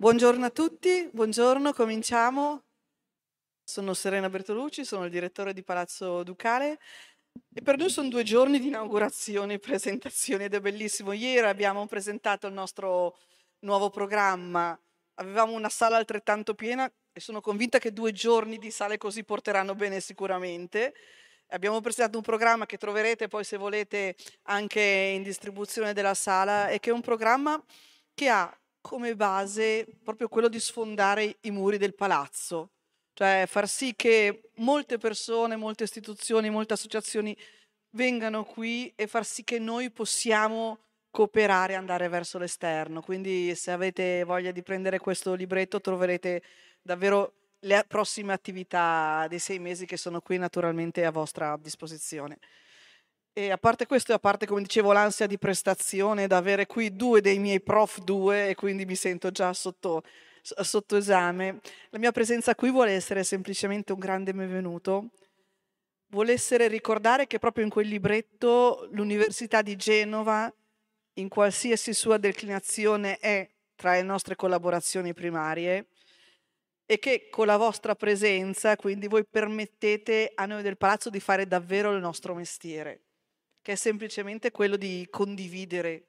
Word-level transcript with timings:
Buongiorno 0.00 0.46
a 0.46 0.50
tutti, 0.50 1.10
buongiorno, 1.12 1.74
cominciamo. 1.74 2.64
Sono 3.62 3.92
Serena 3.92 4.30
Bertolucci, 4.30 4.82
sono 4.82 5.04
il 5.04 5.10
direttore 5.10 5.52
di 5.52 5.62
Palazzo 5.62 6.22
Ducale 6.22 6.78
e 7.52 7.60
per 7.60 7.76
noi 7.76 7.90
sono 7.90 8.08
due 8.08 8.22
giorni 8.22 8.58
di 8.58 8.68
inaugurazione 8.68 9.52
e 9.52 9.58
presentazione 9.60 10.44
ed 10.44 10.54
è 10.54 10.60
bellissimo. 10.60 11.12
Ieri 11.12 11.46
abbiamo 11.46 11.86
presentato 11.86 12.46
il 12.46 12.54
nostro 12.54 13.18
nuovo 13.58 13.90
programma, 13.90 14.74
avevamo 15.16 15.52
una 15.52 15.68
sala 15.68 15.98
altrettanto 15.98 16.54
piena 16.54 16.90
e 17.12 17.20
sono 17.20 17.42
convinta 17.42 17.78
che 17.78 17.92
due 17.92 18.12
giorni 18.12 18.56
di 18.56 18.70
sale 18.70 18.96
così 18.96 19.22
porteranno 19.22 19.74
bene 19.74 20.00
sicuramente. 20.00 20.94
Abbiamo 21.48 21.82
presentato 21.82 22.16
un 22.16 22.24
programma 22.24 22.64
che 22.64 22.78
troverete 22.78 23.28
poi 23.28 23.44
se 23.44 23.58
volete 23.58 24.16
anche 24.44 24.80
in 24.80 25.22
distribuzione 25.22 25.92
della 25.92 26.14
sala 26.14 26.68
e 26.68 26.80
che 26.80 26.88
è 26.88 26.92
un 26.94 27.02
programma 27.02 27.62
che 28.14 28.30
ha 28.30 28.59
come 28.80 29.14
base 29.14 29.86
proprio 30.02 30.28
quello 30.28 30.48
di 30.48 30.60
sfondare 30.60 31.36
i 31.42 31.50
muri 31.50 31.78
del 31.78 31.94
palazzo, 31.94 32.70
cioè 33.12 33.44
far 33.46 33.68
sì 33.68 33.94
che 33.94 34.50
molte 34.56 34.98
persone, 34.98 35.56
molte 35.56 35.84
istituzioni, 35.84 36.50
molte 36.50 36.74
associazioni 36.74 37.36
vengano 37.90 38.44
qui 38.44 38.92
e 38.94 39.06
far 39.06 39.24
sì 39.24 39.44
che 39.44 39.58
noi 39.58 39.90
possiamo 39.90 40.78
cooperare 41.10 41.72
e 41.72 41.76
andare 41.76 42.08
verso 42.08 42.38
l'esterno. 42.38 43.02
Quindi 43.02 43.54
se 43.54 43.70
avete 43.72 44.24
voglia 44.24 44.52
di 44.52 44.62
prendere 44.62 44.98
questo 44.98 45.34
libretto 45.34 45.80
troverete 45.80 46.42
davvero 46.80 47.34
le 47.60 47.84
prossime 47.86 48.32
attività 48.32 49.26
dei 49.28 49.38
sei 49.38 49.58
mesi 49.58 49.86
che 49.86 49.96
sono 49.96 50.20
qui 50.20 50.38
naturalmente 50.38 51.04
a 51.04 51.10
vostra 51.10 51.58
disposizione. 51.60 52.38
E 53.32 53.50
a 53.50 53.58
parte 53.58 53.86
questo, 53.86 54.10
e 54.10 54.16
a 54.16 54.18
parte 54.18 54.46
come 54.46 54.62
dicevo 54.62 54.92
l'ansia 54.92 55.26
di 55.26 55.38
prestazione, 55.38 56.26
da 56.26 56.36
avere 56.36 56.66
qui 56.66 56.96
due 56.96 57.20
dei 57.20 57.38
miei 57.38 57.60
prof 57.60 58.00
due 58.00 58.48
e 58.48 58.54
quindi 58.56 58.84
mi 58.84 58.96
sento 58.96 59.30
già 59.30 59.52
sotto, 59.52 60.02
sotto 60.42 60.96
esame, 60.96 61.60
la 61.90 61.98
mia 61.98 62.10
presenza 62.10 62.56
qui 62.56 62.70
vuole 62.70 62.92
essere 62.92 63.22
semplicemente 63.22 63.92
un 63.92 64.00
grande 64.00 64.34
benvenuto, 64.34 65.10
vuole 66.08 66.32
essere 66.32 66.66
ricordare 66.66 67.28
che 67.28 67.38
proprio 67.38 67.64
in 67.64 67.70
quel 67.70 67.86
libretto 67.86 68.88
l'Università 68.90 69.62
di 69.62 69.76
Genova, 69.76 70.52
in 71.14 71.28
qualsiasi 71.28 71.94
sua 71.94 72.18
declinazione, 72.18 73.18
è 73.18 73.48
tra 73.76 73.92
le 73.92 74.02
nostre 74.02 74.34
collaborazioni 74.34 75.14
primarie 75.14 75.86
e 76.84 76.98
che 76.98 77.28
con 77.30 77.46
la 77.46 77.56
vostra 77.56 77.94
presenza, 77.94 78.74
quindi 78.74 79.06
voi 79.06 79.24
permettete 79.24 80.32
a 80.34 80.46
noi 80.46 80.62
del 80.62 80.76
palazzo 80.76 81.08
di 81.10 81.20
fare 81.20 81.46
davvero 81.46 81.92
il 81.92 82.00
nostro 82.00 82.34
mestiere, 82.34 83.02
che 83.70 83.76
è 83.76 83.78
semplicemente 83.78 84.50
quello 84.50 84.74
di 84.74 85.06
condividere 85.08 86.08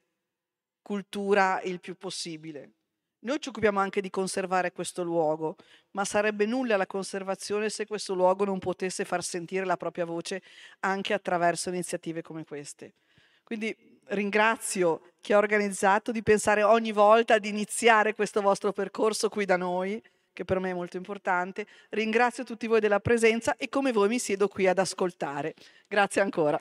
cultura 0.81 1.61
il 1.61 1.79
più 1.79 1.95
possibile. 1.95 2.71
Noi 3.19 3.39
ci 3.39 3.49
occupiamo 3.49 3.79
anche 3.79 4.01
di 4.01 4.09
conservare 4.09 4.71
questo 4.71 5.03
luogo, 5.03 5.57
ma 5.91 6.03
sarebbe 6.03 6.47
nulla 6.47 6.75
la 6.75 6.87
conservazione 6.87 7.69
se 7.69 7.85
questo 7.85 8.15
luogo 8.15 8.45
non 8.45 8.57
potesse 8.57 9.05
far 9.05 9.23
sentire 9.23 9.63
la 9.63 9.77
propria 9.77 10.05
voce 10.05 10.41
anche 10.79 11.13
attraverso 11.13 11.69
iniziative 11.69 12.23
come 12.23 12.45
queste. 12.45 12.95
Quindi 13.43 13.77
ringrazio 14.05 15.11
chi 15.21 15.33
ha 15.33 15.37
organizzato 15.37 16.11
di 16.11 16.23
pensare 16.23 16.63
ogni 16.63 16.91
volta 16.91 17.37
di 17.37 17.49
iniziare 17.49 18.15
questo 18.15 18.41
vostro 18.41 18.71
percorso 18.71 19.29
qui 19.29 19.45
da 19.45 19.55
noi 19.55 20.01
che 20.33 20.45
per 20.45 20.59
me 20.59 20.71
è 20.71 20.73
molto 20.73 20.97
importante. 20.97 21.67
Ringrazio 21.89 22.43
tutti 22.43 22.65
voi 22.65 22.79
della 22.79 22.99
presenza 22.99 23.55
e 23.55 23.69
come 23.69 23.91
voi 23.91 24.07
mi 24.07 24.17
siedo 24.17 24.47
qui 24.47 24.67
ad 24.67 24.79
ascoltare. 24.79 25.53
Grazie 25.87 26.21
ancora. 26.21 26.59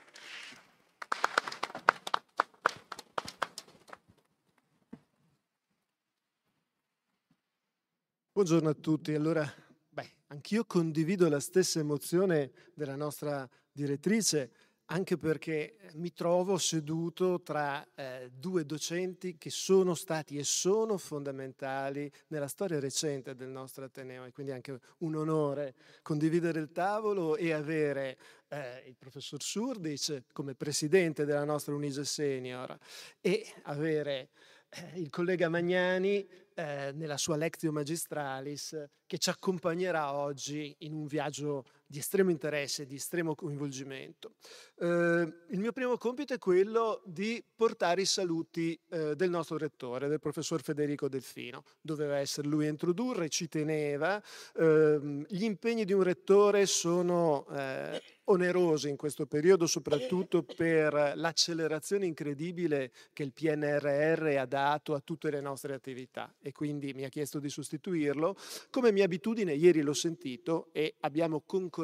Buongiorno 8.41 8.70
a 8.70 8.74
tutti. 8.74 9.12
Allora, 9.12 9.46
beh, 9.91 10.12
anch'io 10.28 10.64
condivido 10.64 11.28
la 11.28 11.41
stessa 11.41 11.78
emozione 11.78 12.52
della 12.72 12.97
nostra 12.97 13.47
direttrice 13.70 14.50
anche 14.87 15.19
perché 15.19 15.76
mi 15.97 16.10
trovo 16.15 16.56
seduto 16.56 17.42
tra 17.42 17.87
eh, 17.94 18.31
due 18.32 18.65
docenti 18.65 19.37
che 19.37 19.50
sono 19.50 19.94
stati 19.94 20.38
e 20.38 20.44
sono 20.44 20.97
fondamentali 20.97 22.10
nella 22.28 22.48
storia 22.48 22.81
recente 22.81 23.34
del 23.34 23.50
nostro 23.50 23.84
Ateneo 23.84 24.25
e 24.25 24.32
quindi 24.32 24.53
anche 24.53 24.81
un 25.00 25.16
onore 25.16 25.75
condividere 26.00 26.60
il 26.60 26.72
tavolo 26.72 27.36
e 27.36 27.53
avere 27.53 28.16
eh, 28.48 28.84
il 28.86 28.97
professor 28.97 29.42
Surdic 29.42 30.32
come 30.32 30.54
presidente 30.54 31.26
della 31.26 31.44
nostra 31.44 31.75
Unise 31.75 32.06
Senior 32.06 32.75
e 33.20 33.53
avere 33.65 34.31
eh, 34.70 34.98
il 34.98 35.10
collega 35.10 35.48
Magnani 35.50 36.26
eh, 36.60 36.93
nella 36.93 37.16
sua 37.16 37.37
Lectio 37.37 37.72
Magistralis 37.72 38.76
che 39.06 39.16
ci 39.16 39.31
accompagnerà 39.31 40.15
oggi 40.15 40.75
in 40.81 40.93
un 40.93 41.06
viaggio 41.06 41.65
di 41.91 41.99
estremo 41.99 42.31
interesse, 42.31 42.87
di 42.87 42.95
estremo 42.95 43.34
coinvolgimento. 43.34 44.34
Eh, 44.78 44.87
il 44.87 45.59
mio 45.59 45.73
primo 45.73 45.97
compito 45.97 46.33
è 46.33 46.39
quello 46.39 47.03
di 47.05 47.45
portare 47.56 48.03
i 48.03 48.06
saluti 48.06 48.78
eh, 48.91 49.17
del 49.17 49.28
nostro 49.28 49.59
rettore, 49.59 50.06
del 50.06 50.21
professor 50.21 50.62
Federico 50.62 51.09
Delfino. 51.09 51.65
Doveva 51.81 52.19
essere 52.19 52.47
lui 52.47 52.67
a 52.67 52.69
introdurre, 52.69 53.28
ci 53.28 53.49
teneva. 53.49 54.23
Eh, 54.55 55.25
gli 55.27 55.43
impegni 55.43 55.84
di 55.84 55.93
un 55.93 56.05
rettore 56.05 56.65
sono 56.67 57.45
eh, 57.51 58.01
onerosi 58.27 58.89
in 58.89 58.97
questo 58.97 59.27
periodo, 59.27 59.67
soprattutto 59.67 60.45
per 60.45 61.15
l'accelerazione 61.17 62.07
incredibile 62.07 62.93
che 63.12 63.25
il 63.25 63.33
PNRR 63.33 64.37
ha 64.39 64.47
dato 64.47 64.95
a 64.95 65.01
tutte 65.01 65.28
le 65.31 65.41
nostre 65.41 65.75
attività 65.75 66.33
e 66.41 66.53
quindi 66.53 66.93
mi 66.95 67.03
ha 67.03 67.09
chiesto 67.09 67.41
di 67.41 67.49
sostituirlo. 67.49 68.37
Come 68.71 68.93
mia 68.93 69.07
abitudine, 69.07 69.55
ieri 69.55 69.81
l'ho 69.81 69.93
sentito 69.93 70.69
e 70.71 70.95
abbiamo 71.01 71.41
concordato 71.45 71.78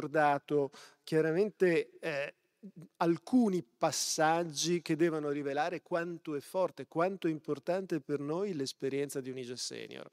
chiaramente 1.02 1.98
eh, 1.98 2.34
alcuni 2.98 3.62
passaggi 3.62 4.82
che 4.82 4.96
devono 4.96 5.30
rivelare 5.30 5.82
quanto 5.82 6.34
è 6.34 6.40
forte, 6.40 6.86
quanto 6.86 7.28
è 7.28 7.30
importante 7.30 8.00
per 8.00 8.20
noi 8.20 8.54
l'esperienza 8.54 9.20
di 9.20 9.30
Unige 9.30 9.56
Senior. 9.56 10.08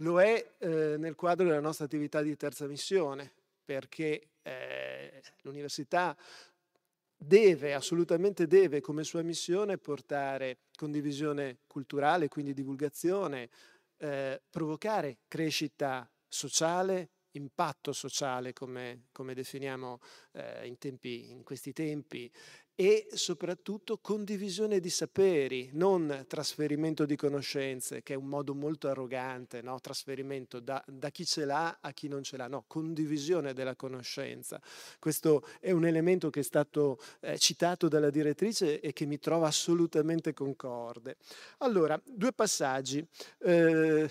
Lo 0.00 0.20
è 0.20 0.54
eh, 0.58 0.96
nel 0.98 1.14
quadro 1.14 1.46
della 1.46 1.60
nostra 1.60 1.86
attività 1.86 2.20
di 2.20 2.36
terza 2.36 2.66
missione, 2.66 3.32
perché 3.64 4.28
eh, 4.42 5.22
l'università 5.42 6.16
deve, 7.16 7.74
assolutamente 7.74 8.46
deve, 8.46 8.80
come 8.80 9.04
sua 9.04 9.22
missione, 9.22 9.78
portare 9.78 10.58
condivisione 10.76 11.60
culturale, 11.66 12.28
quindi 12.28 12.52
divulgazione, 12.52 13.48
eh, 13.98 14.40
provocare 14.50 15.18
crescita 15.26 16.08
sociale, 16.28 17.10
impatto 17.36 17.92
sociale, 17.92 18.52
come, 18.52 19.04
come 19.12 19.34
definiamo 19.34 20.00
eh, 20.32 20.66
in, 20.66 20.78
tempi, 20.78 21.30
in 21.30 21.42
questi 21.42 21.72
tempi, 21.72 22.30
e 22.78 23.06
soprattutto 23.14 23.96
condivisione 23.96 24.80
di 24.80 24.90
saperi, 24.90 25.70
non 25.72 26.26
trasferimento 26.28 27.06
di 27.06 27.16
conoscenze, 27.16 28.02
che 28.02 28.12
è 28.12 28.16
un 28.16 28.26
modo 28.26 28.54
molto 28.54 28.88
arrogante, 28.88 29.62
no? 29.62 29.80
trasferimento 29.80 30.60
da, 30.60 30.84
da, 30.86 31.08
chi 31.08 31.24
ce 31.24 31.46
l'ha 31.46 31.78
a 31.80 31.92
chi 31.92 32.06
non 32.06 32.22
ce 32.22 32.36
l'ha, 32.36 32.48
no, 32.48 32.64
condivisione 32.66 33.54
della 33.54 33.74
conoscenza. 33.76 34.60
Questo 34.98 35.42
è 35.58 35.70
un 35.70 35.86
elemento 35.86 36.28
che 36.28 36.40
è 36.40 36.42
stato 36.42 36.98
eh, 37.20 37.38
citato 37.38 37.88
dalla 37.88 38.10
direttrice 38.10 38.78
e 38.80 38.92
che 38.92 39.06
mi 39.06 39.18
trova 39.18 39.46
assolutamente 39.46 40.34
concorde. 40.34 41.16
Allora, 41.58 41.98
due 42.04 42.34
passaggi. 42.34 43.02
Eh, 43.38 44.10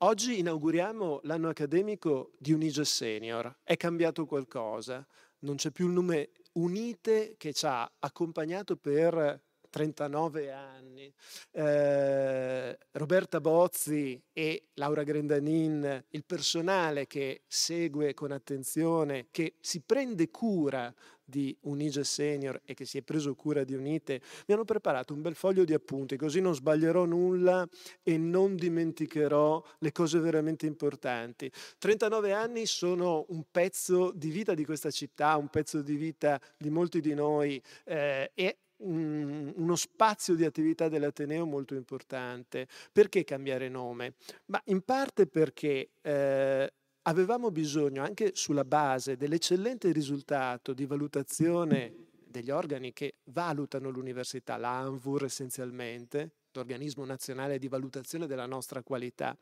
Oggi 0.00 0.40
inauguriamo 0.40 1.20
l'anno 1.22 1.48
accademico 1.48 2.32
di 2.38 2.52
Unige 2.52 2.84
Senior. 2.84 3.60
È 3.62 3.78
cambiato 3.78 4.26
qualcosa? 4.26 5.06
Non 5.38 5.56
c'è 5.56 5.70
più 5.70 5.86
il 5.86 5.94
nome 5.94 6.32
Unite 6.52 7.36
che 7.38 7.54
ci 7.54 7.64
ha 7.64 7.90
accompagnato 8.00 8.76
per 8.76 9.40
39 9.70 10.52
anni. 10.52 11.10
Eh, 11.50 12.78
Roberta 12.90 13.40
Bozzi 13.40 14.22
e 14.34 14.68
Laura 14.74 15.02
Grendanin, 15.02 16.04
il 16.10 16.24
personale 16.26 17.06
che 17.06 17.44
segue 17.46 18.12
con 18.12 18.32
attenzione, 18.32 19.28
che 19.30 19.54
si 19.60 19.80
prende 19.80 20.30
cura 20.30 20.94
di 21.26 21.54
Unige 21.62 22.04
Senior 22.04 22.60
e 22.64 22.74
che 22.74 22.84
si 22.84 22.98
è 22.98 23.02
preso 23.02 23.34
cura 23.34 23.64
di 23.64 23.74
Unite, 23.74 24.20
mi 24.46 24.54
hanno 24.54 24.64
preparato 24.64 25.12
un 25.12 25.20
bel 25.20 25.34
foglio 25.34 25.64
di 25.64 25.74
appunti, 25.74 26.16
così 26.16 26.40
non 26.40 26.54
sbaglierò 26.54 27.04
nulla 27.04 27.68
e 28.02 28.16
non 28.16 28.54
dimenticherò 28.54 29.62
le 29.78 29.92
cose 29.92 30.20
veramente 30.20 30.66
importanti. 30.66 31.50
39 31.78 32.32
anni 32.32 32.64
sono 32.66 33.26
un 33.28 33.44
pezzo 33.50 34.12
di 34.12 34.30
vita 34.30 34.54
di 34.54 34.64
questa 34.64 34.90
città, 34.90 35.36
un 35.36 35.48
pezzo 35.48 35.82
di 35.82 35.96
vita 35.96 36.40
di 36.56 36.70
molti 36.70 37.00
di 37.00 37.14
noi 37.14 37.60
eh, 37.84 38.30
e 38.32 38.58
un, 38.78 39.52
uno 39.56 39.76
spazio 39.76 40.34
di 40.34 40.44
attività 40.44 40.88
dell'Ateneo 40.88 41.46
molto 41.46 41.74
importante. 41.74 42.66
Perché 42.92 43.24
cambiare 43.24 43.68
nome? 43.68 44.14
Ma 44.46 44.60
in 44.66 44.82
parte 44.82 45.26
perché 45.26 45.90
eh, 46.02 46.72
avevamo 47.06 47.50
bisogno, 47.50 48.02
anche 48.02 48.32
sulla 48.34 48.64
base 48.64 49.16
dell'eccellente 49.16 49.90
risultato 49.92 50.72
di 50.72 50.86
valutazione 50.86 51.94
degli 52.26 52.50
organi 52.50 52.92
che 52.92 53.16
valutano 53.24 53.90
l'università, 53.90 54.56
l'ANVUR 54.56 55.24
essenzialmente, 55.24 56.32
l'organismo 56.52 57.04
nazionale 57.04 57.58
di 57.58 57.68
valutazione 57.68 58.26
della 58.26 58.46
nostra 58.46 58.82
qualità, 58.82 59.36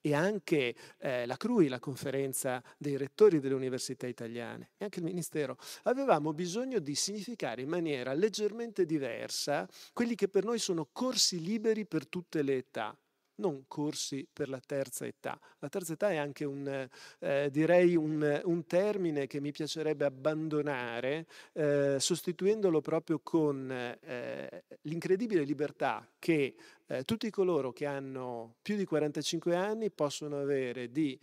e 0.00 0.14
anche 0.14 0.74
eh, 0.98 1.26
la 1.26 1.36
CRUI, 1.36 1.68
la 1.68 1.80
conferenza 1.80 2.62
dei 2.76 2.96
rettori 2.96 3.40
delle 3.40 3.54
università 3.54 4.06
italiane, 4.06 4.70
e 4.76 4.84
anche 4.84 5.00
il 5.00 5.04
Ministero, 5.04 5.56
avevamo 5.84 6.32
bisogno 6.32 6.78
di 6.78 6.94
significare 6.94 7.62
in 7.62 7.68
maniera 7.68 8.12
leggermente 8.12 8.86
diversa 8.86 9.68
quelli 9.92 10.14
che 10.14 10.28
per 10.28 10.44
noi 10.44 10.58
sono 10.58 10.88
corsi 10.92 11.40
liberi 11.40 11.84
per 11.84 12.06
tutte 12.06 12.42
le 12.42 12.56
età 12.56 12.96
non 13.38 13.64
corsi 13.66 14.26
per 14.30 14.48
la 14.48 14.60
terza 14.64 15.06
età. 15.06 15.38
La 15.58 15.68
terza 15.68 15.94
età 15.94 16.10
è 16.10 16.16
anche 16.16 16.44
un, 16.44 16.88
eh, 17.18 17.48
direi 17.50 17.96
un, 17.96 18.40
un, 18.44 18.66
termine 18.66 19.26
che 19.26 19.40
mi 19.40 19.52
piacerebbe 19.52 20.04
abbandonare, 20.04 21.26
eh, 21.52 21.96
sostituendolo 21.98 22.80
proprio 22.80 23.20
con 23.22 23.70
eh, 23.70 24.64
l'incredibile 24.82 25.42
libertà 25.42 26.06
che 26.18 26.54
eh, 26.86 27.04
tutti 27.04 27.30
coloro 27.30 27.72
che 27.72 27.86
hanno 27.86 28.56
più 28.62 28.76
di 28.76 28.84
45 28.84 29.54
anni 29.54 29.90
possono 29.90 30.38
avere 30.38 30.90
di 30.90 31.18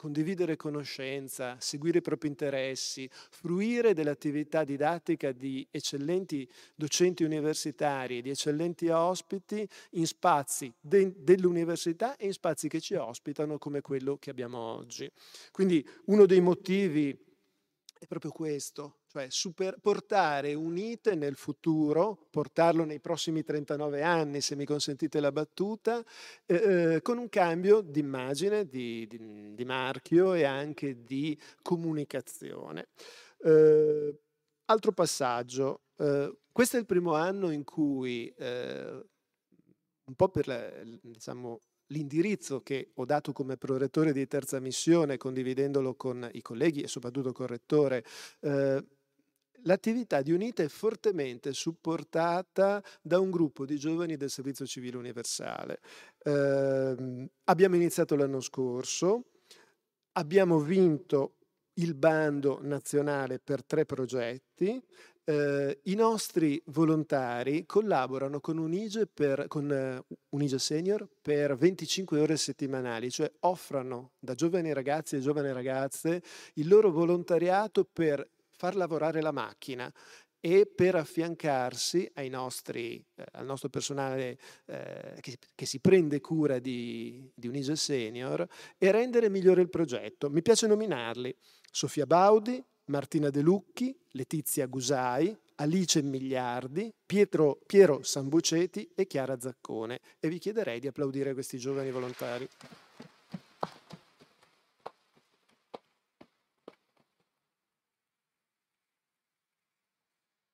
condividere 0.00 0.56
conoscenza, 0.56 1.56
seguire 1.60 1.98
i 1.98 2.00
propri 2.00 2.28
interessi, 2.28 3.06
fruire 3.12 3.92
dell'attività 3.92 4.64
didattica 4.64 5.30
di 5.30 5.66
eccellenti 5.70 6.48
docenti 6.74 7.22
universitari, 7.22 8.22
di 8.22 8.30
eccellenti 8.30 8.88
ospiti 8.88 9.68
in 9.90 10.06
spazi 10.06 10.72
de- 10.80 11.12
dell'università 11.18 12.16
e 12.16 12.24
in 12.24 12.32
spazi 12.32 12.66
che 12.66 12.80
ci 12.80 12.94
ospitano 12.94 13.58
come 13.58 13.82
quello 13.82 14.16
che 14.16 14.30
abbiamo 14.30 14.56
oggi. 14.56 15.06
Quindi 15.52 15.86
uno 16.06 16.24
dei 16.24 16.40
motivi 16.40 17.14
è 17.98 18.06
proprio 18.06 18.30
questo, 18.30 18.99
cioè 19.10 19.26
super, 19.28 19.78
portare 19.80 20.54
unite 20.54 21.16
nel 21.16 21.34
futuro, 21.34 22.28
portarlo 22.30 22.84
nei 22.84 23.00
prossimi 23.00 23.42
39 23.42 24.02
anni, 24.02 24.40
se 24.40 24.54
mi 24.54 24.64
consentite 24.64 25.18
la 25.18 25.32
battuta, 25.32 26.00
eh, 26.46 26.94
eh, 26.94 27.02
con 27.02 27.18
un 27.18 27.28
cambio 27.28 27.80
di 27.80 27.98
immagine, 27.98 28.68
di, 28.68 29.08
di, 29.08 29.54
di, 29.56 29.64
marchio 29.64 30.32
e 30.34 30.44
anche 30.44 31.02
di 31.02 31.36
comunicazione. 31.60 32.90
Eh, 33.42 34.16
altro 34.66 34.92
passaggio, 34.92 35.86
eh, 35.96 36.38
questo 36.52 36.76
è 36.76 36.78
il 36.78 36.86
primo 36.86 37.14
anno 37.14 37.50
in 37.50 37.64
cui, 37.64 38.32
eh, 38.38 39.06
un 40.04 40.14
po' 40.14 40.28
per 40.28 40.46
la, 40.46 40.70
diciamo, 41.02 41.62
l'indirizzo 41.88 42.62
che 42.62 42.92
ho 42.94 43.04
dato 43.04 43.32
come 43.32 43.56
prorettore 43.56 44.12
di 44.12 44.28
terza 44.28 44.60
missione, 44.60 45.16
condividendolo 45.16 45.96
con 45.96 46.28
i 46.32 46.42
colleghi 46.42 46.82
e 46.82 46.86
soprattutto 46.86 47.32
col 47.32 47.48
rettore, 47.48 48.04
eh, 48.42 48.84
l'attività 49.64 50.22
di 50.22 50.32
UNITA 50.32 50.62
è 50.62 50.68
fortemente 50.68 51.52
supportata 51.52 52.82
da 53.02 53.18
un 53.18 53.30
gruppo 53.30 53.64
di 53.64 53.78
giovani 53.78 54.16
del 54.16 54.30
Servizio 54.30 54.66
Civile 54.66 54.96
Universale. 54.96 55.80
Eh, 56.22 57.28
abbiamo 57.44 57.74
iniziato 57.74 58.16
l'anno 58.16 58.40
scorso, 58.40 59.24
abbiamo 60.12 60.58
vinto 60.58 61.36
il 61.74 61.94
bando 61.94 62.58
nazionale 62.62 63.38
per 63.38 63.64
tre 63.64 63.84
progetti, 63.86 64.82
eh, 65.30 65.78
I 65.84 65.94
nostri 65.94 66.60
volontari 66.66 67.64
collaborano 67.64 68.40
con 68.40 68.58
Unige, 68.58 69.06
per, 69.06 69.46
con, 69.46 70.02
uh, 70.08 70.14
Unige 70.30 70.58
Senior 70.58 71.06
per 71.22 71.56
25 71.56 72.18
ore 72.18 72.36
settimanali, 72.36 73.10
cioè 73.10 73.30
offrono 73.40 74.12
da 74.18 74.34
giovani 74.34 74.72
ragazzi 74.72 75.14
e 75.14 75.20
giovani 75.20 75.52
ragazze 75.52 76.20
il 76.54 76.66
loro 76.66 76.90
volontariato 76.90 77.84
per 77.84 78.28
far 78.60 78.76
lavorare 78.76 79.22
la 79.22 79.32
macchina 79.32 79.90
e 80.38 80.66
per 80.66 80.94
affiancarsi 80.94 82.12
nostri, 82.28 83.02
eh, 83.14 83.24
al 83.32 83.46
nostro 83.46 83.70
personale 83.70 84.38
eh, 84.66 85.16
che, 85.20 85.38
che, 85.54 85.64
si 85.64 85.80
prende 85.80 86.20
cura 86.20 86.58
di, 86.58 87.30
di 87.34 87.48
Unige 87.48 87.74
Senior 87.74 88.46
e 88.76 88.90
rendere 88.90 89.30
migliore 89.30 89.62
il 89.62 89.70
progetto. 89.70 90.28
Mi 90.28 90.42
piace 90.42 90.66
nominarli 90.66 91.34
Sofia 91.70 92.04
Baudi, 92.04 92.62
Martina 92.86 93.30
De 93.30 93.40
Lucchi, 93.40 93.98
Letizia 94.10 94.66
Gusai, 94.66 95.34
Alice 95.56 96.02
Miliardi, 96.02 96.92
Pietro, 97.06 97.60
Piero 97.64 98.02
Sambuceti 98.02 98.90
e 98.94 99.06
Chiara 99.06 99.40
Zaccone. 99.40 100.00
E 100.18 100.28
vi 100.28 100.38
chiederei 100.38 100.80
di 100.80 100.86
applaudire 100.86 101.32
questi 101.32 101.56
giovani 101.56 101.90
volontari. 101.90 102.46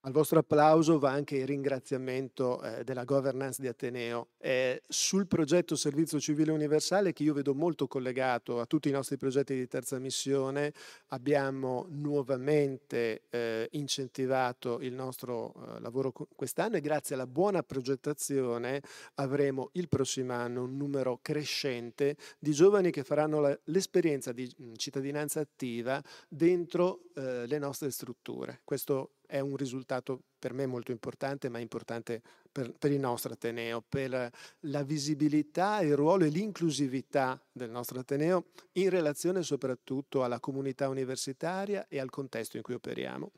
Al 0.06 0.12
vostro 0.12 0.38
applauso 0.38 1.00
va 1.00 1.10
anche 1.10 1.34
il 1.34 1.48
ringraziamento 1.48 2.62
eh, 2.62 2.84
della 2.84 3.02
governance 3.02 3.60
di 3.60 3.66
Ateneo. 3.66 4.28
Eh, 4.38 4.80
sul 4.86 5.26
progetto 5.26 5.74
Servizio 5.74 6.20
Civile 6.20 6.52
Universale, 6.52 7.12
che 7.12 7.24
io 7.24 7.34
vedo 7.34 7.56
molto 7.56 7.88
collegato 7.88 8.60
a 8.60 8.66
tutti 8.66 8.88
i 8.88 8.92
nostri 8.92 9.16
progetti 9.16 9.56
di 9.56 9.66
terza 9.66 9.98
missione, 9.98 10.72
abbiamo 11.08 11.86
nuovamente 11.88 13.22
eh, 13.30 13.66
incentivato 13.72 14.78
il 14.78 14.94
nostro 14.94 15.52
eh, 15.74 15.80
lavoro 15.80 16.12
quest'anno 16.36 16.76
e 16.76 16.80
grazie 16.80 17.16
alla 17.16 17.26
buona 17.26 17.64
progettazione 17.64 18.82
avremo 19.14 19.70
il 19.72 19.88
prossimo 19.88 20.34
anno 20.34 20.62
un 20.62 20.76
numero 20.76 21.18
crescente 21.20 22.16
di 22.38 22.52
giovani 22.52 22.92
che 22.92 23.02
faranno 23.02 23.58
l'esperienza 23.64 24.30
di 24.30 24.48
cittadinanza 24.76 25.40
attiva 25.40 26.00
dentro 26.28 27.00
eh, 27.16 27.44
le 27.48 27.58
nostre 27.58 27.90
strutture. 27.90 28.60
Questo 28.62 29.10
è 29.26 29.40
un 29.40 29.56
risultato 29.56 30.22
per 30.38 30.52
me 30.52 30.66
molto 30.66 30.90
importante, 30.90 31.48
ma 31.48 31.58
importante 31.58 32.22
per, 32.50 32.72
per, 32.78 32.92
il 32.92 33.00
nostro 33.00 33.32
Ateneo, 33.32 33.82
per 33.86 34.30
la 34.60 34.82
visibilità, 34.82 35.80
il 35.80 35.96
ruolo 35.96 36.24
e 36.24 36.28
l'inclusività 36.28 37.40
del 37.52 37.70
nostro 37.70 37.98
Ateneo 37.98 38.46
in 38.72 38.90
relazione 38.90 39.42
soprattutto 39.42 40.24
alla 40.24 40.40
comunità 40.40 40.88
universitaria 40.88 41.86
e 41.88 41.98
al 41.98 42.10
contesto 42.10 42.56
in 42.56 42.62
cui 42.62 42.74
operiamo. 42.74 43.32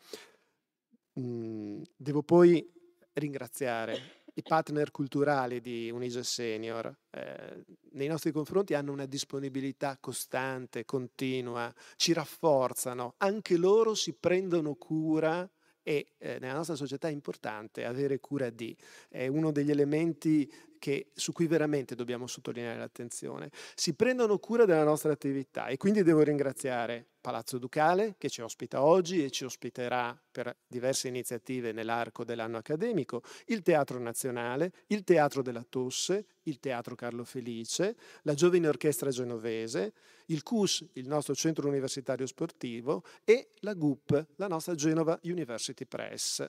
Mm, 1.19 1.83
devo 1.97 2.23
poi 2.23 2.71
ringraziare 3.15 4.19
i 4.39 4.43
partner 4.43 4.93
culturali 4.93 5.61
di 5.61 5.91
Unige 5.91 6.23
Senior 6.23 6.97
eh, 7.11 7.65
nei 7.93 8.07
nostri 8.07 8.31
confronti 8.31 8.75
hanno 8.75 8.93
una 8.93 9.07
disponibilità 9.07 9.99
costante, 10.01 10.85
continua, 10.85 11.75
ci 11.97 12.13
rafforzano, 12.13 13.15
anche 13.19 13.57
loro 13.57 13.95
si 13.95 14.15
prendono 14.15 14.75
cura 14.77 15.49
eh, 15.89 16.39
nella 16.41 16.55
nostra 16.55 16.75
società 16.75 17.09
è 17.09 17.13
importante 17.13 17.85
avere 17.85 18.21
cura 18.21 18.51
di, 18.51 18.77
è 19.09 19.27
uno 19.27 19.51
degli 19.51 19.71
elementi 19.71 20.51
che, 20.79 21.11
su 21.15 21.33
cui 21.33 21.47
veramente 21.47 21.95
dobbiamo 21.95 22.27
sottolineare 22.27 22.79
l'attenzione. 22.79 23.51
Si 23.75 23.95
prendono 23.95 24.39
cura 24.39 24.65
della 24.65 24.85
nostra 24.85 25.13
attività 25.13 25.67
e 25.67 25.77
quindi 25.77 26.03
devo 26.03 26.23
ringraziare 26.23 27.07
Palazzo 27.21 27.59
Ducale 27.59 28.15
che 28.17 28.31
ci 28.31 28.41
ospita 28.41 28.83
oggi 28.83 29.23
e 29.23 29.31
ci 29.31 29.45
ospiterà 29.45 30.19
per 30.31 30.57
diverse 30.67 31.09
iniziative 31.09 31.73
nell'arco 31.73 32.25
dell'anno 32.25 32.57
accademico, 32.57 33.23
il 33.47 33.63
Teatro 33.63 33.99
Nazionale, 33.99 34.73
il 34.87 35.05
Teatro 35.05 35.43
della 35.43 35.65
Tosse, 35.69 36.27
il 36.45 36.61
Teatro 36.61 36.95
Carlo 36.95 37.25
Felice, 37.25 37.97
la 38.23 38.35
Giovine 38.35 38.69
Orchestra 38.69 39.11
Genovese, 39.11 39.93
il 40.27 40.43
CUS, 40.43 40.87
il 40.95 41.07
nostro 41.07 41.35
centro 41.35 41.69
universitario 41.69 42.27
sportivo 42.27 43.05
e 43.25 43.51
la 43.61 43.75
GUP, 43.75 44.27
la 44.37 44.49
nostra 44.49 44.75
Genova 44.75 45.19
University 45.25 45.85
Press. 45.85 46.47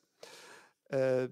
Eh, 0.91 1.29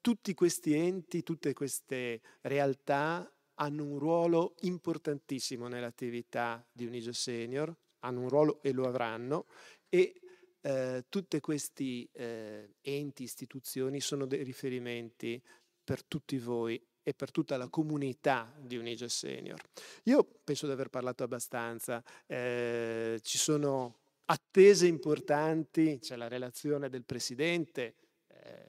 tutti 0.00 0.32
questi 0.34 0.74
enti, 0.74 1.22
tutte 1.22 1.52
queste 1.52 2.20
realtà 2.40 3.30
hanno 3.60 3.84
un 3.84 3.98
ruolo 3.98 4.54
importantissimo 4.60 5.68
nell'attività 5.68 6.66
di 6.72 6.86
Unige 6.86 7.12
Senior, 7.12 7.74
hanno 8.00 8.22
un 8.22 8.28
ruolo 8.28 8.62
e 8.62 8.72
lo 8.72 8.86
avranno 8.86 9.46
e 9.88 10.20
eh, 10.60 11.04
tutti 11.08 11.40
questi 11.40 12.08
eh, 12.12 12.76
enti, 12.80 13.24
istituzioni 13.24 14.00
sono 14.00 14.26
dei 14.26 14.42
riferimenti 14.42 15.42
per 15.82 16.04
tutti 16.04 16.38
voi 16.38 16.82
e 17.02 17.14
per 17.14 17.30
tutta 17.30 17.56
la 17.56 17.68
comunità 17.68 18.54
di 18.60 18.76
Unige 18.76 19.08
Senior. 19.08 19.60
Io 20.04 20.24
penso 20.44 20.66
di 20.66 20.72
aver 20.72 20.88
parlato 20.88 21.24
abbastanza, 21.24 22.02
eh, 22.26 23.18
ci 23.22 23.38
sono 23.38 24.00
attese 24.26 24.86
importanti, 24.86 25.98
c'è 26.00 26.16
la 26.16 26.28
relazione 26.28 26.88
del 26.88 27.04
Presidente, 27.04 27.94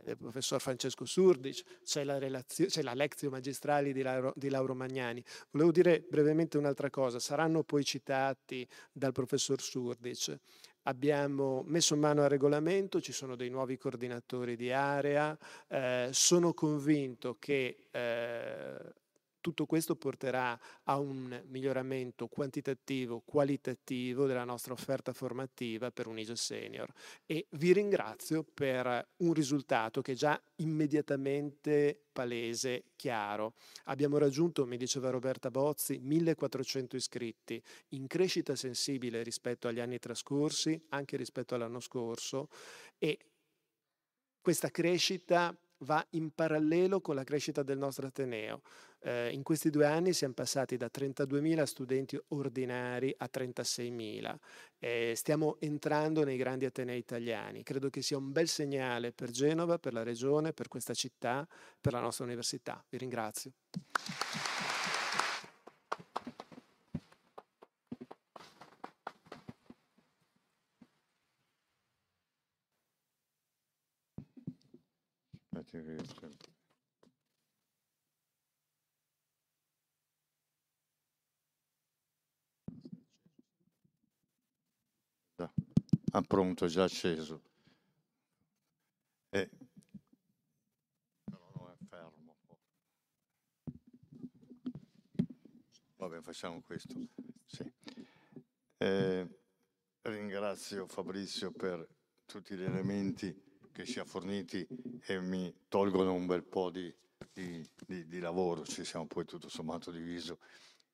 del 0.04 0.18
professor 0.18 0.60
Francesco 0.60 1.06
Surdic, 1.06 1.82
c'è 1.84 2.04
la, 2.04 2.20
c'è 2.46 2.82
la 2.82 2.94
Lectio 2.94 3.30
Magistrali 3.30 3.94
di 3.94 4.02
Lauro, 4.02 4.34
di 4.36 4.50
Lauro 4.50 4.74
Magnani. 4.74 5.24
Volevo 5.52 5.72
dire 5.72 6.06
brevemente 6.10 6.58
un'altra 6.58 6.90
cosa, 6.90 7.20
saranno 7.20 7.64
poi 7.64 7.84
citati 7.84 8.68
dal 8.92 9.12
professor 9.12 9.62
Surdic. 9.62 10.38
Abbiamo 10.84 11.62
messo 11.68 11.96
mano 11.96 12.24
al 12.24 12.30
regolamento, 12.30 13.02
ci 13.02 13.12
sono 13.12 13.36
dei 13.36 13.50
nuovi 13.50 13.78
coordinatori 13.78 14.56
di 14.56 14.72
area, 14.72 15.38
eh, 15.68 16.10
sono 16.12 16.54
convinto 16.54 17.36
che 17.38 17.88
eh, 17.92 18.94
Tutto 19.42 19.66
questo 19.66 19.96
porterà 19.96 20.60
a 20.84 20.98
un 20.98 21.44
miglioramento 21.48 22.28
quantitativo, 22.28 23.22
qualitativo 23.26 24.26
della 24.26 24.44
nostra 24.44 24.74
offerta 24.74 25.14
formativa 25.14 25.92
per 25.92 26.08
un 26.08 26.20
ISO 26.20 26.36
Senior 26.36 26.92
e 27.26 27.48
vi 27.52 27.72
ringrazio 27.72 28.44
per 28.44 29.08
un 29.18 29.34
risultato 29.34 30.02
che 30.02 30.12
è 30.12 30.16
già 30.16 30.42
immediatamente 30.58 32.08
palese, 32.12 32.92
chiaro. 32.98 33.54
Abbiamo 33.86 34.18
raggiunto, 34.18 34.66
mi 34.66 34.76
diceva 34.76 35.10
Roberta 35.10 35.50
Bozzi, 35.50 36.00
1400 36.00 36.98
iscritti, 36.98 37.64
in 37.90 38.08
crescita 38.08 38.58
sensibile 38.58 39.24
rispetto 39.24 39.70
agli 39.70 39.80
anni 39.80 40.00
trascorsi, 40.00 40.88
anche 40.90 41.16
rispetto 41.16 41.56
all'anno 41.56 41.80
scorso 41.80 42.50
e 42.98 43.18
questa 44.42 44.70
crescita 44.70 45.56
va 45.80 46.06
in 46.12 46.32
parallelo 46.32 47.02
con 47.02 47.16
la 47.16 47.24
crescita 47.24 47.64
del 47.64 47.78
nostro 47.78 48.08
Ateneo. 48.08 48.62
Eh, 49.02 49.32
in 49.32 49.44
questi 49.44 49.70
due 49.70 49.86
anni 49.86 50.14
siamo 50.14 50.34
passati 50.34 50.76
da 50.76 50.90
32.000 50.94 51.64
studenti 51.64 52.20
ordinari 52.30 53.14
a 53.18 53.30
36.000. 53.32 54.36
Eh, 54.80 55.14
stiamo 55.16 55.58
entrando 55.60 56.24
nei 56.24 56.38
grandi 56.38 56.66
Atenei 56.66 56.98
italiani. 56.98 57.64
Credo 57.64 57.90
che 57.90 58.02
sia 58.02 58.18
un 58.18 58.32
bel 58.32 58.48
segnale 58.48 59.12
per 59.12 59.30
Genova, 59.32 59.78
per 59.78 59.94
la 59.94 60.04
Regione, 60.04 60.54
per 60.54 60.68
questa 60.68 60.94
città, 60.94 61.48
per 61.80 61.94
la 61.94 62.00
nostra 62.00 62.26
università. 62.26 62.84
Vi 62.90 62.98
ringrazio. 62.98 63.52
Ah, 86.20 86.24
pronto, 86.28 86.68
già 86.68 86.84
acceso. 86.84 87.42
Eh, 89.30 89.50
però 91.24 91.50
non 91.56 91.72
è 91.72 91.86
fermo. 91.88 92.36
Vabbè, 95.96 96.20
facciamo 96.20 96.62
questo. 96.62 96.94
Sì. 97.46 97.72
Eh, 98.80 99.28
ringrazio 100.02 100.88
Fabrizio 100.88 101.52
per 101.52 101.88
tutti 102.26 102.54
gli 102.58 102.64
elementi 102.64 103.34
che 103.72 103.86
ci 103.86 104.00
ha 104.00 104.04
forniti 104.04 104.68
e 105.06 105.22
mi 105.22 105.54
tolgono 105.70 106.12
un 106.14 106.26
bel 106.26 106.44
po' 106.44 106.70
di, 106.70 106.94
di, 107.32 107.66
di, 107.88 108.08
di 108.08 108.20
lavoro, 108.20 108.66
ci 108.66 108.84
siamo 108.84 109.08
poi 109.08 109.24
tutto 109.24 109.48
sommato 109.48 109.90
diviso 109.90 110.40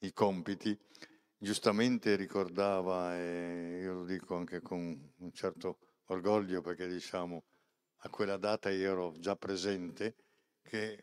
i 0.01 0.13
compiti. 0.13 0.77
Giustamente 1.37 2.15
ricordava, 2.15 3.17
e 3.17 3.79
io 3.81 3.93
lo 3.93 4.05
dico 4.05 4.35
anche 4.35 4.61
con 4.61 5.13
un 5.17 5.31
certo 5.33 5.79
orgoglio 6.05 6.61
perché 6.61 6.87
diciamo 6.87 7.43
a 7.97 8.09
quella 8.09 8.37
data 8.37 8.69
io 8.69 8.91
ero 8.91 9.19
già 9.19 9.35
presente, 9.35 10.15
che 10.61 10.99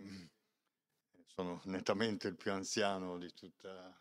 sono 1.27 1.61
nettamente 1.65 2.29
il 2.29 2.37
più 2.37 2.53
anziano 2.53 3.19
di 3.19 3.33
tutta 3.33 3.97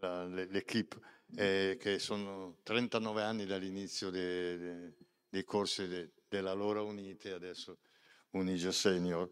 l'equipe, 0.00 1.00
eh, 1.34 1.76
che 1.78 1.98
sono 1.98 2.58
39 2.62 3.22
anni 3.22 3.46
dall'inizio 3.46 4.10
dei, 4.10 4.58
dei, 4.58 4.94
dei 5.28 5.44
corsi 5.44 5.88
de, 5.88 6.12
della 6.28 6.52
Lora 6.52 6.82
Unite, 6.82 7.32
adesso 7.32 7.78
Unigio 8.30 8.72
Senior. 8.72 9.28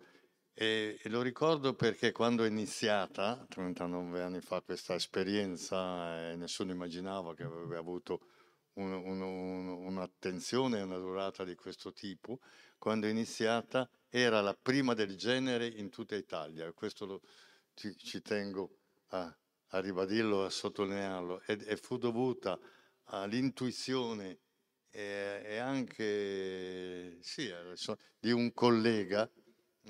E, 0.56 1.00
lo 1.06 1.20
ricordo 1.20 1.74
perché 1.74 2.12
quando 2.12 2.44
è 2.44 2.46
iniziata, 2.46 3.44
39 3.48 4.22
anni 4.22 4.40
fa, 4.40 4.60
questa 4.60 4.94
esperienza, 4.94 6.30
eh, 6.30 6.36
nessuno 6.36 6.70
immaginava 6.70 7.34
che 7.34 7.42
avrebbe 7.42 7.76
avuto 7.76 8.20
un, 8.74 8.92
un, 8.92 9.20
un, 9.20 9.68
un'attenzione 9.68 10.78
e 10.78 10.82
una 10.82 10.98
durata 10.98 11.42
di 11.42 11.56
questo 11.56 11.92
tipo, 11.92 12.38
quando 12.78 13.08
è 13.08 13.10
iniziata 13.10 13.90
era 14.08 14.40
la 14.40 14.54
prima 14.54 14.94
del 14.94 15.16
genere 15.16 15.66
in 15.66 15.90
tutta 15.90 16.14
Italia. 16.14 16.72
Questo 16.72 17.04
lo, 17.04 17.20
ci, 17.74 17.96
ci, 17.96 18.22
tengo 18.22 18.76
a, 19.08 19.36
a 19.70 19.80
ribadirlo, 19.80 20.44
a 20.44 20.50
sottolinearlo, 20.50 21.42
e, 21.46 21.58
e 21.66 21.76
fu 21.76 21.98
dovuta 21.98 22.56
all'intuizione 23.06 24.38
e, 24.88 25.42
e 25.44 25.56
anche 25.58 27.18
sì, 27.22 27.52
di 28.20 28.30
un 28.30 28.52
collega 28.52 29.28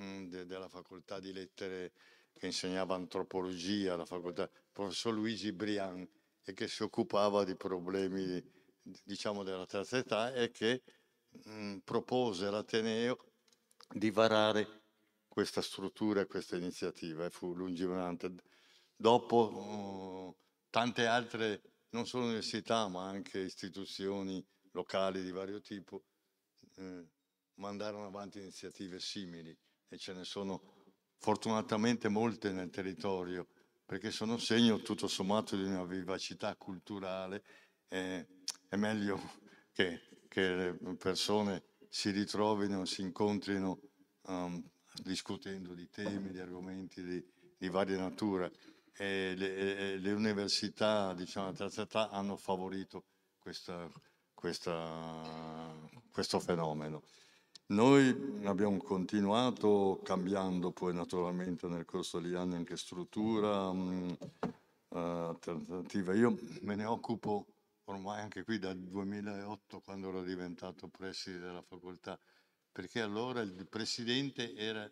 mm, 0.00 0.26
de, 0.26 0.46
della 0.46 0.68
facoltà 0.68 1.20
di 1.20 1.32
lettere 1.32 1.92
che 2.32 2.46
insegnava 2.46 2.94
antropologia 2.94 3.94
alla 3.94 4.04
facoltà, 4.04 4.42
il 4.42 4.50
professor 4.72 5.12
Luigi 5.12 5.52
Brian, 5.52 6.06
e 6.44 6.52
che 6.52 6.68
si 6.68 6.82
occupava 6.82 7.44
di 7.44 7.56
problemi 7.56 8.42
diciamo 9.02 9.42
della 9.42 9.66
terza 9.66 9.96
età 9.96 10.32
e 10.34 10.50
che 10.50 10.82
mh, 11.44 11.50
mm, 11.50 11.76
propose 11.78 12.46
all'Ateneo 12.46 13.32
di 13.94 14.10
varare 14.10 14.82
questa 15.26 15.62
struttura 15.62 16.20
e 16.20 16.26
questa 16.26 16.56
iniziativa 16.56 17.24
e 17.24 17.30
fu 17.30 17.54
lungimirante. 17.54 18.34
Dopo 18.94 19.50
uh, 19.52 20.36
tante 20.70 21.06
altre, 21.06 21.62
non 21.90 22.06
solo 22.06 22.26
università, 22.26 22.88
ma 22.88 23.08
anche 23.08 23.40
istituzioni 23.40 24.44
locali 24.72 25.22
di 25.22 25.30
vario 25.30 25.60
tipo 25.60 26.04
eh, 26.76 27.08
mandarono 27.54 28.06
avanti 28.06 28.38
iniziative 28.38 28.98
simili 29.00 29.56
e 29.88 29.98
ce 29.98 30.12
ne 30.12 30.24
sono 30.24 30.60
fortunatamente 31.18 32.08
molte 32.08 32.52
nel 32.52 32.70
territorio 32.70 33.46
perché 33.86 34.10
sono 34.10 34.38
segno 34.38 34.80
tutto 34.80 35.06
sommato 35.06 35.56
di 35.56 35.62
una 35.62 35.84
vivacità 35.84 36.56
culturale. 36.56 37.44
Eh, 37.88 38.26
è 38.68 38.76
meglio 38.76 39.20
che, 39.72 40.22
che, 40.28 40.54
le 40.54 40.96
persone 40.96 41.64
si 41.88 42.10
ritrovino, 42.10 42.84
si 42.86 43.02
incontrino 43.02 43.80
um, 44.22 44.62
discutendo 45.02 45.74
di 45.74 45.88
temi, 45.90 46.30
di 46.30 46.40
argomenti 46.40 47.04
di, 47.04 47.24
di 47.58 47.68
varia 47.68 47.98
natura. 47.98 48.50
E 48.96 49.34
le, 49.36 49.98
le 49.98 50.12
università, 50.12 51.12
diciamo, 51.12 51.48
la 51.48 51.52
terza 51.52 51.82
età 51.82 52.08
hanno 52.08 52.36
favorito 52.36 53.04
questa 53.38 53.90
questa, 54.44 55.72
questo 56.12 56.38
fenomeno. 56.38 57.02
Noi 57.66 58.42
abbiamo 58.44 58.76
continuato 58.76 60.00
cambiando 60.04 60.70
poi 60.70 60.92
naturalmente 60.92 61.66
nel 61.66 61.86
corso 61.86 62.20
degli 62.20 62.34
anni 62.34 62.56
anche 62.56 62.76
struttura 62.76 63.72
mh, 63.72 64.18
uh, 64.88 64.96
alternativa. 64.96 66.12
Io 66.12 66.38
me 66.60 66.74
ne 66.74 66.84
occupo 66.84 67.46
ormai 67.84 68.20
anche 68.20 68.44
qui 68.44 68.58
dal 68.58 68.78
2008 68.78 69.80
quando 69.80 70.10
ero 70.10 70.22
diventato 70.22 70.88
preside 70.88 71.38
della 71.38 71.62
facoltà, 71.62 72.18
perché 72.70 73.00
allora 73.00 73.40
il 73.40 73.66
presidente 73.66 74.54
era 74.54 74.86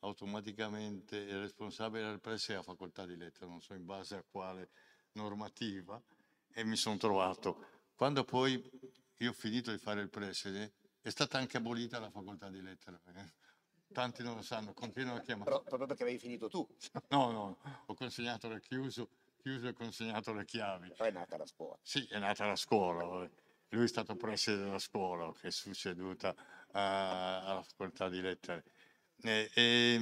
automaticamente 0.00 1.18
il 1.18 1.40
responsabile 1.40 2.06
del 2.06 2.20
preside 2.20 2.54
della 2.54 2.62
facoltà 2.62 3.04
di 3.04 3.16
lettere, 3.16 3.50
non 3.50 3.60
so 3.60 3.74
in 3.74 3.84
base 3.84 4.16
a 4.16 4.24
quale 4.26 4.70
normativa, 5.12 6.02
e 6.54 6.64
mi 6.64 6.76
sono 6.76 6.96
trovato 6.96 7.66
quando 7.94 8.24
poi 8.24 8.62
io 9.18 9.30
ho 9.30 9.34
finito 9.34 9.70
di 9.70 9.78
fare 9.78 10.00
il 10.00 10.08
preside, 10.08 10.72
è 11.04 11.10
stata 11.10 11.36
anche 11.36 11.58
abolita 11.58 11.98
la 11.98 12.08
facoltà 12.08 12.48
di 12.48 12.62
lettere. 12.62 12.98
Tanti 13.92 14.22
non 14.22 14.36
lo 14.36 14.42
sanno, 14.42 14.72
continuano 14.72 15.18
a 15.18 15.20
chiamare. 15.20 15.50
Però 15.50 15.62
proprio 15.62 15.86
perché 15.86 16.02
avevi 16.02 16.18
finito 16.18 16.48
tu. 16.48 16.66
No, 17.10 17.30
no, 17.30 17.58
ho 17.84 17.94
consegnato 17.94 18.48
le 18.48 18.58
chiuso, 18.60 19.10
chiuso 19.36 19.68
e 19.68 19.74
consegnato 19.74 20.32
le 20.32 20.46
chiavi. 20.46 20.94
Poi 20.96 21.08
è 21.08 21.10
nata 21.10 21.36
la 21.36 21.44
scuola. 21.44 21.78
Sì, 21.82 22.06
è 22.10 22.18
nata 22.18 22.46
la 22.46 22.56
scuola. 22.56 23.28
Lui 23.68 23.84
è 23.84 23.86
stato 23.86 24.16
preside 24.16 24.56
della 24.56 24.78
scuola 24.78 25.30
che 25.38 25.48
è 25.48 25.50
succeduta 25.50 26.30
uh, 26.30 26.68
alla 26.72 27.62
facoltà 27.62 28.08
di 28.08 28.22
lettere. 28.22 28.64
E, 29.20 29.50
e, 29.54 30.00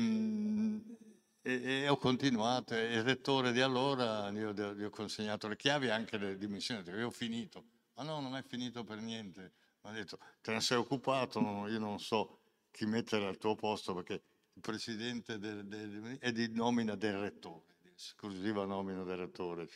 e, 1.43 1.63
e, 1.83 1.89
ho 1.89 1.97
continuato, 1.97 2.77
il 2.77 3.03
rettore 3.03 3.51
di 3.51 3.61
allora 3.61 4.31
gli 4.31 4.41
ho, 4.41 4.53
gli 4.53 4.85
ho 4.85 4.91
consegnato 4.91 5.49
le 5.49 5.57
chiavi 5.57 5.87
e 5.87 5.91
anche 5.91 6.17
le 6.17 6.39
dimissioni, 6.39 6.83
perché 6.83 7.03
ho 7.03 7.11
finito 7.11 7.65
ma 7.95 8.05
no, 8.05 8.21
non 8.21 8.37
è 8.37 8.43
finito 8.43 8.85
per 8.85 9.01
niente. 9.01 9.53
Mi 9.83 9.91
ha 9.91 9.93
detto, 9.93 10.19
te 10.41 10.53
ne 10.53 10.61
sei 10.61 10.79
occupato, 10.79 11.41
io 11.67 11.79
non 11.79 11.99
so 11.99 12.39
chi 12.71 12.87
mettere 12.87 13.27
al 13.27 13.37
tuo 13.37 13.57
posto 13.57 13.95
perché 13.95 14.23
il 14.53 14.61
presidente 14.61 15.39
del, 15.39 15.67
del, 15.67 16.19
è 16.19 16.31
di 16.31 16.53
nomina 16.53 16.95
del 16.95 17.19
rettore, 17.19 17.77
di 17.81 17.91
esclusiva 17.95 18.65
nomina 18.65 19.03
del 19.03 19.17
rettore. 19.17 19.69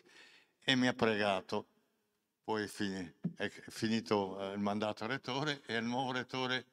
E 0.61 0.77
mi 0.77 0.87
ha 0.87 0.95
pregato, 0.95 1.69
poi 2.45 2.65
è, 2.65 3.15
è 3.37 3.49
finito 3.49 4.41
eh, 4.41 4.53
il 4.53 4.61
mandato 4.61 5.05
al 5.05 5.11
rettore 5.11 5.63
e 5.67 5.77
il 5.77 5.85
nuovo 5.85 6.13
rettore 6.13 6.67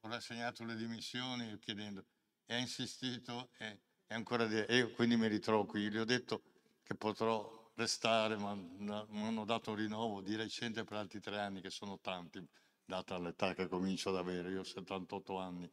ho 0.00 0.08
rassegnato 0.08 0.64
le 0.64 0.74
dimissioni 0.74 1.58
chiedendo, 1.58 2.04
e 2.46 2.54
ha 2.54 2.58
insistito 2.58 3.50
e, 3.58 3.80
e 4.06 4.14
ancora 4.14 4.46
di, 4.46 4.56
e 4.56 4.76
io 4.78 4.90
quindi 4.92 5.16
mi 5.16 5.28
ritrovo 5.28 5.66
qui, 5.66 5.90
gli 5.90 5.98
ho 5.98 6.04
detto 6.04 6.42
che 6.82 6.94
potrò 6.94 7.70
restare, 7.74 8.36
ma 8.36 8.54
mi 8.54 9.26
hanno 9.26 9.44
dato 9.44 9.70
un 9.70 9.76
rinnovo 9.76 10.20
di 10.20 10.36
recente 10.36 10.84
per 10.84 10.96
altri 10.96 11.20
tre 11.20 11.38
anni, 11.38 11.60
che 11.60 11.70
sono 11.70 11.98
tanti, 12.00 12.44
data 12.92 13.16
l'età 13.18 13.54
che 13.54 13.68
comincio 13.68 14.10
ad 14.10 14.16
avere, 14.16 14.50
io 14.50 14.60
ho 14.60 14.64
78 14.64 15.38
anni. 15.38 15.70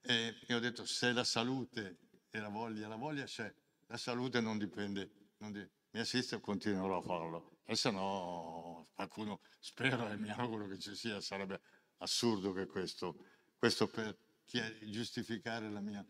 E, 0.00 0.34
e 0.46 0.54
ho 0.54 0.58
detto, 0.58 0.86
se 0.86 1.12
la 1.12 1.24
salute 1.24 1.98
e 2.30 2.38
la 2.40 2.48
voglia, 2.48 2.88
la 2.88 2.96
voglia 2.96 3.24
c'è, 3.24 3.52
la 3.88 3.98
salute 3.98 4.40
non 4.40 4.56
dipende, 4.56 5.10
non 5.38 5.52
di- 5.52 5.68
mi 5.90 6.00
assiste 6.00 6.36
e 6.36 6.40
continuerò 6.40 6.96
a 6.96 7.02
farlo. 7.02 7.58
E 7.64 7.76
se 7.76 7.90
no, 7.90 8.86
qualcuno 8.94 9.40
spero 9.60 10.08
e 10.08 10.16
mi 10.16 10.30
auguro 10.30 10.66
che 10.66 10.78
ci 10.78 10.94
sia, 10.94 11.20
sarebbe 11.20 11.60
assurdo 11.98 12.52
che 12.52 12.66
questo, 12.66 13.16
questo 13.58 13.86
per 13.86 14.16
giustificare 14.88 15.68
la 15.68 15.80
mia, 15.80 16.04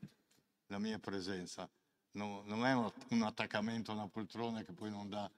la 0.67 0.79
mia 0.79 1.01
presenza. 1.01 1.69
No- 2.13 2.43
non 2.45 2.65
è 2.65 2.73
un, 2.73 2.91
un 3.11 3.23
attaccamento 3.23 3.91
a 3.91 3.95
una 3.95 4.09
poltrona 4.09 4.63
che 4.63 4.73
poi 4.73 4.91
non 4.91 5.09
dà 5.09 5.29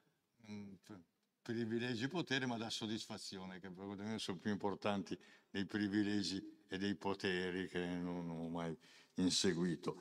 mm, 0.50 0.74
p- 0.82 1.00
privilegi 1.48 2.04
e 2.04 2.08
poteri, 2.08 2.44
ma 2.44 2.58
dà 2.58 2.68
soddisfazione, 2.68 3.58
che 3.58 3.70
per 3.70 3.86
me 3.86 4.18
sono 4.18 4.36
più 4.36 4.50
importanti 4.50 5.18
dei 5.48 5.64
privilegi 5.64 6.64
e 6.68 6.76
dei 6.76 6.94
poteri 6.94 7.66
che 7.68 7.86
non, 7.86 8.28
ho 8.28 8.48
mai 8.50 8.76
inseguito. 9.14 9.98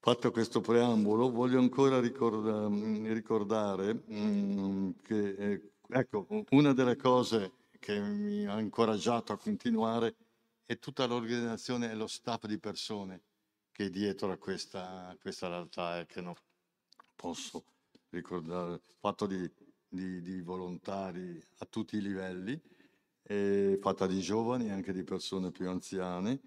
Fatto 0.00 0.30
questo 0.30 0.62
preambolo, 0.62 1.30
voglio 1.30 1.58
ancora 1.58 2.00
ricorda- 2.00 2.68
ricordare 3.12 4.02
mm, 4.10 4.90
che 5.02 5.34
eh, 5.34 5.72
ecco, 5.88 6.26
una 6.50 6.72
delle 6.72 6.96
cose 6.96 7.52
che 7.78 8.00
mi 8.00 8.46
ha 8.46 8.58
incoraggiato 8.58 9.34
a 9.34 9.36
continuare 9.36 10.14
è 10.64 10.78
tutta 10.78 11.04
l'organizzazione 11.04 11.90
e 11.90 11.94
lo 11.94 12.06
staff 12.06 12.46
di 12.46 12.58
persone 12.58 13.20
che 13.72 13.86
è 13.86 13.90
dietro 13.90 14.32
a 14.32 14.38
questa, 14.38 15.08
a 15.08 15.16
questa 15.20 15.48
realtà 15.48 16.00
e 16.00 16.06
che 16.06 16.22
non 16.22 16.34
posso 17.14 17.64
ricordare, 18.08 18.80
fatto 19.00 19.26
di, 19.26 19.50
di- 19.94 20.20
di 20.20 20.40
volontari 20.40 21.40
a 21.58 21.66
tutti 21.66 21.96
i 21.96 22.02
livelli, 22.02 22.60
eh, 23.22 23.78
fatta 23.80 24.06
di 24.06 24.20
giovani 24.20 24.66
e 24.66 24.72
anche 24.72 24.92
di 24.92 25.04
persone 25.04 25.50
più 25.50 25.68
anziane, 25.68 26.40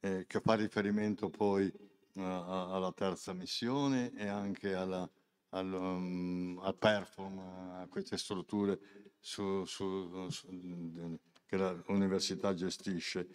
eh, 0.00 0.24
che 0.26 0.40
fa 0.40 0.54
riferimento 0.54 1.30
poi 1.30 1.72
a- 2.16 2.70
alla 2.74 2.92
terza 2.92 3.32
missione 3.32 4.12
e 4.14 4.26
anche 4.26 4.74
alla, 4.74 5.08
al, 5.50 5.72
um, 5.72 6.58
al 6.62 6.76
perform, 6.76 7.38
a 7.38 7.86
queste 7.88 8.16
strutture 8.18 8.78
su- 9.18 9.64
su- 9.64 10.28
su- 10.28 11.18
che 11.46 11.56
l'università 11.86 12.54
gestisce 12.54 13.28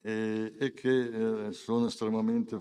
e, 0.00 0.54
e 0.58 0.72
che 0.72 1.46
eh, 1.48 1.52
sono 1.52 1.86
estremamente 1.86 2.60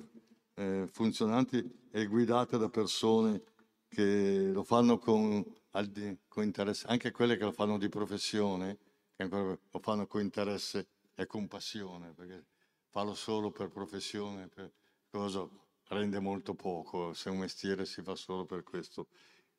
eh, 0.56 0.88
funzionanti 0.92 1.88
e 1.92 2.06
guidate 2.06 2.58
da 2.58 2.70
persone 2.70 3.42
che 3.88 4.52
lo 4.52 4.64
fanno 4.64 4.98
con, 5.00 5.44
anche 5.72 7.12
quelle 7.12 7.38
che 7.38 7.44
lo 7.44 7.52
fanno 7.52 7.78
di 7.78 7.90
professione, 7.90 8.78
che 9.16 9.24
ancora 9.24 9.58
lo 9.70 9.80
fanno 9.80 10.08
con 10.08 10.22
interesse 10.22 10.88
e 11.16 11.26
con 11.26 11.48
passione, 11.48 12.14
perché 12.14 12.46
farlo 12.90 13.14
solo 13.14 13.52
per 13.52 13.70
professione, 13.70 14.48
per 14.48 14.72
cosa 15.10 15.48
rende 15.88 16.20
molto 16.20 16.54
poco. 16.56 17.14
Se 17.14 17.30
un 17.30 17.40
mestiere 17.40 17.86
si 17.86 18.02
fa 18.02 18.16
solo 18.16 18.46
per 18.46 18.64
questo, 18.64 19.08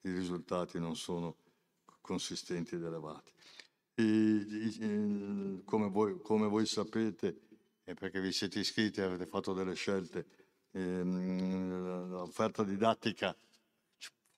i 0.03 0.13
risultati 0.13 0.79
non 0.79 0.97
sono 0.97 1.37
consistenti 2.01 2.75
ed 2.75 2.83
elevati. 2.85 3.33
I- 3.95 5.63
come, 5.65 5.89
voi, 5.89 6.21
come 6.21 6.49
voi 6.49 6.67
sapete, 6.67 7.41
e 7.85 7.95
perché 7.95 8.21
vi 8.21 8.33
siete 8.33 8.59
iscritti 8.59 9.01
e 9.01 9.05
avete 9.05 9.27
fatto 9.27 9.53
delle 9.53 9.75
scelte, 9.75 10.27
ehm, 10.73 12.09
l'offerta 12.11 12.65
didattica 12.65 13.37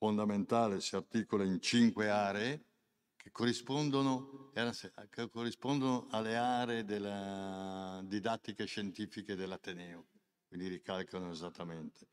fondamentale 0.04 0.82
si 0.82 0.96
articola 0.96 1.44
in 1.44 1.60
cinque 1.62 2.10
aree 2.10 2.62
che 3.16 3.30
corrispondono, 3.30 4.50
che 5.08 5.30
corrispondono 5.30 6.08
alle 6.10 6.36
aree 6.36 6.84
della 6.84 8.02
didattiche 8.04 8.66
scientifiche 8.66 9.34
dell'Ateneo, 9.34 10.08
quindi 10.46 10.68
ricalcano 10.68 11.30
esattamente. 11.30 12.06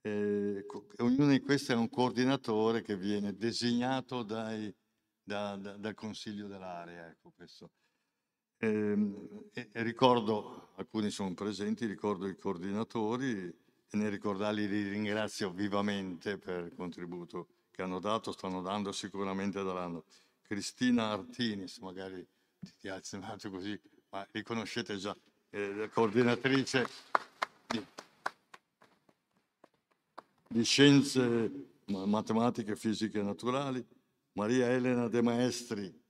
E 0.00 0.64
co- 0.64 0.86
ognuno 0.98 1.30
di 1.30 1.40
questi 1.40 1.72
è 1.72 1.74
un 1.74 1.90
coordinatore 1.90 2.82
che 2.82 2.96
viene 2.96 3.34
designato 3.34 4.22
dai- 4.22 4.72
da- 5.20 5.56
da- 5.56 5.76
dal 5.76 5.94
consiglio 5.94 6.46
dell'area. 6.46 7.08
Ecco. 7.08 7.32
Ehm, 8.58 9.48
e- 9.52 9.70
e 9.72 9.82
ricordo, 9.82 10.68
alcuni 10.76 11.10
sono 11.10 11.34
presenti, 11.34 11.84
ricordo 11.86 12.28
i 12.28 12.36
coordinatori 12.36 13.52
e 13.90 13.96
nel 13.96 14.10
ricordarli 14.10 14.66
li 14.66 14.88
ringrazio 14.88 15.50
vivamente 15.50 16.38
per 16.38 16.64
il 16.64 16.74
contributo 16.74 17.48
che 17.70 17.82
hanno 17.82 17.98
dato, 17.98 18.32
stanno 18.32 18.62
dando, 18.62 18.92
sicuramente 18.92 19.62
daranno. 19.62 20.04
Cristina 20.42 21.10
Artinis, 21.10 21.78
magari 21.78 22.24
ti, 22.78 22.88
un 22.88 23.22
attimo 23.24 23.56
così, 23.56 23.78
ma 24.10 24.26
riconoscete 24.30 24.96
già, 24.96 25.16
eh, 25.50 25.90
coordinatrice 25.92 26.86
di, 27.66 27.84
di 30.48 30.64
scienze 30.64 31.50
ma- 31.86 32.06
matematiche, 32.06 32.76
fisiche 32.76 33.20
e 33.20 33.22
naturali, 33.22 33.84
Maria 34.32 34.68
Elena 34.68 35.08
De 35.08 35.22
Maestri 35.22 36.02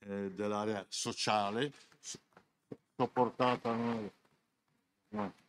eh, 0.00 0.30
dell'area 0.32 0.84
sociale, 0.88 1.72
so- 2.00 2.18
sopportata, 2.96 3.74
no, 3.74 4.12
no, 5.08 5.32
soppo- 5.34 5.43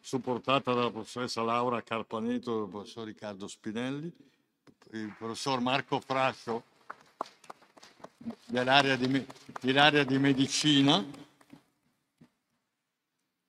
supportata 0.00 0.74
dalla 0.74 0.90
professoressa 0.90 1.42
Laura 1.42 1.82
Carpaneto 1.82 2.54
e 2.54 2.58
dal 2.60 2.68
professor 2.68 3.06
Riccardo 3.06 3.48
Spinelli, 3.48 4.12
il 4.92 5.14
professor 5.16 5.60
Marco 5.60 6.00
Frascio 6.00 6.64
dell'area 8.46 8.96
di, 8.96 9.26
dell'area 9.60 10.04
di 10.04 10.18
medicina, 10.18 11.22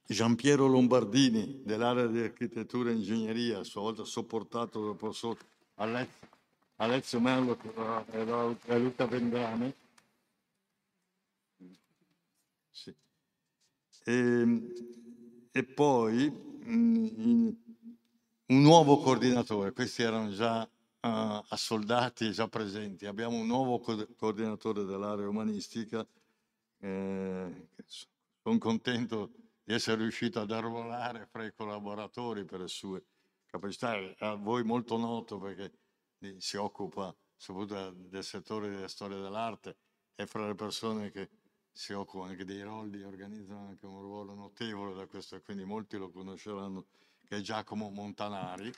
Giampiero 0.07 0.67
Lombardini 0.67 1.63
dell'area 1.63 2.05
di 2.05 2.19
architettura 2.19 2.91
e 2.91 2.93
ingegneria, 2.93 3.59
a 3.59 3.63
sua 3.63 3.81
volta 3.81 4.03
sopportato 4.05 4.85
dal 4.85 4.95
professor 4.95 5.37
Alezio, 5.75 6.27
Alezio 6.77 7.19
Merlo 7.19 7.57
e 8.11 8.77
Luca 8.77 9.05
Vendrame. 9.07 9.73
Sì. 12.71 12.93
E, 14.03 15.03
e 15.57 15.63
poi 15.63 16.29
mm, 16.67 17.49
un 18.47 18.61
nuovo 18.61 18.97
coordinatore, 18.97 19.71
questi 19.71 20.03
erano 20.03 20.29
già 20.29 20.61
eh, 20.65 21.41
assoldati, 21.47 22.33
già 22.33 22.49
presenti. 22.49 23.05
Abbiamo 23.05 23.37
un 23.37 23.47
nuovo 23.47 23.79
co- 23.79 24.05
coordinatore 24.17 24.83
dell'area 24.83 25.29
umanistica. 25.29 26.05
eh, 26.81 27.69
sono 28.41 28.57
contento 28.57 29.31
di 29.63 29.73
essere 29.73 30.01
riuscito 30.01 30.41
ad 30.41 30.51
arruolare 30.51 31.25
fra 31.25 31.45
i 31.45 31.53
collaboratori 31.53 32.43
per 32.43 32.59
le 32.59 32.67
sue 32.67 33.05
capacità. 33.45 33.95
È 33.95 34.13
A 34.25 34.35
voi 34.35 34.65
molto 34.65 34.97
noto 34.97 35.39
perché 35.39 35.71
eh, 36.19 36.35
si 36.37 36.57
occupa 36.57 37.15
soprattutto 37.37 37.91
del 38.09 38.25
settore 38.25 38.67
della 38.69 38.89
storia 38.89 39.19
dell'arte 39.19 39.77
e 40.15 40.25
fra 40.27 40.47
le 40.47 40.55
persone 40.55 41.11
che 41.11 41.29
si 41.75 41.91
occupano 41.91 42.31
anche 42.31 42.45
dei 42.45 42.61
ruoli, 42.61 43.03
organizzano 43.03 43.67
anche 43.67 43.85
un 43.85 43.99
ruolo 43.99 44.33
notevole 44.33 44.95
da 44.95 45.05
questo, 45.07 45.41
quindi 45.41 45.65
molti 45.65 45.97
lo 45.97 46.09
conosceranno, 46.09 46.85
che 47.27 47.35
è 47.35 47.41
Giacomo 47.41 47.89
Montanari. 47.89 48.71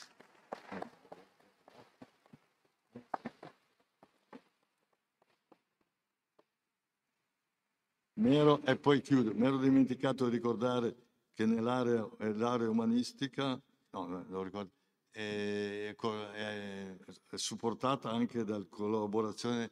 Mi 8.13 8.36
ero, 8.36 8.63
e 8.65 8.75
poi 8.77 8.99
chiudo, 9.01 9.31
mi 9.36 9.45
ero 9.45 9.57
dimenticato 9.57 10.25
di 10.27 10.36
ricordare 10.36 10.95
che 11.36 11.45
nell'area 11.45 12.10
eh, 12.17 12.33
l'area 12.33 12.67
umanistica, 12.67 13.62
no, 13.91 14.25
lo 14.27 14.41
ricordo, 14.41 14.71
è, 15.12 15.93
co- 15.95 16.31
è- 16.31 16.95
è 17.29 17.38
supportata 17.38 18.10
anche 18.10 18.43
dalla 18.43 18.65
collaborazione 18.67 19.69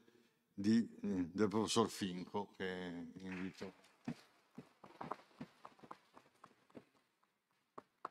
di, 0.55 0.87
eh, 1.01 1.29
del 1.31 1.49
professor 1.49 1.89
Finco, 1.89 2.53
che 2.55 3.07
invito. 3.21 3.73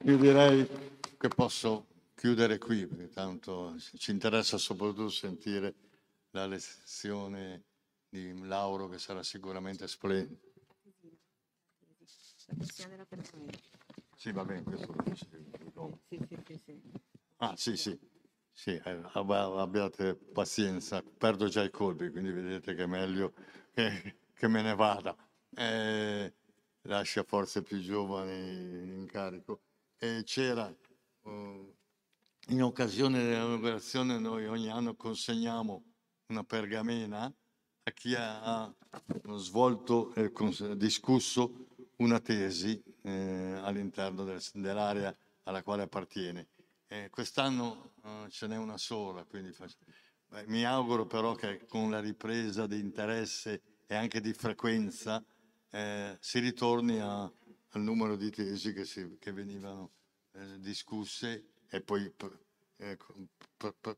Io 0.02 0.18
direi 0.18 0.68
che 1.16 1.28
posso 1.28 1.86
chiudere 2.14 2.58
qui, 2.58 2.86
perché 2.86 3.08
tanto 3.08 3.74
ci 3.96 4.10
interessa 4.10 4.58
soprattutto 4.58 5.08
sentire 5.08 5.74
la 6.30 6.46
lezione 6.46 7.64
di 8.08 8.46
Lauro, 8.46 8.88
che 8.88 8.98
sarà 8.98 9.22
sicuramente 9.22 9.88
splendida. 9.88 10.38
La 12.46 12.54
questione 12.56 12.90
dell'appartamento. 12.90 13.58
Sì, 14.16 14.32
va 14.32 14.44
bene, 14.44 14.62
questo 14.62 14.92
lo 14.92 15.02
dicevo. 15.02 15.98
Ah, 17.38 17.56
sì, 17.56 17.76
sì, 17.76 17.98
sì, 18.54 18.70
eh, 18.84 19.00
ab- 19.14 19.30
abbiate 19.58 20.14
pazienza, 20.14 21.02
perdo 21.02 21.48
già 21.48 21.62
i 21.64 21.70
colpi, 21.70 22.10
quindi 22.10 22.30
vedete 22.30 22.74
che 22.74 22.84
è 22.84 22.86
meglio 22.86 23.34
che, 23.72 24.16
che 24.32 24.48
me 24.48 24.62
ne 24.62 24.74
vada. 24.74 25.14
Eh, 25.56 26.32
lascia 26.82 27.24
forse 27.24 27.62
più 27.62 27.80
giovani 27.80 28.32
in 28.32 29.06
carico. 29.06 29.60
E 29.98 30.22
c'era, 30.24 30.68
eh, 31.24 31.74
in 32.48 32.62
occasione 32.62 33.22
dell'inaugurazione, 33.22 34.18
noi 34.18 34.46
ogni 34.46 34.70
anno 34.70 34.94
consegniamo 34.94 35.82
una 36.28 36.44
pergamena 36.44 37.24
a 37.24 37.90
chi 37.90 38.14
ha, 38.14 38.72
svolto 39.36 40.14
e 40.14 40.30
cons- 40.30 40.72
discusso 40.72 41.66
una 41.96 42.20
tesi 42.20 42.82
eh, 43.02 43.60
all'interno 43.62 44.24
del- 44.24 44.42
dell'area 44.54 45.14
alla 45.44 45.62
quale 45.62 45.82
appartiene. 45.82 46.48
Eh, 46.86 47.08
quest'anno 47.10 47.92
eh, 48.04 48.26
ce 48.30 48.46
n'è 48.46 48.56
una 48.56 48.78
sola, 48.78 49.24
quindi 49.24 49.52
faccio... 49.52 49.76
Beh, 50.26 50.44
mi 50.46 50.64
auguro 50.64 51.06
però 51.06 51.34
che 51.34 51.64
con 51.66 51.90
la 51.90 52.00
ripresa 52.00 52.66
di 52.66 52.78
interesse 52.78 53.62
e 53.86 53.94
anche 53.94 54.20
di 54.20 54.32
frequenza 54.32 55.24
eh, 55.70 56.16
si 56.20 56.38
ritorni 56.38 56.98
a, 57.00 57.22
al 57.22 57.82
numero 57.82 58.16
di 58.16 58.30
tesi 58.30 58.72
che, 58.72 58.84
si, 58.84 59.16
che 59.18 59.32
venivano 59.32 59.90
eh, 60.32 60.58
discusse 60.58 61.50
e 61.68 61.80
poi 61.80 62.12
eh, 62.76 62.98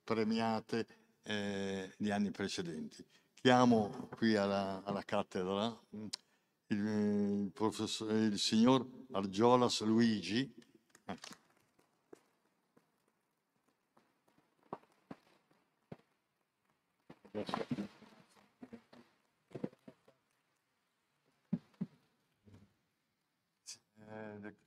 premiate 0.03 0.87
eh, 1.23 1.93
gli 1.97 2.11
anni 2.11 2.31
precedenti. 2.31 3.05
Chiamo 3.35 4.09
qui 4.17 4.37
alla, 4.37 4.83
alla 4.85 5.03
cattedra 5.03 5.67
il, 5.91 6.09
il, 6.69 7.53
il, 7.53 8.39
signor 8.39 8.87
Argiolas 9.13 9.83
Luigi. 9.83 10.53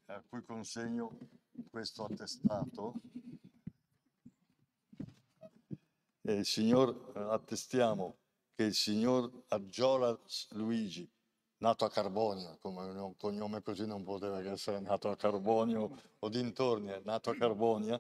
A 0.06 0.24
cui 0.28 0.44
consegno 0.44 1.18
questo 1.70 2.04
attestato. 2.04 2.94
E 6.22 6.34
il 6.34 6.46
signor, 6.46 7.12
eh, 7.16 7.20
attestiamo 7.20 8.18
che 8.54 8.64
il 8.66 8.74
signor 8.74 9.46
Argiola 9.48 10.18
Luigi, 10.50 11.10
nato 11.58 11.86
a 11.86 11.90
Carbonio, 11.90 12.58
come 12.60 12.84
un 12.84 13.16
cognome 13.16 13.62
così 13.62 13.86
non 13.86 14.04
poteva 14.04 14.42
che 14.42 14.52
essere 14.52 14.80
nato 14.80 15.10
a 15.10 15.16
Carbonio 15.16 15.98
o 16.20 16.30
dintorni, 16.30 16.90
è 16.90 17.02
nato 17.04 17.32
a 17.32 17.36
Carbonia, 17.36 18.00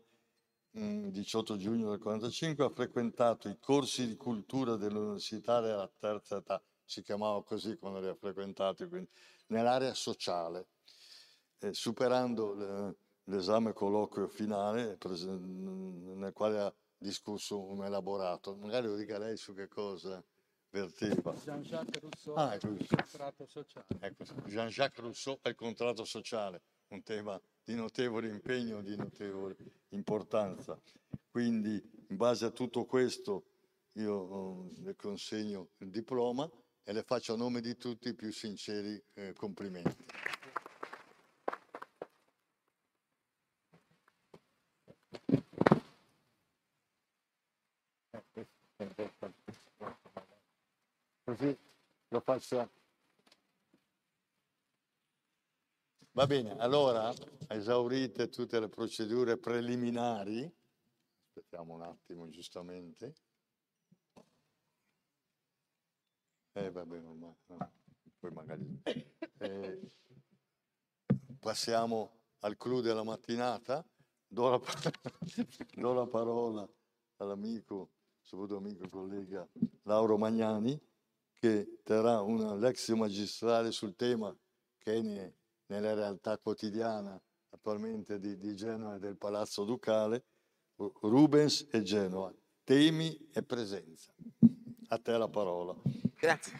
18 0.71 1.57
giugno 1.57 1.89
del 1.89 1.99
45, 1.99 2.65
ha 2.65 2.69
frequentato 2.69 3.49
i 3.49 3.57
corsi 3.59 4.07
di 4.07 4.15
cultura 4.15 4.75
dell'università 4.75 5.61
della 5.61 5.89
terza 5.97 6.37
età, 6.37 6.61
si 6.83 7.01
chiamava 7.01 7.43
così 7.43 7.75
quando 7.77 7.99
li 7.99 8.07
ha 8.07 8.15
frequentati, 8.15 8.87
quindi, 8.87 9.09
nell'area 9.47 9.93
sociale, 9.93 10.67
eh, 11.59 11.73
superando 11.73 12.95
l'esame 13.25 13.73
colloquio 13.73 14.27
finale 14.27 14.97
nel 14.99 16.33
quale 16.33 16.59
ha 16.59 16.73
discusso 16.97 17.59
un 17.59 17.83
elaborato. 17.83 18.55
Magari 18.55 18.87
lo 18.87 18.95
dica 18.95 19.17
lei 19.17 19.37
su 19.37 19.53
che 19.53 19.67
cosa 19.67 20.23
verteva. 20.69 21.33
Jean-Jacques 21.33 22.01
Rousseau, 22.01 22.35
ah, 22.35 22.53
ecco, 22.53 22.67
il 22.67 22.87
contratto 22.87 23.45
sociale. 23.45 23.85
Ecco, 23.99 24.23
Jean-Jacques 24.45 25.03
Rousseau 25.03 25.39
e 25.41 25.49
il 25.49 25.55
contratto 25.55 26.05
sociale, 26.05 26.61
un 26.89 27.01
tema 27.03 27.39
di 27.69 27.75
notevole 27.75 28.27
impegno, 28.27 28.81
di 28.81 28.95
notevole 28.95 29.55
importanza. 29.89 30.75
Quindi, 31.29 31.79
in 32.07 32.17
base 32.17 32.45
a 32.45 32.49
tutto 32.49 32.85
questo, 32.85 33.43
io 33.93 34.11
oh, 34.11 34.71
le 34.79 34.95
consegno 34.95 35.67
il 35.77 35.91
diploma 35.91 36.49
e 36.83 36.93
le 36.93 37.03
faccio 37.03 37.33
a 37.33 37.37
nome 37.37 37.61
di 37.61 37.77
tutti 37.77 38.09
i 38.09 38.15
più 38.15 38.31
sinceri 38.31 38.99
eh, 39.13 39.33
complimenti. 39.33 39.95
Così 51.23 51.57
lo 52.07 52.19
faccio. 52.21 52.78
Va 56.19 56.27
bene, 56.27 56.53
allora 56.57 57.13
esaurite 57.47 58.27
tutte 58.27 58.59
le 58.59 58.67
procedure 58.67 59.37
preliminari, 59.37 60.53
aspettiamo 61.23 61.75
un 61.75 61.83
attimo 61.83 62.27
giustamente. 62.27 63.13
Eh, 66.51 66.71
va 66.71 66.85
bene, 66.85 67.07
ma, 67.07 67.13
no, 67.13 67.71
poi 68.19 68.31
magari... 68.31 68.81
Eh, 69.37 69.91
passiamo 71.39 72.19
al 72.39 72.57
clou 72.57 72.81
della 72.81 73.03
mattinata, 73.03 73.81
do 74.27 74.49
la, 74.49 74.59
do 75.73 75.93
la 75.93 76.05
parola 76.05 76.69
all'amico, 77.15 77.91
soprattutto 78.19 78.57
amico 78.57 78.83
e 78.83 78.89
collega 78.89 79.47
Lauro 79.83 80.17
Magnani, 80.17 80.77
che 81.31 81.79
terrà 81.81 82.19
una 82.19 82.55
lezione 82.55 82.99
magistrale 82.99 83.71
sul 83.71 83.95
tema 83.95 84.37
che 84.77 84.91
è 84.91 84.97
nella 85.69 85.93
realtà 85.93 86.37
quotidiana 86.37 87.19
attualmente 87.49 88.19
di, 88.19 88.37
di 88.37 88.55
Genova 88.55 88.95
e 88.95 88.99
del 88.99 89.17
Palazzo 89.17 89.63
Ducale, 89.63 90.25
Rubens 90.75 91.67
e 91.71 91.81
Genova, 91.81 92.33
temi 92.63 93.29
e 93.33 93.43
presenza. 93.43 94.13
A 94.91 94.97
te 94.97 95.17
la 95.17 95.27
parola. 95.27 95.75
Grazie. 96.19 96.57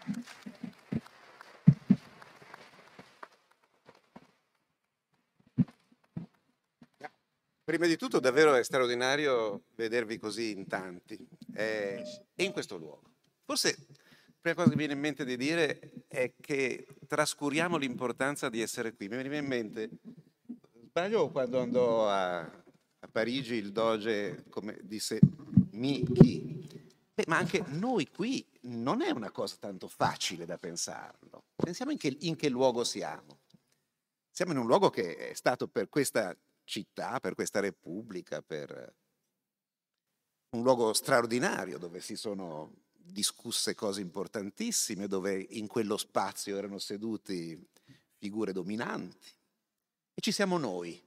Prima 7.63 7.86
di 7.86 7.98
tutto 7.98 8.19
davvero 8.19 8.56
è 8.56 8.63
straordinario 8.63 9.65
vedervi 9.76 10.17
così 10.17 10.52
in 10.52 10.67
tanti 10.67 11.28
eh, 11.54 12.04
e 12.34 12.43
in 12.43 12.52
questo 12.52 12.78
luogo. 12.78 13.13
Forse 13.45 13.78
prima 14.41 14.56
cosa 14.56 14.69
che 14.69 14.75
mi 14.75 14.78
viene 14.78 14.93
in 14.93 14.99
mente 14.99 15.25
di 15.25 15.38
dire 15.38 16.06
è 16.08 16.34
che 16.39 16.88
trascuriamo 17.08 17.78
l'importanza 17.78 18.49
di 18.49 18.62
essere 18.62 18.93
qui. 18.93 19.08
Mi 19.08 19.17
viene 19.21 19.38
in 19.38 19.45
mente 19.45 19.89
sbaglio 20.89 21.30
quando 21.30 21.60
andò 21.62 22.10
a, 22.10 22.39
a 22.39 23.08
Parigi 23.12 23.56
il 23.56 23.71
doge 23.71 24.45
come 24.49 24.78
disse 24.82 25.19
mi 25.71 26.04
chi? 26.13 26.67
Beh, 27.13 27.25
ma 27.28 27.38
anche 27.38 27.63
noi 27.67 28.10
qui 28.10 28.45
non 28.62 29.02
è 29.02 29.12
una 29.12 29.32
cosa 29.32 29.56
tanto 29.60 29.88
facile 29.88 30.45
da 30.45 30.58
pensarlo. 30.58 31.43
Pensiamo 31.56 31.91
in 31.91 31.97
che, 31.97 32.15
in 32.21 32.36
che 32.36 32.49
luogo 32.49 32.84
siamo. 32.84 33.39
Siamo 34.32 34.52
in 34.54 34.58
un 34.58 34.67
luogo 34.67 34.89
che 34.89 35.15
è 35.15 35.34
stato 35.34 35.67
per 35.67 35.89
questa 35.89 36.36
città, 36.63 37.19
per 37.19 37.36
questa 37.36 37.60
repubblica, 37.60 38.41
per 38.41 38.95
un 40.52 40.63
luogo 40.63 40.93
straordinario 40.93 41.78
dove 41.78 41.99
si 41.99 42.15
sono 42.15 42.73
discusse 43.12 43.76
cose 43.76 44.02
importantissime, 44.02 45.08
dove 45.08 45.45
in 45.52 45.67
quello 45.67 45.98
spazio 45.98 46.58
erano 46.58 46.80
seduti 46.80 47.67
figure 48.17 48.52
dominanti 48.52 49.28
e 50.19 50.22
ci 50.22 50.34
siamo 50.34 50.58
noi. 50.58 51.02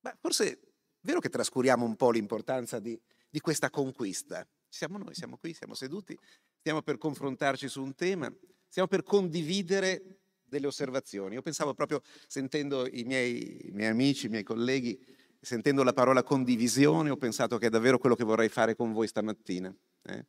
Beh, 0.00 0.16
forse 0.20 0.52
è 0.52 0.58
vero 1.00 1.18
che 1.18 1.30
trascuriamo 1.30 1.84
un 1.84 1.96
po' 1.96 2.10
l'importanza 2.10 2.78
di, 2.78 3.00
di 3.30 3.40
questa 3.40 3.70
conquista. 3.70 4.46
Siamo 4.68 4.98
noi, 4.98 5.14
siamo 5.14 5.38
qui, 5.38 5.54
siamo 5.54 5.74
seduti, 5.74 6.14
stiamo 6.58 6.82
per 6.82 6.98
confrontarci 6.98 7.68
su 7.68 7.82
un 7.82 7.94
tema, 7.94 8.30
stiamo 8.68 8.86
per 8.86 9.02
condividere 9.02 10.18
delle 10.42 10.66
osservazioni. 10.66 11.36
Io 11.36 11.42
pensavo 11.42 11.72
proprio, 11.72 12.02
sentendo 12.26 12.86
i 12.86 13.04
miei, 13.04 13.68
i 13.68 13.70
miei 13.70 13.88
amici, 13.88 14.26
i 14.26 14.28
miei 14.28 14.42
colleghi, 14.42 15.02
sentendo 15.40 15.82
la 15.82 15.94
parola 15.94 16.22
condivisione, 16.22 17.08
ho 17.08 17.16
pensato 17.16 17.56
che 17.56 17.68
è 17.68 17.70
davvero 17.70 17.98
quello 17.98 18.14
che 18.14 18.24
vorrei 18.24 18.50
fare 18.50 18.76
con 18.76 18.92
voi 18.92 19.06
stamattina. 19.06 19.74
Eh? 20.02 20.26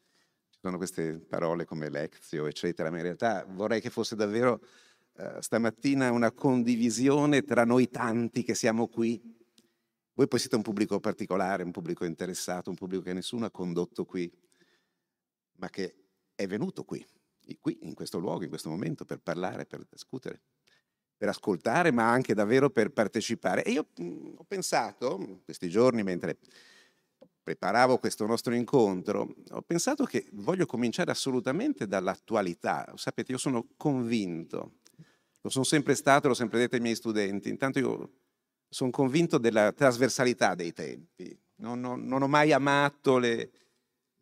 Sono 0.66 0.78
queste 0.78 1.20
parole 1.20 1.64
come 1.64 1.92
lezio, 1.92 2.48
eccetera, 2.48 2.90
ma 2.90 2.98
in 2.98 3.04
realtà 3.04 3.46
vorrei 3.48 3.80
che 3.80 3.92
fosse 3.92 4.16
davvero 4.16 4.62
eh, 5.16 5.38
stamattina 5.40 6.10
una 6.10 6.32
condivisione 6.32 7.44
tra 7.44 7.66
noi 7.66 7.92
tanti 7.92 8.42
che 8.42 8.56
siamo 8.56 8.88
qui. 8.88 9.22
Voi 10.16 10.28
poi 10.28 10.40
siete 10.40 10.56
un 10.56 10.64
pubblico 10.64 11.00
particolare, 11.00 11.62
un 11.62 11.70
pubblico 11.70 12.04
interessato, 12.04 12.72
un 12.72 12.76
pubblico 12.76 13.04
che 13.04 13.14
nessuno 13.14 13.46
ha 13.46 13.52
condotto 13.52 14.06
qui, 14.06 14.28
ma 15.58 15.70
che 15.70 15.98
è 16.34 16.48
venuto 16.48 16.84
qui, 16.84 17.06
qui, 17.60 17.78
in 17.84 17.94
questo 17.94 18.18
luogo, 18.18 18.42
in 18.42 18.50
questo 18.50 18.70
momento, 18.70 19.06
per 19.06 19.20
parlare, 19.20 19.68
per 19.68 19.86
discutere, 19.88 20.42
per 21.16 21.30
ascoltare, 21.30 21.92
ma 21.92 22.10
anche 22.10 22.34
davvero 22.34 22.72
per 22.72 22.90
partecipare. 22.90 23.64
E 23.64 23.70
io 23.70 23.90
mh, 23.96 24.04
mm, 24.04 24.34
ho 24.38 24.44
pensato, 24.46 25.42
questi 25.46 25.70
giorni, 25.70 26.02
mentre 26.02 26.40
preparavo 27.46 28.00
questo 28.00 28.26
nostro 28.26 28.56
incontro, 28.56 29.36
ho 29.52 29.62
pensato 29.62 30.04
che 30.06 30.26
voglio 30.32 30.66
cominciare 30.66 31.12
assolutamente 31.12 31.86
dall'attualità. 31.86 32.92
Sapete, 32.96 33.34
io 33.34 33.38
sono 33.38 33.68
convinto 33.78 34.80
lo 35.46 35.52
sono 35.52 35.64
sempre 35.64 35.94
stato, 35.94 36.28
l'ho 36.28 36.34
sempre 36.34 36.58
detto 36.58 36.74
ai 36.74 36.82
miei 36.82 36.96
studenti. 36.96 37.50
Intanto 37.50 37.78
io 37.78 38.14
sono 38.68 38.90
convinto 38.90 39.38
della 39.38 39.72
trasversalità 39.74 40.56
dei 40.56 40.74
tempi. 40.74 41.40
Non, 41.58 41.80
non, 41.80 42.04
non 42.04 42.24
ho 42.24 42.28
mai 42.28 42.52
amato 42.52 43.20
le, 43.20 43.52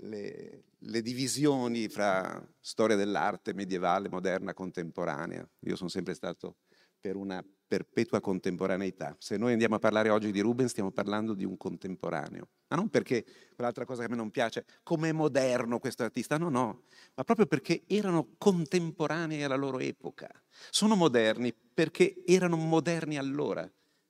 le, 0.01 0.65
le, 0.77 1.01
divisioni 1.01 1.87
fra 1.87 2.45
storia 2.59 2.97
dell'arte 2.97 3.53
medievale, 3.53 4.09
moderna, 4.09 4.53
contemporanea. 4.53 5.49
Io 5.61 5.77
sono 5.77 5.87
sempre 5.87 6.13
stato 6.13 6.57
per 6.99 7.15
una 7.15 7.41
perpetua 7.73 8.19
contemporaneità. 8.19 9.15
Se 9.17 9.35
noi 9.35 9.53
andiamo 9.53 9.73
a 9.73 9.79
parlare 9.79 10.09
oggi 10.09 10.31
di 10.31 10.41
Rubens, 10.41 10.69
stiamo 10.69 10.91
parlando 10.91 11.33
di 11.33 11.43
un 11.43 11.57
contemporaneo. 11.57 12.49
Ma 12.67 12.75
non 12.75 12.87
perché 12.89 13.25
quell'altra 13.55 13.83
cosa 13.83 14.01
che 14.01 14.05
a 14.05 14.09
me 14.11 14.15
non 14.15 14.29
piace, 14.29 14.63
come 14.83 15.09
è 15.09 15.11
moderno 15.11 15.79
questo 15.79 16.03
artista, 16.03 16.37
no, 16.37 16.49
no, 16.49 16.83
ma 17.15 17.23
proprio 17.23 17.47
perché 17.47 17.81
erano 17.87 18.35
contemporanei 18.37 19.41
alla 19.41 19.55
loro 19.55 19.79
epoca. 19.79 20.29
Sono 20.69 20.95
moderni 20.95 21.51
perché 21.51 22.21
erano 22.27 22.57
moderni 22.57 23.17
allora, 23.17 23.67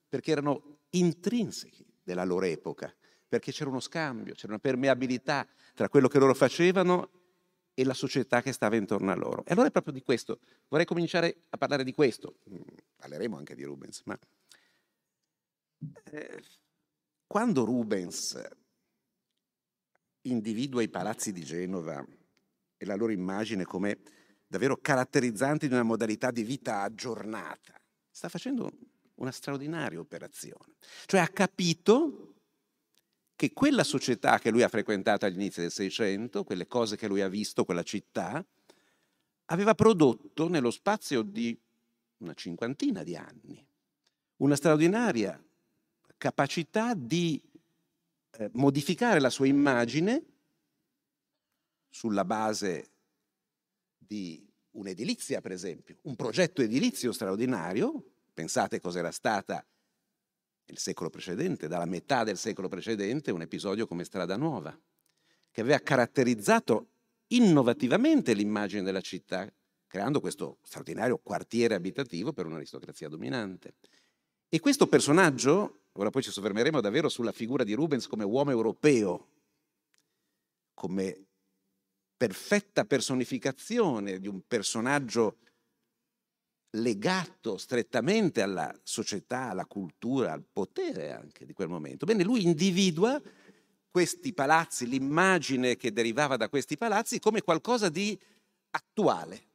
perché 0.09 0.31
erano 0.31 0.79
intrinseci 0.89 1.85
della 2.03 2.25
loro 2.25 2.43
epoca, 2.43 2.93
perché 3.29 3.53
c'era 3.53 3.69
uno 3.69 3.79
scambio, 3.79 4.33
c'era 4.33 4.51
una 4.51 4.59
permeabilità 4.59 5.47
tra 5.73 5.87
quello 5.87 6.09
che 6.09 6.19
loro 6.19 6.33
facevano 6.33 7.11
e 7.73 7.85
la 7.85 7.93
società 7.93 8.41
che 8.41 8.51
stava 8.51 8.75
intorno 8.75 9.09
a 9.09 9.15
loro. 9.15 9.45
E 9.45 9.53
allora 9.53 9.69
è 9.69 9.71
proprio 9.71 9.93
di 9.93 10.01
questo, 10.01 10.39
vorrei 10.67 10.85
cominciare 10.85 11.43
a 11.49 11.57
parlare 11.57 11.85
di 11.85 11.93
questo, 11.93 12.39
parleremo 13.03 13.35
anche 13.35 13.53
di 13.53 13.65
Rubens, 13.65 14.01
ma 14.05 14.17
eh, 16.05 16.43
quando 17.27 17.65
Rubens 17.65 18.41
individua 20.21 20.81
i 20.81 20.87
palazzi 20.87 21.33
di 21.33 21.43
Genova 21.43 22.05
e 22.77 22.85
la 22.85 22.95
loro 22.95 23.11
immagine 23.11 23.65
come 23.65 23.99
davvero 24.47 24.77
caratterizzanti 24.77 25.67
di 25.67 25.73
una 25.73 25.83
modalità 25.83 26.31
di 26.31 26.43
vita 26.43 26.81
aggiornata, 26.81 27.77
sta 28.09 28.29
facendo 28.29 28.71
una 29.15 29.31
straordinaria 29.31 29.99
operazione. 29.99 30.75
Cioè 31.05 31.19
ha 31.19 31.27
capito 31.27 32.35
che 33.35 33.51
quella 33.51 33.83
società 33.83 34.39
che 34.39 34.49
lui 34.49 34.63
ha 34.63 34.69
frequentato 34.69 35.25
agli 35.25 35.35
inizi 35.35 35.59
del 35.59 35.71
Seicento, 35.71 36.45
quelle 36.45 36.67
cose 36.67 36.95
che 36.95 37.07
lui 37.07 37.19
ha 37.19 37.27
visto, 37.27 37.65
quella 37.65 37.83
città, 37.83 38.45
aveva 39.47 39.75
prodotto 39.75 40.47
nello 40.47 40.71
spazio 40.71 41.21
di 41.21 41.59
una 42.23 42.33
cinquantina 42.33 43.03
di 43.03 43.15
anni 43.15 43.67
una 44.37 44.55
straordinaria 44.55 45.41
capacità 46.17 46.93
di 46.93 47.41
eh, 48.31 48.49
modificare 48.53 49.19
la 49.19 49.29
sua 49.29 49.47
immagine 49.47 50.23
sulla 51.89 52.25
base 52.25 52.91
di 53.97 54.45
un'edilizia, 54.71 55.39
per 55.41 55.51
esempio, 55.51 55.97
un 56.03 56.15
progetto 56.15 56.61
edilizio 56.61 57.11
straordinario. 57.11 58.11
Pensate 58.33 58.79
cos'era 58.79 59.11
stata 59.11 59.65
nel 60.65 60.77
secolo 60.77 61.09
precedente, 61.09 61.67
dalla 61.67 61.85
metà 61.85 62.23
del 62.23 62.37
secolo 62.37 62.67
precedente, 62.67 63.31
un 63.31 63.41
episodio 63.41 63.85
come 63.85 64.03
Strada 64.03 64.35
Nuova, 64.35 64.77
che 65.51 65.61
aveva 65.61 65.79
caratterizzato 65.79 66.89
innovativamente 67.27 68.33
l'immagine 68.33 68.81
della 68.81 69.01
città, 69.01 69.51
creando 69.93 70.19
questo 70.19 70.57
straordinario 70.63 71.19
quartiere 71.19 71.75
abitativo 71.75 72.33
per 72.33 72.47
un'aristocrazia 72.47 73.09
dominante. 73.09 73.75
E 74.49 74.59
questo 74.59 74.87
personaggio, 74.87 75.81
ora 75.91 76.09
poi 76.09 76.23
ci 76.23 76.31
soffermeremo 76.31 76.81
davvero 76.81 77.09
sulla 77.09 77.31
figura 77.31 77.63
di 77.63 77.73
Rubens 77.73 78.07
come 78.07 78.23
uomo 78.23 78.49
europeo, 78.49 79.27
come 80.73 81.27
perfetta 82.17 82.85
personificazione 82.85 84.19
di 84.19 84.27
un 84.27 84.41
personaggio 84.47 85.37
legato 86.71 87.59
strettamente 87.59 88.41
alla 88.41 88.75
società, 88.81 89.51
alla 89.51 89.67
cultura, 89.67 90.31
al 90.31 90.43
potere 90.51 91.11
anche 91.11 91.45
di 91.45 91.53
quel 91.53 91.69
momento. 91.69 92.07
Bene, 92.07 92.23
lui 92.23 92.45
individua 92.45 93.21
questi 93.91 94.33
palazzi, 94.33 94.87
l'immagine 94.87 95.75
che 95.75 95.93
derivava 95.93 96.35
da 96.35 96.49
questi 96.49 96.77
palazzi 96.77 97.19
come 97.19 97.43
qualcosa 97.43 97.89
di 97.89 98.19
attuale, 98.71 99.51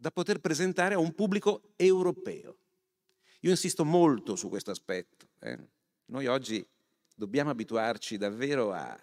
da 0.00 0.10
poter 0.10 0.40
presentare 0.40 0.94
a 0.94 0.98
un 0.98 1.14
pubblico 1.14 1.74
europeo. 1.76 2.56
Io 3.40 3.50
insisto 3.50 3.84
molto 3.84 4.34
su 4.34 4.48
questo 4.48 4.70
aspetto. 4.70 5.28
Eh. 5.40 5.58
Noi 6.06 6.26
oggi 6.26 6.66
dobbiamo 7.14 7.50
abituarci 7.50 8.16
davvero 8.16 8.72
a, 8.72 8.98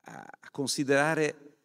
a, 0.00 0.28
a 0.40 0.50
considerare 0.50 1.56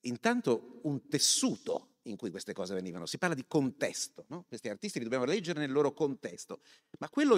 intanto 0.00 0.80
un 0.84 1.06
tessuto 1.06 1.96
in 2.04 2.16
cui 2.16 2.30
queste 2.30 2.54
cose 2.54 2.72
venivano. 2.72 3.04
Si 3.04 3.18
parla 3.18 3.34
di 3.34 3.44
contesto, 3.46 4.24
no? 4.28 4.44
questi 4.48 4.70
artisti 4.70 4.98
li 4.98 5.04
dobbiamo 5.04 5.26
leggere 5.26 5.60
nel 5.60 5.70
loro 5.70 5.92
contesto, 5.92 6.60
ma 6.98 7.10
quello 7.10 7.36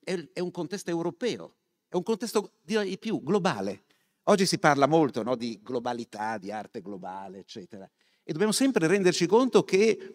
è, 0.00 0.28
è 0.32 0.40
un 0.40 0.50
contesto 0.50 0.90
europeo, 0.90 1.54
è 1.88 1.94
un 1.94 2.02
contesto 2.02 2.54
di 2.62 2.98
più 2.98 3.22
globale. 3.22 3.84
Oggi 4.24 4.44
si 4.44 4.58
parla 4.58 4.86
molto 4.86 5.22
no, 5.22 5.36
di 5.36 5.60
globalità, 5.62 6.36
di 6.36 6.50
arte 6.50 6.82
globale, 6.82 7.38
eccetera, 7.38 7.88
e 8.28 8.32
dobbiamo 8.32 8.50
sempre 8.50 8.88
renderci 8.88 9.24
conto 9.26 9.62
che 9.62 10.14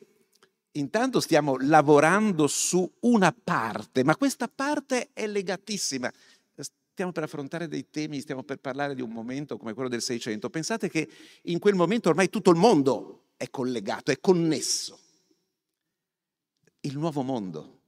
intanto 0.74 1.22
stiamo 1.22 1.56
lavorando 1.58 2.46
su 2.46 2.90
una 3.02 3.32
parte, 3.32 4.04
ma 4.04 4.18
questa 4.18 4.50
parte 4.54 5.12
è 5.14 5.26
legatissima. 5.28 6.12
Stiamo 6.92 7.14
per 7.14 7.24
affrontare 7.24 7.70
dei 7.70 7.90
temi, 7.90 8.20
stiamo 8.20 8.44
per 8.44 8.58
parlare 8.58 8.96
di 8.96 9.02
un 9.02 9.12
momento 9.12 9.56
come 9.58 9.74
quello 9.74 9.88
del 9.88 10.02
Seicento. 10.02 10.50
Pensate 10.50 10.90
che 10.90 11.08
in 11.44 11.58
quel 11.58 11.74
momento 11.74 12.10
ormai 12.10 12.30
tutto 12.30 12.52
il 12.52 12.58
mondo 12.58 13.28
è 13.38 13.50
collegato, 13.50 14.12
è 14.12 14.20
connesso. 14.20 15.00
Il 16.82 16.98
nuovo 16.98 17.22
mondo, 17.22 17.80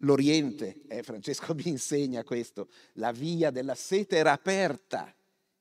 l'Oriente, 0.00 0.82
eh, 0.88 1.02
Francesco 1.02 1.54
mi 1.56 1.68
insegna 1.68 2.22
questo, 2.22 2.68
la 2.94 3.12
via 3.12 3.50
della 3.50 3.74
sete 3.74 4.16
era 4.16 4.32
aperta 4.32 5.10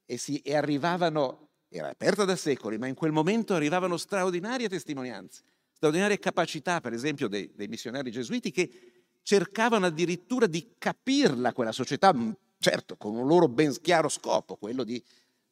e, 0.05 0.17
si, 0.17 0.41
e 0.41 0.53
arrivavano, 0.53 1.46
era 1.69 1.89
aperta 1.89 2.25
da 2.25 2.35
secoli, 2.35 2.77
ma 2.77 2.87
in 2.87 2.95
quel 2.95 3.11
momento 3.11 3.53
arrivavano 3.53 3.97
straordinarie 3.97 4.69
testimonianze, 4.69 5.41
straordinarie 5.73 6.19
capacità, 6.19 6.81
per 6.81 6.93
esempio, 6.93 7.27
dei, 7.27 7.51
dei 7.55 7.67
missionari 7.67 8.11
gesuiti 8.11 8.51
che 8.51 8.69
cercavano 9.21 9.87
addirittura 9.87 10.47
di 10.47 10.75
capirla 10.77 11.53
quella 11.53 11.71
società, 11.71 12.15
certo 12.59 12.95
con 12.95 13.15
un 13.15 13.27
loro 13.27 13.47
ben 13.47 13.73
chiaro 13.81 14.07
scopo, 14.07 14.55
quello 14.55 14.83
di 14.83 15.03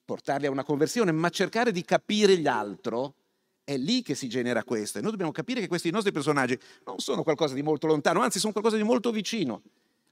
portarli 0.05 0.45
a 0.45 0.51
una 0.51 0.63
conversione, 0.63 1.11
ma 1.11 1.29
cercare 1.29 1.71
di 1.71 1.83
capire 1.83 2.37
gli 2.37 2.47
altri 2.47 3.11
è 3.65 3.75
lì 3.77 4.01
che 4.03 4.15
si 4.15 4.29
genera 4.29 4.63
questo. 4.63 4.99
E 4.99 5.01
noi 5.01 5.11
dobbiamo 5.11 5.31
capire 5.31 5.59
che 5.59 5.67
questi 5.67 5.89
nostri 5.89 6.11
personaggi 6.11 6.57
non 6.85 6.99
sono 6.99 7.23
qualcosa 7.23 7.53
di 7.53 7.63
molto 7.63 7.87
lontano, 7.87 8.21
anzi 8.21 8.39
sono 8.39 8.53
qualcosa 8.53 8.77
di 8.77 8.83
molto 8.83 9.11
vicino. 9.11 9.63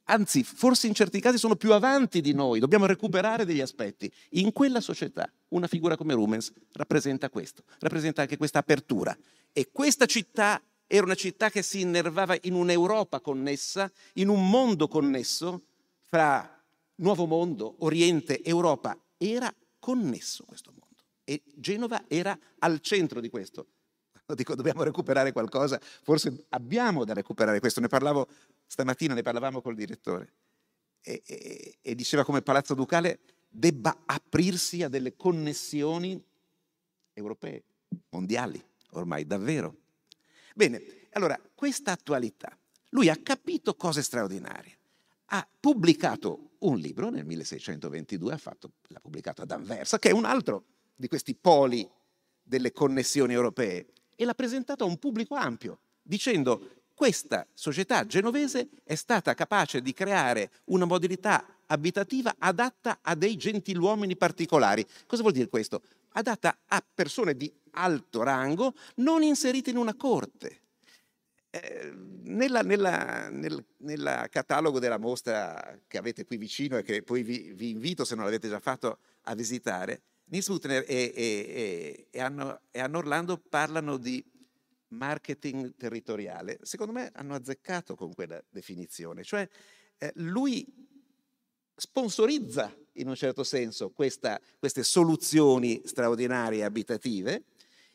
Anzi, 0.05 0.43
forse 0.43 0.87
in 0.87 0.93
certi 0.93 1.21
casi 1.21 1.37
sono 1.37 1.55
più 1.55 1.71
avanti 1.73 2.19
di 2.19 2.33
noi, 2.33 2.59
dobbiamo 2.59 2.85
recuperare 2.85 3.45
degli 3.45 3.61
aspetti. 3.61 4.11
In 4.31 4.51
quella 4.51 4.81
società, 4.81 5.31
una 5.49 5.67
figura 5.67 5.95
come 5.95 6.13
Rumens 6.13 6.51
rappresenta 6.73 7.29
questo, 7.29 7.63
rappresenta 7.79 8.21
anche 8.21 8.37
questa 8.37 8.59
apertura. 8.59 9.17
E 9.53 9.69
questa 9.71 10.05
città 10.05 10.61
era 10.87 11.05
una 11.05 11.15
città 11.15 11.49
che 11.49 11.61
si 11.61 11.81
innervava 11.81 12.37
in 12.41 12.53
un'Europa 12.53 13.21
connessa, 13.21 13.89
in 14.13 14.27
un 14.27 14.49
mondo 14.49 14.87
connesso 14.87 15.63
fra 16.01 16.61
Nuovo 16.95 17.25
Mondo, 17.25 17.75
Oriente, 17.79 18.43
Europa. 18.43 18.97
Era 19.17 19.53
connesso 19.79 20.43
questo 20.45 20.71
mondo 20.71 20.83
e 21.23 21.41
Genova 21.55 22.03
era 22.07 22.37
al 22.59 22.81
centro 22.81 23.21
di 23.21 23.29
questo. 23.29 23.67
Dico, 24.35 24.55
dobbiamo 24.55 24.83
recuperare 24.83 25.31
qualcosa, 25.31 25.79
forse 25.81 26.45
abbiamo 26.49 27.03
da 27.03 27.13
recuperare 27.13 27.59
questo. 27.59 27.79
Ne 27.79 27.87
parlavo 27.87 28.27
stamattina, 28.65 29.13
ne 29.13 29.21
parlavamo 29.21 29.61
col 29.61 29.75
direttore 29.75 30.33
e, 31.01 31.21
e, 31.25 31.77
e 31.81 31.95
diceva 31.95 32.23
come 32.23 32.41
Palazzo 32.41 32.73
Ducale 32.73 33.19
debba 33.49 34.03
aprirsi 34.05 34.81
a 34.81 34.87
delle 34.87 35.15
connessioni 35.15 36.21
europee, 37.13 37.63
mondiali, 38.09 38.63
ormai 38.91 39.25
davvero. 39.25 39.75
Bene, 40.55 40.81
allora 41.11 41.39
questa 41.53 41.91
attualità, 41.91 42.57
lui 42.89 43.09
ha 43.09 43.17
capito 43.21 43.75
cose 43.75 44.01
straordinarie. 44.01 44.77
Ha 45.27 45.47
pubblicato 45.59 46.51
un 46.59 46.77
libro 46.77 47.09
nel 47.09 47.25
1622, 47.25 48.33
ha 48.33 48.37
fatto, 48.37 48.71
l'ha 48.87 48.99
pubblicato 48.99 49.41
ad 49.41 49.51
Anversa, 49.51 49.99
che 49.99 50.09
è 50.09 50.13
un 50.13 50.25
altro 50.25 50.65
di 50.95 51.07
questi 51.07 51.35
poli 51.35 51.87
delle 52.41 52.71
connessioni 52.71 53.33
europee 53.33 53.87
e 54.23 54.25
l'ha 54.25 54.33
presentato 54.33 54.83
a 54.83 54.87
un 54.87 54.97
pubblico 54.97 55.35
ampio, 55.35 55.79
dicendo 56.01 56.81
questa 56.95 57.45
società 57.53 58.05
genovese 58.05 58.69
è 58.83 58.95
stata 58.95 59.33
capace 59.33 59.81
di 59.81 59.93
creare 59.93 60.51
una 60.65 60.85
modalità 60.85 61.45
abitativa 61.67 62.35
adatta 62.37 62.99
a 63.01 63.15
dei 63.15 63.35
gentiluomini 63.35 64.15
particolari. 64.15 64.85
Cosa 65.05 65.21
vuol 65.21 65.33
dire 65.33 65.49
questo? 65.49 65.81
Adatta 66.13 66.59
a 66.67 66.83
persone 66.93 67.35
di 67.35 67.51
alto 67.71 68.23
rango 68.23 68.73
non 68.95 69.23
inserite 69.23 69.71
in 69.71 69.77
una 69.77 69.95
corte. 69.95 70.61
Eh, 71.49 71.91
nella, 72.23 72.61
nella, 72.61 73.29
nel, 73.29 73.63
nel, 73.77 74.27
catalogo 74.29 74.79
della 74.79 74.97
mostra 74.97 75.79
che 75.87 75.97
avete 75.97 76.25
qui 76.25 76.37
vicino 76.37 76.77
e 76.77 76.83
che 76.83 77.03
poi 77.03 77.21
vi, 77.21 77.51
vi 77.53 77.69
invito, 77.71 78.05
se 78.05 78.15
non 78.15 78.25
l'avete 78.25 78.49
già 78.49 78.59
fatto, 78.59 78.97
a 79.23 79.35
visitare, 79.35 80.01
Nils 80.33 80.47
Hutner 80.47 80.83
e, 80.87 81.13
e, 81.15 82.07
e, 82.09 82.19
Anno, 82.19 82.61
e 82.71 82.79
Anno 82.79 82.97
Orlando 82.97 83.37
parlano 83.37 83.97
di 83.97 84.23
marketing 84.87 85.75
territoriale. 85.75 86.57
Secondo 86.63 86.91
me 86.91 87.11
hanno 87.13 87.35
azzeccato 87.35 87.95
con 87.95 88.15
quella 88.15 88.43
definizione, 88.49 89.23
cioè 89.23 89.47
eh, 89.99 90.11
lui 90.15 90.65
sponsorizza 91.75 92.75
in 92.93 93.09
un 93.09 93.15
certo 93.15 93.43
senso 93.43 93.91
questa, 93.91 94.41
queste 94.57 94.83
soluzioni 94.83 95.83
straordinarie 95.85 96.63
abitative 96.63 97.43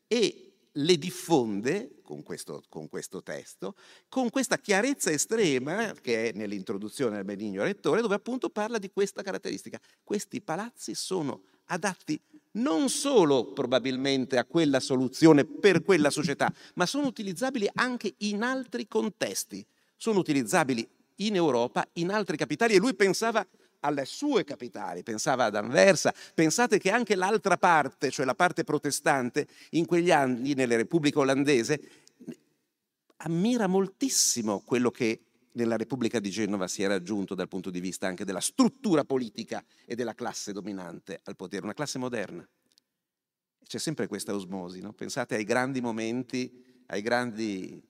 e 0.06 0.52
le 0.70 0.96
diffonde 0.96 1.98
con 2.02 2.22
questo, 2.22 2.62
con 2.68 2.88
questo, 2.88 3.20
testo, 3.20 3.74
con 4.08 4.30
questa 4.30 4.58
chiarezza 4.58 5.10
estrema 5.10 5.92
che 5.94 6.28
è 6.28 6.32
nell'introduzione 6.36 7.16
del 7.16 7.24
benigno 7.24 7.64
lettore, 7.64 8.00
dove 8.00 8.14
appunto 8.14 8.48
parla 8.48 8.78
di 8.78 8.90
questa 8.92 9.22
caratteristica. 9.22 9.80
Questi 10.04 10.40
palazzi 10.40 10.94
sono 10.94 11.42
adatti 11.68 12.20
non 12.52 12.88
solo 12.88 13.52
probabilmente 13.52 14.38
a 14.38 14.44
quella 14.44 14.80
soluzione 14.80 15.44
per 15.44 15.82
quella 15.82 16.10
società, 16.10 16.52
ma 16.74 16.86
sono 16.86 17.06
utilizzabili 17.06 17.68
anche 17.74 18.14
in 18.18 18.42
altri 18.42 18.88
contesti. 18.88 19.64
Sono 19.96 20.18
utilizzabili 20.18 20.86
in 21.16 21.34
Europa, 21.34 21.86
in 21.94 22.10
altre 22.10 22.36
capitali 22.36 22.74
e 22.74 22.78
lui 22.78 22.94
pensava 22.94 23.46
alle 23.80 24.04
sue 24.04 24.44
capitali, 24.44 25.02
pensava 25.02 25.44
ad 25.44 25.54
Anversa, 25.54 26.12
pensate 26.34 26.78
che 26.78 26.90
anche 26.90 27.14
l'altra 27.14 27.56
parte, 27.56 28.10
cioè 28.10 28.26
la 28.26 28.34
parte 28.34 28.64
protestante, 28.64 29.46
in 29.70 29.86
quegli 29.86 30.10
anni 30.10 30.54
nelle 30.54 30.76
repubbliche 30.76 31.18
olandese, 31.18 31.80
ammira 33.18 33.66
moltissimo 33.66 34.62
quello 34.64 34.90
che 34.90 35.20
nella 35.58 35.76
Repubblica 35.76 36.20
di 36.20 36.30
Genova 36.30 36.68
si 36.68 36.84
è 36.84 36.86
raggiunto 36.86 37.34
dal 37.34 37.48
punto 37.48 37.70
di 37.70 37.80
vista 37.80 38.06
anche 38.06 38.24
della 38.24 38.40
struttura 38.40 39.04
politica 39.04 39.64
e 39.84 39.96
della 39.96 40.14
classe 40.14 40.52
dominante 40.52 41.20
al 41.24 41.34
potere, 41.34 41.64
una 41.64 41.74
classe 41.74 41.98
moderna. 41.98 42.48
C'è 43.64 43.78
sempre 43.78 44.06
questa 44.06 44.32
osmosi, 44.34 44.80
no? 44.80 44.92
pensate 44.92 45.34
ai 45.34 45.44
grandi 45.44 45.80
momenti, 45.80 46.64
ai 46.86 47.02
grandi, 47.02 47.82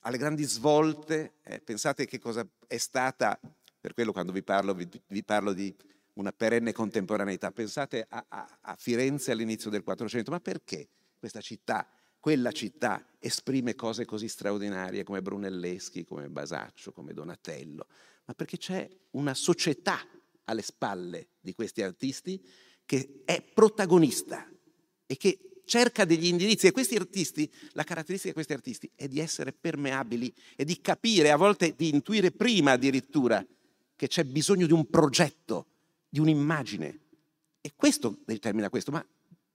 alle 0.00 0.18
grandi 0.18 0.44
svolte, 0.44 1.36
eh, 1.42 1.60
pensate 1.60 2.06
che 2.06 2.18
cosa 2.18 2.46
è 2.66 2.76
stata, 2.76 3.40
per 3.80 3.94
quello 3.94 4.12
quando 4.12 4.30
vi 4.30 4.42
parlo, 4.42 4.74
vi, 4.74 4.86
vi 5.08 5.24
parlo 5.24 5.54
di 5.54 5.74
una 6.14 6.30
perenne 6.30 6.72
contemporaneità, 6.72 7.50
pensate 7.52 8.06
a, 8.08 8.24
a, 8.28 8.58
a 8.60 8.76
Firenze 8.76 9.32
all'inizio 9.32 9.70
del 9.70 9.82
Quattrocento, 9.82 10.30
ma 10.30 10.40
perché 10.40 10.88
questa 11.18 11.40
città 11.40 11.88
quella 12.20 12.52
città 12.52 13.04
esprime 13.18 13.74
cose 13.74 14.04
così 14.04 14.28
straordinarie 14.28 15.04
come 15.04 15.22
Brunelleschi, 15.22 16.04
come 16.04 16.28
Basaccio, 16.28 16.92
come 16.92 17.12
Donatello, 17.12 17.86
ma 18.24 18.34
perché 18.34 18.58
c'è 18.58 18.88
una 19.12 19.34
società 19.34 19.98
alle 20.44 20.62
spalle 20.62 21.28
di 21.40 21.54
questi 21.54 21.82
artisti 21.82 22.42
che 22.84 23.22
è 23.24 23.42
protagonista 23.42 24.48
e 25.06 25.16
che 25.16 25.62
cerca 25.64 26.04
degli 26.04 26.26
indirizzi 26.26 26.66
e 26.66 26.72
questi 26.72 26.96
artisti, 26.96 27.50
la 27.72 27.84
caratteristica 27.84 28.28
di 28.28 28.34
questi 28.34 28.54
artisti 28.54 28.90
è 28.94 29.06
di 29.06 29.20
essere 29.20 29.52
permeabili 29.52 30.32
e 30.56 30.64
di 30.64 30.80
capire, 30.80 31.30
a 31.30 31.36
volte 31.36 31.74
di 31.76 31.90
intuire 31.90 32.30
prima 32.30 32.72
addirittura 32.72 33.46
che 33.94 34.08
c'è 34.08 34.24
bisogno 34.24 34.66
di 34.66 34.72
un 34.72 34.88
progetto, 34.88 35.66
di 36.08 36.20
un'immagine. 36.20 37.00
E 37.60 37.72
questo 37.76 38.20
determina 38.24 38.70
questo, 38.70 38.90
ma 38.90 39.04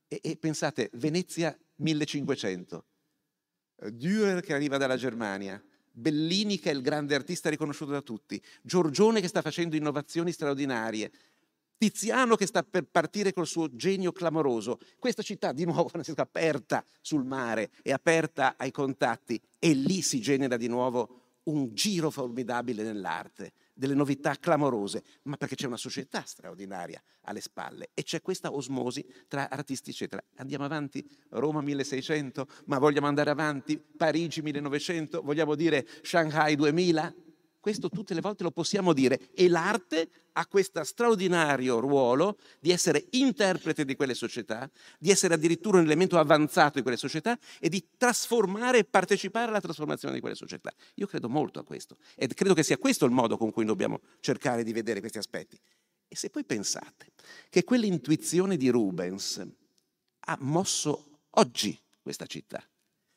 e, 0.07 0.19
e 0.21 0.37
pensate, 0.37 0.91
Venezia 0.93 1.57
1500, 1.83 2.85
Dürer 3.91 4.41
che 4.41 4.53
arriva 4.53 4.77
dalla 4.77 4.95
Germania, 4.95 5.61
Bellini 5.91 6.57
che 6.57 6.71
è 6.71 6.73
il 6.73 6.81
grande 6.81 7.13
artista 7.13 7.49
riconosciuto 7.49 7.91
da 7.91 8.01
tutti, 8.01 8.41
Giorgione 8.61 9.21
che 9.21 9.27
sta 9.27 9.41
facendo 9.41 9.75
innovazioni 9.75 10.31
straordinarie, 10.31 11.11
Tiziano 11.77 12.37
che 12.37 12.45
sta 12.45 12.63
per 12.63 12.85
partire 12.85 13.33
col 13.33 13.45
suo 13.45 13.75
genio 13.75 14.13
clamoroso. 14.13 14.79
Questa 14.97 15.21
città 15.21 15.51
di 15.51 15.65
nuovo 15.65 15.91
è 15.91 16.13
aperta 16.15 16.85
sul 17.01 17.25
mare, 17.25 17.71
è 17.81 17.91
aperta 17.91 18.55
ai 18.57 18.71
contatti 18.71 19.41
e 19.59 19.73
lì 19.73 20.01
si 20.01 20.21
genera 20.21 20.55
di 20.55 20.67
nuovo 20.67 21.41
un 21.43 21.73
giro 21.73 22.09
formidabile 22.09 22.83
nell'arte 22.83 23.51
delle 23.73 23.93
novità 23.93 24.35
clamorose, 24.35 25.03
ma 25.23 25.37
perché 25.37 25.55
c'è 25.55 25.67
una 25.67 25.77
società 25.77 26.23
straordinaria 26.25 27.01
alle 27.21 27.41
spalle 27.41 27.89
e 27.93 28.03
c'è 28.03 28.21
questa 28.21 28.53
osmosi 28.53 29.05
tra 29.27 29.49
artisti, 29.49 29.89
eccetera. 29.89 30.23
Andiamo 30.35 30.65
avanti, 30.65 31.07
Roma 31.29 31.61
1600, 31.61 32.47
ma 32.65 32.77
vogliamo 32.77 33.07
andare 33.07 33.29
avanti, 33.29 33.79
Parigi 33.79 34.41
1900, 34.41 35.21
vogliamo 35.21 35.55
dire 35.55 35.87
Shanghai 36.01 36.55
2000? 36.55 37.15
Questo 37.63 37.87
tutte 37.87 38.13
le 38.13 38.19
volte 38.19 38.43
lo 38.43 38.51
possiamo 38.51 38.91
dire 38.91 39.29
e 39.33 39.47
l'arte 39.47 40.09
ha 40.33 40.45
questo 40.47 40.83
straordinario 40.83 41.79
ruolo 41.79 42.37
di 42.59 42.71
essere 42.71 43.07
interprete 43.11 43.85
di 43.85 43.95
quelle 43.95 44.15
società, 44.15 44.69
di 44.99 45.11
essere 45.11 45.35
addirittura 45.35 45.77
un 45.77 45.85
elemento 45.85 46.19
avanzato 46.19 46.73
di 46.75 46.81
quelle 46.81 46.97
società 46.97 47.39
e 47.61 47.69
di 47.69 47.81
trasformare 47.95 48.79
e 48.79 48.83
partecipare 48.83 49.47
alla 49.47 49.61
trasformazione 49.61 50.13
di 50.13 50.19
quelle 50.19 50.35
società. 50.35 50.73
Io 50.95 51.07
credo 51.07 51.29
molto 51.29 51.59
a 51.59 51.63
questo 51.63 51.95
e 52.17 52.27
credo 52.27 52.53
che 52.53 52.63
sia 52.63 52.77
questo 52.77 53.05
il 53.05 53.11
modo 53.11 53.37
con 53.37 53.49
cui 53.51 53.63
dobbiamo 53.63 54.01
cercare 54.19 54.65
di 54.65 54.73
vedere 54.73 54.99
questi 54.99 55.19
aspetti. 55.19 55.57
E 56.09 56.17
se 56.17 56.29
poi 56.29 56.43
pensate 56.43 57.13
che 57.47 57.63
quell'intuizione 57.63 58.57
di 58.57 58.67
Rubens 58.67 59.41
ha 60.19 60.37
mosso 60.41 61.21
oggi 61.29 61.81
questa 62.01 62.25
città, 62.25 62.61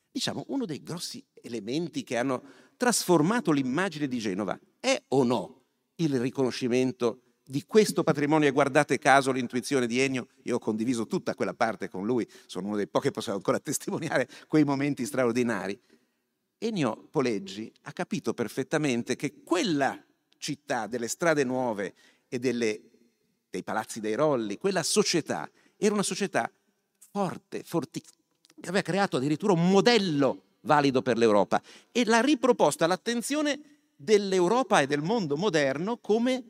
diciamo 0.08 0.44
uno 0.50 0.66
dei 0.66 0.84
grossi 0.84 1.20
elementi 1.42 2.04
che 2.04 2.16
hanno 2.16 2.42
trasformato 2.76 3.52
l'immagine 3.52 4.08
di 4.08 4.18
Genova. 4.18 4.58
È 4.78 5.02
o 5.08 5.24
no 5.24 5.62
il 5.96 6.20
riconoscimento 6.20 7.22
di 7.44 7.64
questo 7.64 8.02
patrimonio? 8.02 8.48
E 8.48 8.52
guardate 8.52 8.98
caso 8.98 9.32
l'intuizione 9.32 9.86
di 9.86 10.00
Ennio, 10.00 10.28
io 10.42 10.56
ho 10.56 10.58
condiviso 10.58 11.06
tutta 11.06 11.34
quella 11.34 11.54
parte 11.54 11.88
con 11.88 12.04
lui, 12.04 12.28
sono 12.46 12.66
uno 12.68 12.76
dei 12.76 12.88
pochi 12.88 13.06
che 13.06 13.12
possiamo 13.12 13.38
ancora 13.38 13.58
testimoniare 13.60 14.28
quei 14.48 14.64
momenti 14.64 15.04
straordinari. 15.04 15.78
Ennio 16.58 17.08
Poleggi 17.10 17.72
ha 17.82 17.92
capito 17.92 18.32
perfettamente 18.32 19.14
che 19.14 19.42
quella 19.42 20.02
città 20.38 20.86
delle 20.86 21.08
strade 21.08 21.44
nuove 21.44 21.94
e 22.28 22.38
delle, 22.38 22.80
dei 23.50 23.62
palazzi 23.62 24.00
dei 24.00 24.14
rolli, 24.14 24.56
quella 24.56 24.82
società, 24.82 25.50
era 25.76 25.92
una 25.92 26.02
società 26.02 26.50
forte, 27.10 27.62
fortissima, 27.62 28.16
che 28.60 28.68
aveva 28.68 28.82
creato 28.82 29.18
addirittura 29.18 29.52
un 29.52 29.70
modello 29.70 30.45
valido 30.66 31.00
per 31.00 31.16
l'Europa 31.16 31.62
e 31.90 32.04
l'ha 32.04 32.20
riproposta 32.20 32.84
all'attenzione 32.84 33.58
dell'Europa 33.96 34.80
e 34.80 34.86
del 34.86 35.00
mondo 35.00 35.36
moderno 35.36 35.96
come 35.96 36.44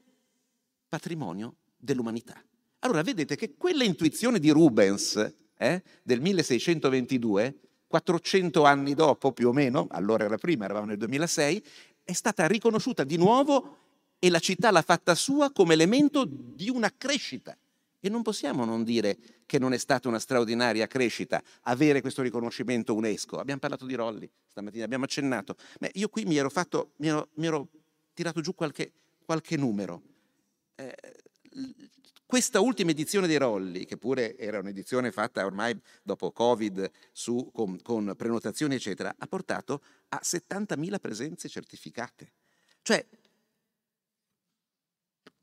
patrimonio 0.88 1.57
dell'umanità. 1.76 2.42
Allora 2.81 3.02
vedete 3.02 3.37
che 3.37 3.55
quella 3.57 3.85
intuizione 3.85 4.40
di 4.40 4.50
Rubens 4.50 5.35
eh, 5.57 5.83
del 6.02 6.20
1622, 6.20 7.59
400 7.87 8.64
anni 8.64 8.94
dopo 8.94 9.33
più 9.33 9.48
o 9.48 9.52
meno, 9.52 9.87
allora 9.90 10.24
era 10.24 10.37
prima, 10.37 10.64
eravamo 10.64 10.87
nel 10.87 10.98
2006, 10.98 11.64
è 12.02 12.12
stata 12.12 12.46
riconosciuta 12.46 13.05
di 13.05 13.16
nuovo 13.16 13.76
e 14.18 14.31
la 14.31 14.38
città 14.38 14.70
l'ha 14.70 14.83
fatta 14.83 15.14
sua 15.14 15.52
come 15.52 15.74
elemento 15.74 16.24
di 16.26 16.68
una 16.68 16.92
crescita 16.96 17.57
e 18.07 18.09
non 18.09 18.23
possiamo 18.23 18.64
non 18.64 18.85
dire 18.85 19.19
che 19.47 19.59
non 19.59 19.73
è 19.73 19.79
stata 19.79 20.07
una 20.07 20.21
straordinaria 20.21 20.87
crescita 20.87 21.42
avere 21.62 22.01
questo 22.01 22.23
riconoscimento 22.23 22.95
UNESCO. 22.95 23.38
Abbiamo 23.40 23.59
parlato 23.59 23.85
di 23.85 23.95
Rolli 23.95 24.31
stamattina, 24.47 24.85
abbiamo 24.85 25.05
accennato. 25.05 25.57
Beh, 25.81 25.90
io 25.95 26.09
qui 26.09 26.25
mi 26.25 26.37
ero, 26.37 26.49
fatto, 26.49 26.92
mi 26.99 27.09
ero, 27.09 27.31
mi 27.35 27.47
ero 27.47 27.69
tirato 28.14 28.40
giù 28.40 28.55
qualche, 28.55 28.92
qualche 29.25 29.57
numero. 29.57 30.03
Eh, 30.77 30.95
questa 32.25 32.61
ultima 32.61 32.92
edizione 32.92 33.27
dei 33.27 33.38
Rolli, 33.38 33.85
che 33.87 33.97
pure 33.97 34.37
era 34.38 34.61
un'edizione 34.61 35.11
fatta 35.11 35.45
ormai 35.45 35.77
dopo 36.05 36.31
Covid 36.31 36.88
su, 37.11 37.51
con, 37.53 37.83
con 37.83 38.14
prenotazioni, 38.16 38.77
eccetera, 38.77 39.12
ha 39.19 39.27
portato 39.27 39.83
a 40.11 40.21
70.000 40.23 41.01
presenze 41.01 41.49
certificate. 41.49 42.33
Cioè, 42.83 43.05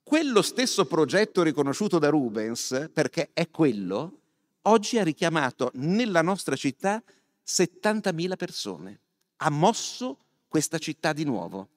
quello 0.03 0.41
stesso 0.41 0.85
progetto 0.85 1.41
riconosciuto 1.41 1.97
da 1.97 2.09
Rubens, 2.09 2.89
perché 2.91 3.29
è 3.33 3.49
quello, 3.49 4.19
oggi 4.63 4.99
ha 4.99 5.03
richiamato 5.03 5.71
nella 5.75 6.21
nostra 6.21 6.55
città 6.55 7.01
70.000 7.45 8.35
persone. 8.35 8.99
Ha 9.37 9.49
mosso 9.49 10.17
questa 10.47 10.77
città 10.77 11.13
di 11.13 11.23
nuovo. 11.23 11.69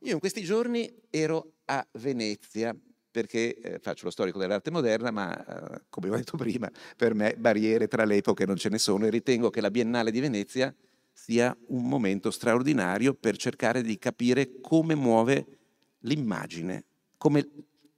Io 0.00 0.14
in 0.14 0.18
questi 0.18 0.42
giorni 0.42 0.92
ero 1.10 1.52
a 1.66 1.86
Venezia 1.92 2.74
perché 3.12 3.54
eh, 3.58 3.78
faccio 3.78 4.06
lo 4.06 4.10
storico 4.10 4.38
dell'arte 4.38 4.70
moderna, 4.70 5.10
ma 5.10 5.74
eh, 5.74 5.82
come 5.90 6.08
ho 6.08 6.16
detto 6.16 6.36
prima, 6.38 6.70
per 6.96 7.14
me 7.14 7.36
barriere 7.36 7.86
tra 7.86 8.04
le 8.04 8.16
epoche 8.16 8.46
non 8.46 8.56
ce 8.56 8.70
ne 8.70 8.78
sono 8.78 9.06
e 9.06 9.10
ritengo 9.10 9.50
che 9.50 9.60
la 9.60 9.70
Biennale 9.70 10.10
di 10.10 10.18
Venezia 10.18 10.74
sia 11.12 11.54
un 11.68 11.86
momento 11.86 12.30
straordinario 12.30 13.12
per 13.12 13.36
cercare 13.36 13.82
di 13.82 13.98
capire 13.98 14.60
come 14.60 14.94
muove 14.94 15.58
l'immagine 16.00 16.86
come, 17.22 17.48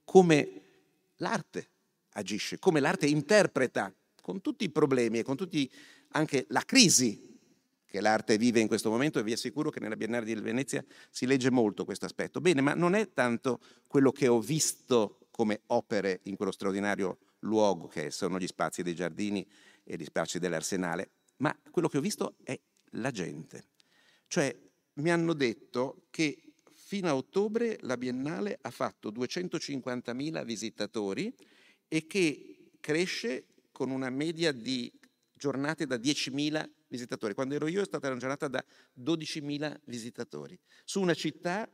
come 0.03 0.61
l'arte 1.15 1.69
agisce, 2.11 2.59
come 2.59 2.79
l'arte 2.79 3.07
interpreta 3.07 3.91
con 4.21 4.39
tutti 4.39 4.65
i 4.65 4.69
problemi 4.69 5.17
e 5.17 5.23
con 5.23 5.35
tutti 5.35 5.67
anche 6.09 6.45
la 6.49 6.61
crisi 6.61 7.35
che 7.87 8.01
l'arte 8.01 8.37
vive 8.37 8.59
in 8.59 8.67
questo 8.67 8.91
momento 8.91 9.17
e 9.17 9.23
vi 9.23 9.31
assicuro 9.31 9.71
che 9.71 9.79
nella 9.79 9.95
Biennale 9.95 10.25
di 10.25 10.35
Venezia 10.35 10.85
si 11.09 11.25
legge 11.25 11.49
molto 11.49 11.85
questo 11.85 12.05
aspetto. 12.05 12.39
Bene, 12.39 12.61
ma 12.61 12.75
non 12.75 12.93
è 12.93 13.13
tanto 13.13 13.59
quello 13.87 14.11
che 14.11 14.27
ho 14.27 14.39
visto 14.39 15.25
come 15.31 15.61
opere 15.67 16.19
in 16.25 16.35
quello 16.35 16.51
straordinario 16.51 17.17
luogo 17.39 17.87
che 17.87 18.11
sono 18.11 18.37
gli 18.37 18.45
spazi 18.45 18.83
dei 18.83 18.93
giardini 18.93 19.43
e 19.83 19.95
gli 19.95 20.05
spazi 20.05 20.37
dell'arsenale, 20.37 21.09
ma 21.37 21.57
quello 21.71 21.87
che 21.87 21.97
ho 21.97 22.01
visto 22.01 22.35
è 22.43 22.59
la 22.91 23.09
gente. 23.09 23.69
Cioè 24.27 24.55
mi 24.93 25.09
hanno 25.09 25.33
detto 25.33 26.03
che 26.11 26.44
fino 26.85 27.07
a 27.07 27.15
ottobre 27.15 27.79
la 27.81 27.97
Biennale 27.97 28.59
ha 28.61 28.69
fatto 28.69 29.11
250.000 29.11 30.45
visitatori 30.45 31.35
e 31.87 32.05
che 32.05 32.69
cresce 32.79 33.47
con 33.71 33.89
una 33.89 34.11
media 34.11 34.51
di 34.51 34.93
giornate 35.33 35.87
da 35.87 35.95
10.000 35.95 36.69
visitatori. 36.87 37.33
Quando 37.33 37.55
ero 37.55 37.65
io 37.65 37.81
è 37.81 37.85
stata 37.85 38.07
una 38.07 38.19
giornata 38.19 38.47
da 38.47 38.63
12.000 39.01 39.79
visitatori, 39.85 40.57
su 40.83 41.01
una 41.01 41.15
città, 41.15 41.67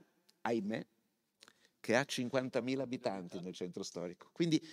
ahimè, 0.43 0.86
che 1.82 1.95
ha 1.97 2.05
50.000 2.07 2.80
abitanti 2.80 3.41
nel 3.41 3.53
centro 3.53 3.84
storico. 3.84 4.30
Quindi 4.32 4.66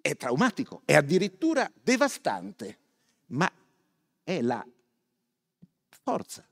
è 0.00 0.16
traumatico, 0.16 0.80
è 0.86 0.94
addirittura 0.94 1.70
devastante, 1.74 2.78
ma 3.26 3.52
è 4.24 4.40
la 4.40 4.66
forza 6.02 6.48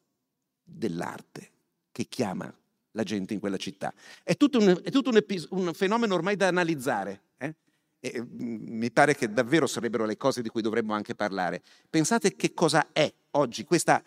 dell'arte 0.63 1.51
che 1.91 2.05
chiama 2.05 2.55
la 2.93 3.03
gente 3.03 3.35
in 3.35 3.41
quella 3.41 3.57
città. 3.57 3.93
È 4.23 4.37
tutto 4.37 4.59
un, 4.59 4.81
è 4.83 4.91
tutto 4.91 5.11
un, 5.11 5.17
epis- 5.17 5.49
un 5.51 5.73
fenomeno 5.75 6.15
ormai 6.15 6.37
da 6.37 6.49
analizzare. 6.49 7.23
eh? 7.39 7.55
E, 8.01 8.21
mm, 8.21 8.79
mi 8.79 8.91
pare 8.91 9.15
che 9.15 9.33
davvero 9.33 9.67
sarebbero 9.67 10.05
le 10.07 10.17
cose 10.17 10.43
di 10.43 10.49
cui 10.49 10.63
dovremmo 10.63 10.95
anche 10.95 11.15
parlare. 11.15 11.63
Pensate 11.89 12.35
che 12.35 12.55
cosa 12.55 12.89
è 12.93 13.13
oggi 13.33 13.65
questo 13.65 14.03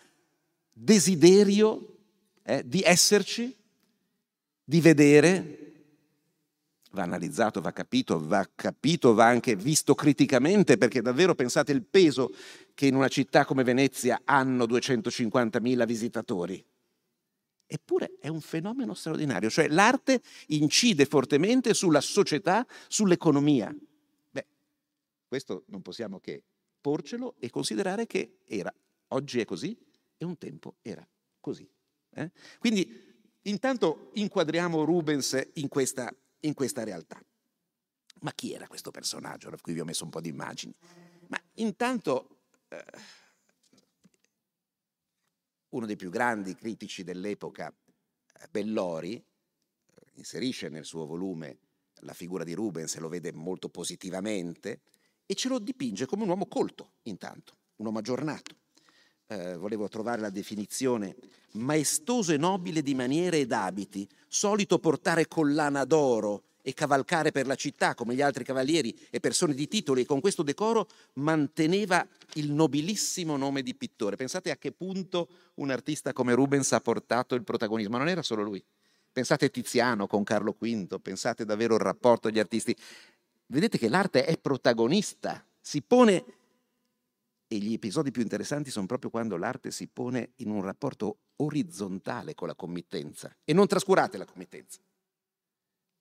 desiderio 0.72 1.96
eh, 2.42 2.62
di 2.66 2.82
esserci, 2.82 3.56
di 4.64 4.80
vedere, 4.80 5.58
va 6.90 7.02
analizzato, 7.02 7.60
va 7.60 7.72
capito, 7.72 8.24
va 8.24 8.48
capito, 8.54 9.14
va 9.14 9.26
anche 9.26 9.56
visto 9.56 9.94
criticamente, 9.94 10.76
perché 10.78 11.02
davvero 11.02 11.34
pensate 11.34 11.72
il 11.72 11.82
peso 11.82 12.30
che 12.72 12.86
in 12.86 12.94
una 12.94 13.08
città 13.08 13.44
come 13.44 13.64
Venezia 13.64 14.22
hanno 14.24 14.64
250.000 14.64 15.86
visitatori. 15.86 16.64
Eppure 17.66 18.16
è 18.20 18.28
un 18.28 18.40
fenomeno 18.40 18.94
straordinario, 18.94 19.48
cioè 19.48 19.68
l'arte 19.68 20.22
incide 20.48 21.06
fortemente 21.06 21.74
sulla 21.74 22.00
società, 22.00 22.66
sull'economia. 22.88 23.74
Beh, 24.30 24.46
questo 25.26 25.64
non 25.68 25.82
possiamo 25.82 26.20
che 26.20 26.42
porcelo 26.80 27.36
e 27.38 27.48
considerare 27.48 28.06
che 28.06 28.40
era, 28.44 28.72
oggi 29.08 29.40
è 29.40 29.44
così 29.44 29.76
e 30.16 30.24
un 30.24 30.36
tempo 30.36 30.76
era 30.82 31.06
così. 31.40 31.68
eh? 32.10 32.30
Quindi 32.58 33.12
intanto 33.42 34.10
inquadriamo 34.14 34.84
Rubens 34.84 35.50
in 35.54 35.68
questa, 35.68 36.14
in 36.40 36.52
questa 36.54 36.84
realtà. 36.84 37.20
Ma 38.20 38.32
chi 38.32 38.52
era 38.52 38.66
questo 38.66 38.90
personaggio? 38.90 39.50
Qui 39.60 39.72
vi 39.72 39.80
ho 39.80 39.84
messo 39.84 40.04
un 40.04 40.10
po' 40.10 40.20
di 40.20 40.28
immagini. 40.28 40.74
Ma 41.28 41.40
intanto 41.54 42.40
eh, 42.68 42.84
uno 45.74 45.86
dei 45.86 45.96
più 45.96 46.10
grandi 46.10 46.54
critici 46.54 47.02
dell'epoca, 47.02 47.68
eh, 47.68 48.48
Bellori, 48.50 49.14
eh, 49.14 49.22
inserisce 50.14 50.68
nel 50.68 50.84
suo 50.84 51.04
volume 51.04 51.58
la 52.00 52.12
figura 52.12 52.44
di 52.44 52.54
Rubens 52.54 52.94
e 52.94 53.00
lo 53.00 53.08
vede 53.08 53.32
molto 53.32 53.68
positivamente 53.68 54.80
e 55.26 55.34
ce 55.34 55.48
lo 55.48 55.58
dipinge 55.58 56.06
come 56.06 56.22
un 56.22 56.28
uomo 56.28 56.46
colto, 56.46 56.92
intanto, 57.02 57.56
un 57.76 57.86
uomo 57.86 57.98
aggiornato. 57.98 58.56
Eh, 59.26 59.56
volevo 59.56 59.88
trovare 59.88 60.20
la 60.20 60.30
definizione 60.30 61.16
maestoso 61.52 62.32
e 62.32 62.36
nobile 62.36 62.82
di 62.82 62.94
maniere 62.94 63.38
ed 63.38 63.52
abiti, 63.52 64.08
solito 64.28 64.78
portare 64.78 65.26
collana 65.26 65.84
d'oro 65.84 66.44
e 66.66 66.72
cavalcare 66.72 67.30
per 67.30 67.46
la 67.46 67.56
città 67.56 67.94
come 67.94 68.14
gli 68.14 68.22
altri 68.22 68.42
cavalieri 68.42 68.96
e 69.10 69.20
persone 69.20 69.52
di 69.52 69.68
titoli 69.68 70.00
e 70.00 70.06
con 70.06 70.20
questo 70.20 70.42
decoro 70.42 70.88
manteneva 71.14 72.06
il 72.34 72.50
nobilissimo 72.50 73.36
nome 73.36 73.62
di 73.62 73.74
pittore. 73.74 74.16
Pensate 74.16 74.50
a 74.50 74.56
che 74.56 74.72
punto 74.72 75.28
un 75.56 75.70
artista 75.70 76.14
come 76.14 76.32
Rubens 76.32 76.72
ha 76.72 76.80
portato 76.80 77.34
il 77.34 77.44
protagonismo, 77.44 77.98
non 77.98 78.08
era 78.08 78.22
solo 78.22 78.42
lui. 78.42 78.64
Pensate 79.12 79.44
a 79.44 79.48
Tiziano 79.50 80.06
con 80.06 80.24
Carlo 80.24 80.56
V, 80.58 81.00
pensate 81.02 81.44
davvero 81.44 81.74
al 81.74 81.80
rapporto 81.80 82.28
agli 82.28 82.38
artisti. 82.38 82.74
Vedete 83.44 83.76
che 83.76 83.90
l'arte 83.90 84.24
è 84.24 84.38
protagonista, 84.38 85.44
si 85.60 85.82
pone 85.82 86.24
e 87.46 87.58
gli 87.58 87.74
episodi 87.74 88.10
più 88.10 88.22
interessanti 88.22 88.70
sono 88.70 88.86
proprio 88.86 89.10
quando 89.10 89.36
l'arte 89.36 89.70
si 89.70 89.86
pone 89.86 90.30
in 90.36 90.48
un 90.48 90.62
rapporto 90.62 91.18
orizzontale 91.36 92.34
con 92.34 92.48
la 92.48 92.54
committenza. 92.54 93.36
E 93.44 93.52
non 93.52 93.66
trascurate 93.66 94.16
la 94.16 94.24
committenza. 94.24 94.80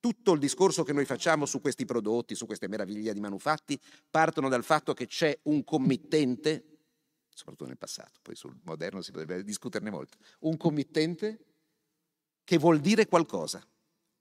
Tutto 0.03 0.33
il 0.33 0.39
discorso 0.39 0.83
che 0.83 0.91
noi 0.91 1.05
facciamo 1.05 1.45
su 1.45 1.61
questi 1.61 1.85
prodotti, 1.85 2.35
su 2.35 2.45
queste 2.45 2.67
meraviglie 2.67 3.13
di 3.13 3.21
manufatti, 3.21 3.79
partono 4.09 4.49
dal 4.49 4.65
fatto 4.65 4.93
che 4.93 5.07
c'è 5.07 5.39
un 5.43 5.63
committente, 5.63 6.79
soprattutto 7.33 7.67
nel 7.67 7.77
passato, 7.77 8.19
poi 8.21 8.35
sul 8.35 8.53
moderno 8.63 9.01
si 9.01 9.11
potrebbe 9.11 9.45
discuterne 9.45 9.89
molto, 9.89 10.17
un 10.39 10.57
committente 10.57 11.45
che 12.43 12.57
vuol 12.57 12.81
dire 12.81 13.07
qualcosa, 13.07 13.65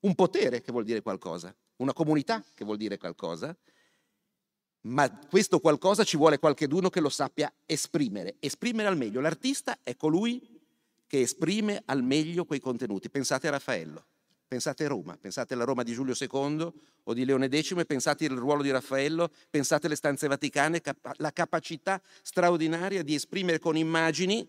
un 0.02 0.14
potere 0.14 0.60
che 0.60 0.70
vuol 0.70 0.84
dire 0.84 1.02
qualcosa, 1.02 1.52
una 1.78 1.92
comunità 1.92 2.44
che 2.54 2.64
vuol 2.64 2.76
dire 2.76 2.96
qualcosa, 2.96 3.52
ma 4.82 5.10
questo 5.26 5.58
qualcosa 5.58 6.04
ci 6.04 6.16
vuole 6.16 6.38
qualcheduno 6.38 6.90
che 6.90 7.00
lo 7.00 7.08
sappia 7.08 7.52
esprimere, 7.66 8.36
esprimere 8.38 8.86
al 8.86 8.96
meglio. 8.96 9.20
L'artista 9.20 9.76
è 9.82 9.96
colui 9.96 10.60
che 11.08 11.22
esprime 11.22 11.82
al 11.86 12.04
meglio 12.04 12.44
quei 12.44 12.60
contenuti. 12.60 13.10
Pensate 13.10 13.48
a 13.48 13.50
Raffaello, 13.50 14.04
pensate 14.52 14.84
a 14.84 14.88
Roma, 14.88 15.16
pensate 15.16 15.54
alla 15.54 15.64
Roma 15.64 15.82
di 15.82 15.94
Giulio 15.94 16.14
II 16.14 16.70
o 17.04 17.14
di 17.14 17.24
Leone 17.24 17.48
X 17.48 17.86
pensate 17.86 18.26
al 18.26 18.36
ruolo 18.36 18.60
di 18.60 18.70
Raffaello, 18.70 19.30
pensate 19.48 19.86
alle 19.86 19.96
stanze 19.96 20.28
vaticane, 20.28 20.82
la 21.16 21.32
capacità 21.32 22.02
straordinaria 22.20 23.02
di 23.02 23.14
esprimere 23.14 23.58
con 23.58 23.78
immagini. 23.78 24.46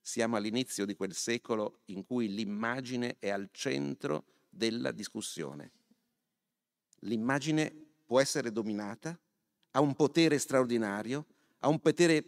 Siamo 0.00 0.36
all'inizio 0.36 0.86
di 0.86 0.94
quel 0.94 1.12
secolo 1.12 1.80
in 1.86 2.06
cui 2.06 2.32
l'immagine 2.32 3.16
è 3.18 3.28
al 3.28 3.50
centro 3.52 4.24
della 4.48 4.92
discussione. 4.92 5.72
L'immagine 7.00 7.70
può 8.06 8.20
essere 8.20 8.50
dominata, 8.50 9.14
ha 9.72 9.80
un 9.80 9.94
potere 9.94 10.38
straordinario, 10.38 11.26
ha 11.58 11.68
un 11.68 11.80
potere 11.80 12.24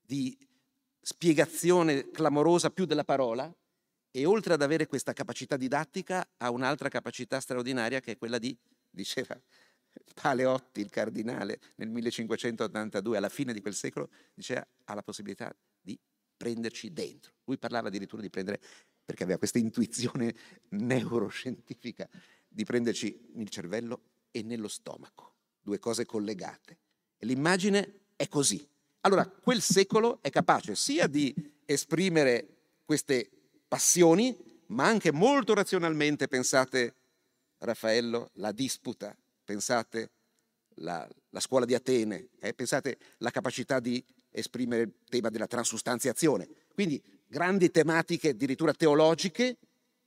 di 0.00 0.34
spiegazione 1.02 2.10
clamorosa 2.10 2.70
più 2.70 2.86
della 2.86 3.04
parola 3.04 3.54
e 4.16 4.24
oltre 4.24 4.54
ad 4.54 4.62
avere 4.62 4.86
questa 4.86 5.12
capacità 5.12 5.58
didattica 5.58 6.26
ha 6.38 6.50
un'altra 6.50 6.88
capacità 6.88 7.38
straordinaria 7.38 8.00
che 8.00 8.12
è 8.12 8.16
quella 8.16 8.38
di, 8.38 8.56
diceva 8.88 9.38
Paleotti, 10.14 10.80
il 10.80 10.88
cardinale, 10.88 11.60
nel 11.74 11.90
1582, 11.90 13.18
alla 13.18 13.28
fine 13.28 13.52
di 13.52 13.60
quel 13.60 13.74
secolo, 13.74 14.08
diceva 14.32 14.66
ha 14.84 14.94
la 14.94 15.02
possibilità 15.02 15.54
di 15.78 15.98
prenderci 16.34 16.94
dentro. 16.94 17.32
Lui 17.44 17.58
parlava 17.58 17.88
addirittura 17.88 18.22
di 18.22 18.30
prendere, 18.30 18.58
perché 19.04 19.22
aveva 19.22 19.36
questa 19.36 19.58
intuizione 19.58 20.34
neuroscientifica, 20.70 22.08
di 22.48 22.64
prenderci 22.64 23.32
nel 23.34 23.50
cervello 23.50 24.00
e 24.30 24.42
nello 24.42 24.68
stomaco 24.68 25.34
due 25.60 25.78
cose 25.78 26.06
collegate. 26.06 26.78
E 27.18 27.26
l'immagine 27.26 28.06
è 28.16 28.28
così. 28.28 28.66
Allora, 29.00 29.26
quel 29.26 29.60
secolo 29.60 30.22
è 30.22 30.30
capace 30.30 30.74
sia 30.74 31.06
di 31.06 31.34
esprimere 31.66 32.48
queste 32.86 33.30
passioni, 33.76 34.34
ma 34.68 34.86
anche 34.86 35.12
molto 35.12 35.52
razionalmente, 35.52 36.28
pensate 36.28 36.94
Raffaello, 37.58 38.30
la 38.34 38.50
disputa, 38.50 39.14
pensate 39.44 40.12
la, 40.76 41.06
la 41.28 41.40
scuola 41.40 41.66
di 41.66 41.74
Atene, 41.74 42.28
eh, 42.40 42.54
pensate 42.54 42.96
la 43.18 43.30
capacità 43.30 43.78
di 43.78 44.02
esprimere 44.30 44.82
il 44.82 44.94
tema 45.10 45.28
della 45.28 45.46
transustanziazione. 45.46 46.48
Quindi 46.72 47.02
grandi 47.26 47.70
tematiche 47.70 48.30
addirittura 48.30 48.72
teologiche 48.72 49.58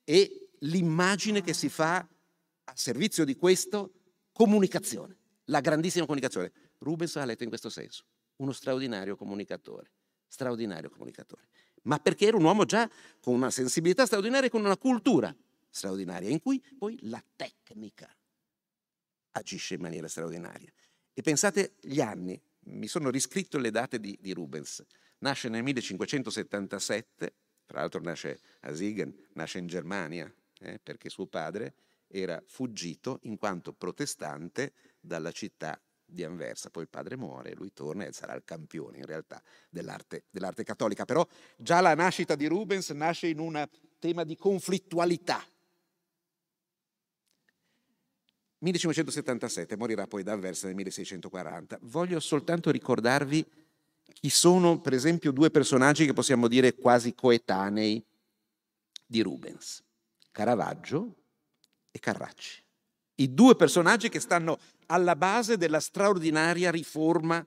e 0.04 0.50
l'immagine 0.62 1.44
che 1.44 1.54
si 1.54 1.70
fa 1.70 1.98
a 1.98 2.74
servizio 2.76 3.24
di 3.24 3.36
questo 3.36 3.92
comunicazione 4.32 5.18
la 5.46 5.60
grandissima 5.62 6.06
comunicazione. 6.06 6.52
Rubens 6.80 7.16
ha 7.18 7.26
letto 7.26 7.44
in 7.44 7.50
questo 7.50 7.70
senso, 7.70 8.04
uno 8.38 8.52
straordinario 8.52 9.16
comunicatore, 9.16 9.92
straordinario 10.28 10.90
comunicatore, 10.90 11.48
ma 11.84 12.00
perché 12.00 12.28
era 12.28 12.38
un 12.38 12.44
uomo 12.44 12.66
già 12.66 12.90
con 13.22 13.34
una 13.34 13.52
sensibilità 13.52 14.06
straordinaria 14.06 14.48
e 14.48 14.52
con 14.52 14.64
una 14.64 14.78
cultura 14.78 15.36
straordinaria, 15.70 16.30
in 16.30 16.42
cui 16.42 16.64
poi 16.78 16.98
la 17.04 17.24
tecnica 17.36 18.14
agisce 19.32 19.76
in 19.76 19.82
maniera 19.82 20.08
straordinaria. 20.08 20.72
E 21.14 21.22
pensate 21.22 21.76
gli 21.82 22.02
anni, 22.02 22.40
mi 22.66 22.88
sono 22.88 23.10
riscritto 23.10 23.58
le 23.58 23.72
date 23.72 24.00
di, 24.00 24.18
di 24.20 24.34
Rubens, 24.34 24.84
nasce 25.20 25.50
nel 25.50 25.64
1577, 25.64 27.34
tra 27.66 27.80
l'altro 27.80 28.02
nasce 28.02 28.40
a 28.62 28.74
Siegen, 28.74 29.14
nasce 29.34 29.60
in 29.60 29.68
Germania, 29.68 30.32
eh, 30.60 30.80
perché 30.82 31.10
suo 31.10 31.28
padre 31.28 31.74
era 32.08 32.42
fuggito 32.48 33.20
in 33.24 33.38
quanto 33.38 33.74
protestante 33.74 34.74
dalla 35.00 35.32
città 35.32 35.80
di 36.10 36.24
Anversa. 36.24 36.70
Poi 36.70 36.84
il 36.84 36.90
padre 36.90 37.16
muore, 37.16 37.54
lui 37.56 37.72
torna 37.74 38.06
e 38.06 38.12
sarà 38.12 38.34
il 38.34 38.44
campione 38.44 38.98
in 38.98 39.06
realtà 39.06 39.42
dell'arte, 39.70 40.26
dell'arte 40.30 40.64
cattolica. 40.64 41.06
Però 41.06 41.26
già 41.58 41.82
la 41.82 41.96
nascita 41.96 42.36
di 42.36 42.48
Rubens 42.48 42.90
nasce 42.90 43.28
in 43.28 43.40
un 43.40 43.68
tema 44.00 44.24
di 44.24 44.36
conflittualità. 44.36 45.44
1577, 48.60 49.78
morirà 49.78 50.06
poi 50.06 50.24
da 50.24 50.34
Anversa 50.34 50.68
nel 50.68 50.76
1640. 50.76 51.80
Voglio 51.84 52.20
soltanto 52.20 52.72
ricordarvi 52.72 53.46
chi 54.04 54.30
sono, 54.30 54.82
per 54.82 54.94
esempio, 54.94 55.32
due 55.32 55.50
personaggi 55.50 56.06
che 56.06 56.14
possiamo 56.14 56.48
dire 56.48 56.76
quasi 56.76 57.16
coetanei 57.16 58.04
di 59.06 59.22
Rubens, 59.22 59.82
Caravaggio 60.32 61.16
e 61.92 62.00
Carracci. 62.00 62.64
I 63.20 63.34
due 63.34 63.56
personaggi 63.56 64.08
che 64.08 64.22
stanno 64.22 64.58
alla 64.88 65.16
base 65.16 65.58
della 65.58 65.82
straordinaria 65.82 66.72
riforma 66.72 67.46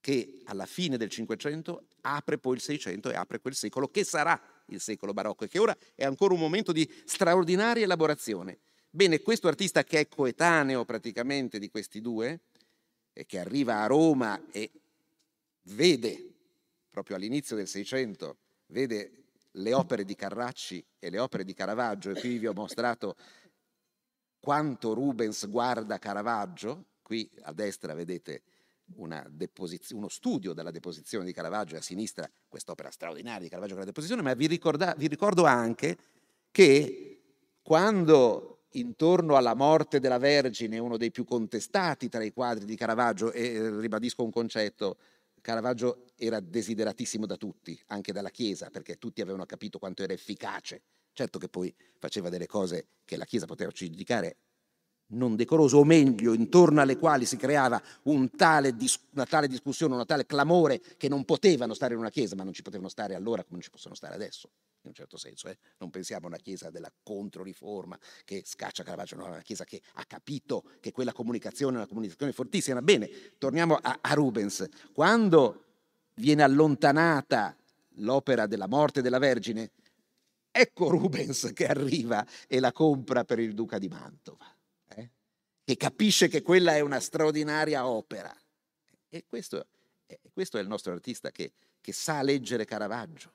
che 0.00 0.42
alla 0.44 0.66
fine 0.66 0.98
del 0.98 1.08
Cinquecento 1.08 1.86
apre 2.02 2.38
poi 2.38 2.56
il 2.56 2.60
Seicento 2.60 3.10
e 3.10 3.16
apre 3.16 3.40
quel 3.40 3.54
secolo 3.54 3.88
che 3.88 4.04
sarà 4.04 4.40
il 4.66 4.80
secolo 4.80 5.14
barocco 5.14 5.44
e 5.44 5.48
che 5.48 5.58
ora 5.58 5.74
è 5.94 6.04
ancora 6.04 6.34
un 6.34 6.40
momento 6.40 6.72
di 6.72 6.88
straordinaria 7.06 7.84
elaborazione. 7.84 8.58
Bene, 8.90 9.20
questo 9.20 9.48
artista 9.48 9.82
che 9.82 10.00
è 10.00 10.08
coetaneo 10.08 10.84
praticamente 10.84 11.58
di 11.58 11.70
questi 11.70 12.02
due 12.02 12.40
e 13.14 13.24
che 13.24 13.38
arriva 13.38 13.82
a 13.82 13.86
Roma 13.86 14.40
e 14.50 14.70
vede 15.62 16.34
proprio 16.90 17.16
all'inizio 17.16 17.56
del 17.56 17.66
Seicento, 17.66 18.36
vede 18.66 19.24
le 19.52 19.72
opere 19.72 20.04
di 20.04 20.14
Carracci 20.14 20.84
e 20.98 21.08
le 21.08 21.18
opere 21.18 21.44
di 21.44 21.54
Caravaggio, 21.54 22.10
e 22.10 22.20
qui 22.20 22.36
vi 22.36 22.46
ho 22.46 22.52
mostrato 22.52 23.16
quanto 24.46 24.94
Rubens 24.94 25.48
guarda 25.48 25.98
Caravaggio, 25.98 26.84
qui 27.02 27.28
a 27.42 27.52
destra 27.52 27.94
vedete 27.94 28.42
uno 28.94 30.08
studio 30.08 30.52
della 30.52 30.70
deposizione 30.70 31.24
di 31.24 31.32
Caravaggio 31.32 31.74
e 31.74 31.78
a 31.78 31.82
sinistra 31.82 32.30
quest'opera 32.46 32.92
straordinaria 32.92 33.40
di 33.40 33.48
Caravaggio 33.48 33.72
con 33.72 33.80
la 33.80 33.88
deposizione, 33.88 34.22
ma 34.22 34.34
vi, 34.34 34.46
ricorda, 34.46 34.94
vi 34.96 35.08
ricordo 35.08 35.46
anche 35.46 35.98
che 36.52 37.22
quando 37.60 38.66
intorno 38.74 39.34
alla 39.34 39.56
morte 39.56 39.98
della 39.98 40.18
Vergine, 40.18 40.78
uno 40.78 40.96
dei 40.96 41.10
più 41.10 41.24
contestati 41.24 42.08
tra 42.08 42.22
i 42.22 42.32
quadri 42.32 42.66
di 42.66 42.76
Caravaggio, 42.76 43.32
e 43.32 43.80
ribadisco 43.80 44.22
un 44.22 44.30
concetto, 44.30 44.98
Caravaggio 45.40 46.04
era 46.14 46.38
desideratissimo 46.38 47.26
da 47.26 47.36
tutti, 47.36 47.76
anche 47.86 48.12
dalla 48.12 48.30
Chiesa, 48.30 48.70
perché 48.70 48.96
tutti 48.96 49.20
avevano 49.20 49.44
capito 49.44 49.80
quanto 49.80 50.04
era 50.04 50.12
efficace. 50.12 50.82
Certo 51.16 51.38
che 51.38 51.48
poi 51.48 51.74
faceva 51.98 52.28
delle 52.28 52.46
cose 52.46 52.88
che 53.06 53.16
la 53.16 53.24
Chiesa 53.24 53.46
poteva 53.46 53.70
giudicare 53.70 54.36
non 55.12 55.34
decoroso, 55.34 55.78
o 55.78 55.84
meglio, 55.84 56.34
intorno 56.34 56.82
alle 56.82 56.98
quali 56.98 57.24
si 57.24 57.38
creava 57.38 57.80
un 58.02 58.28
tale 58.36 58.76
una 59.12 59.24
tale 59.24 59.48
discussione, 59.48 59.94
un 59.94 60.04
tale 60.04 60.26
clamore 60.26 60.78
che 60.98 61.08
non 61.08 61.24
potevano 61.24 61.72
stare 61.72 61.94
in 61.94 62.00
una 62.00 62.10
chiesa, 62.10 62.34
ma 62.34 62.42
non 62.42 62.52
ci 62.52 62.60
potevano 62.60 62.90
stare 62.90 63.14
allora 63.14 63.44
come 63.44 63.54
non 63.54 63.62
ci 63.62 63.70
possono 63.70 63.94
stare 63.94 64.14
adesso, 64.14 64.50
in 64.82 64.88
un 64.88 64.92
certo 64.92 65.16
senso. 65.16 65.48
Eh? 65.48 65.56
Non 65.78 65.88
pensiamo 65.88 66.26
a 66.26 66.28
una 66.28 66.36
chiesa 66.36 66.68
della 66.68 66.92
controriforma 67.02 67.98
che 68.26 68.42
scaccia 68.44 68.82
Caravaggio, 68.82 69.16
no, 69.16 69.24
una 69.24 69.40
chiesa 69.40 69.64
che 69.64 69.80
ha 69.94 70.04
capito 70.04 70.64
che 70.80 70.92
quella 70.92 71.14
comunicazione 71.14 71.76
è 71.76 71.78
una 71.78 71.88
comunicazione 71.88 72.32
fortissima. 72.32 72.82
Bene, 72.82 73.08
torniamo 73.38 73.78
a, 73.80 74.00
a 74.02 74.12
Rubens. 74.12 74.68
Quando 74.92 75.64
viene 76.16 76.42
allontanata 76.42 77.56
l'opera 78.00 78.46
della 78.46 78.68
morte 78.68 79.00
della 79.00 79.18
Vergine, 79.18 79.70
ecco 80.56 80.88
Rubens 80.88 81.50
che 81.54 81.66
arriva 81.66 82.26
e 82.46 82.60
la 82.60 82.72
compra 82.72 83.24
per 83.24 83.38
il 83.38 83.54
duca 83.54 83.78
di 83.78 83.88
Mantova 83.88 84.56
che 85.66 85.76
capisce 85.76 86.28
che 86.28 86.42
quella 86.42 86.76
è 86.76 86.80
una 86.80 87.00
straordinaria 87.00 87.88
opera. 87.88 88.32
E 89.08 89.24
questo, 89.26 89.66
questo 90.32 90.58
è 90.58 90.60
il 90.60 90.68
nostro 90.68 90.92
artista 90.92 91.32
che, 91.32 91.54
che 91.80 91.92
sa 91.92 92.22
leggere 92.22 92.64
Caravaggio. 92.64 93.34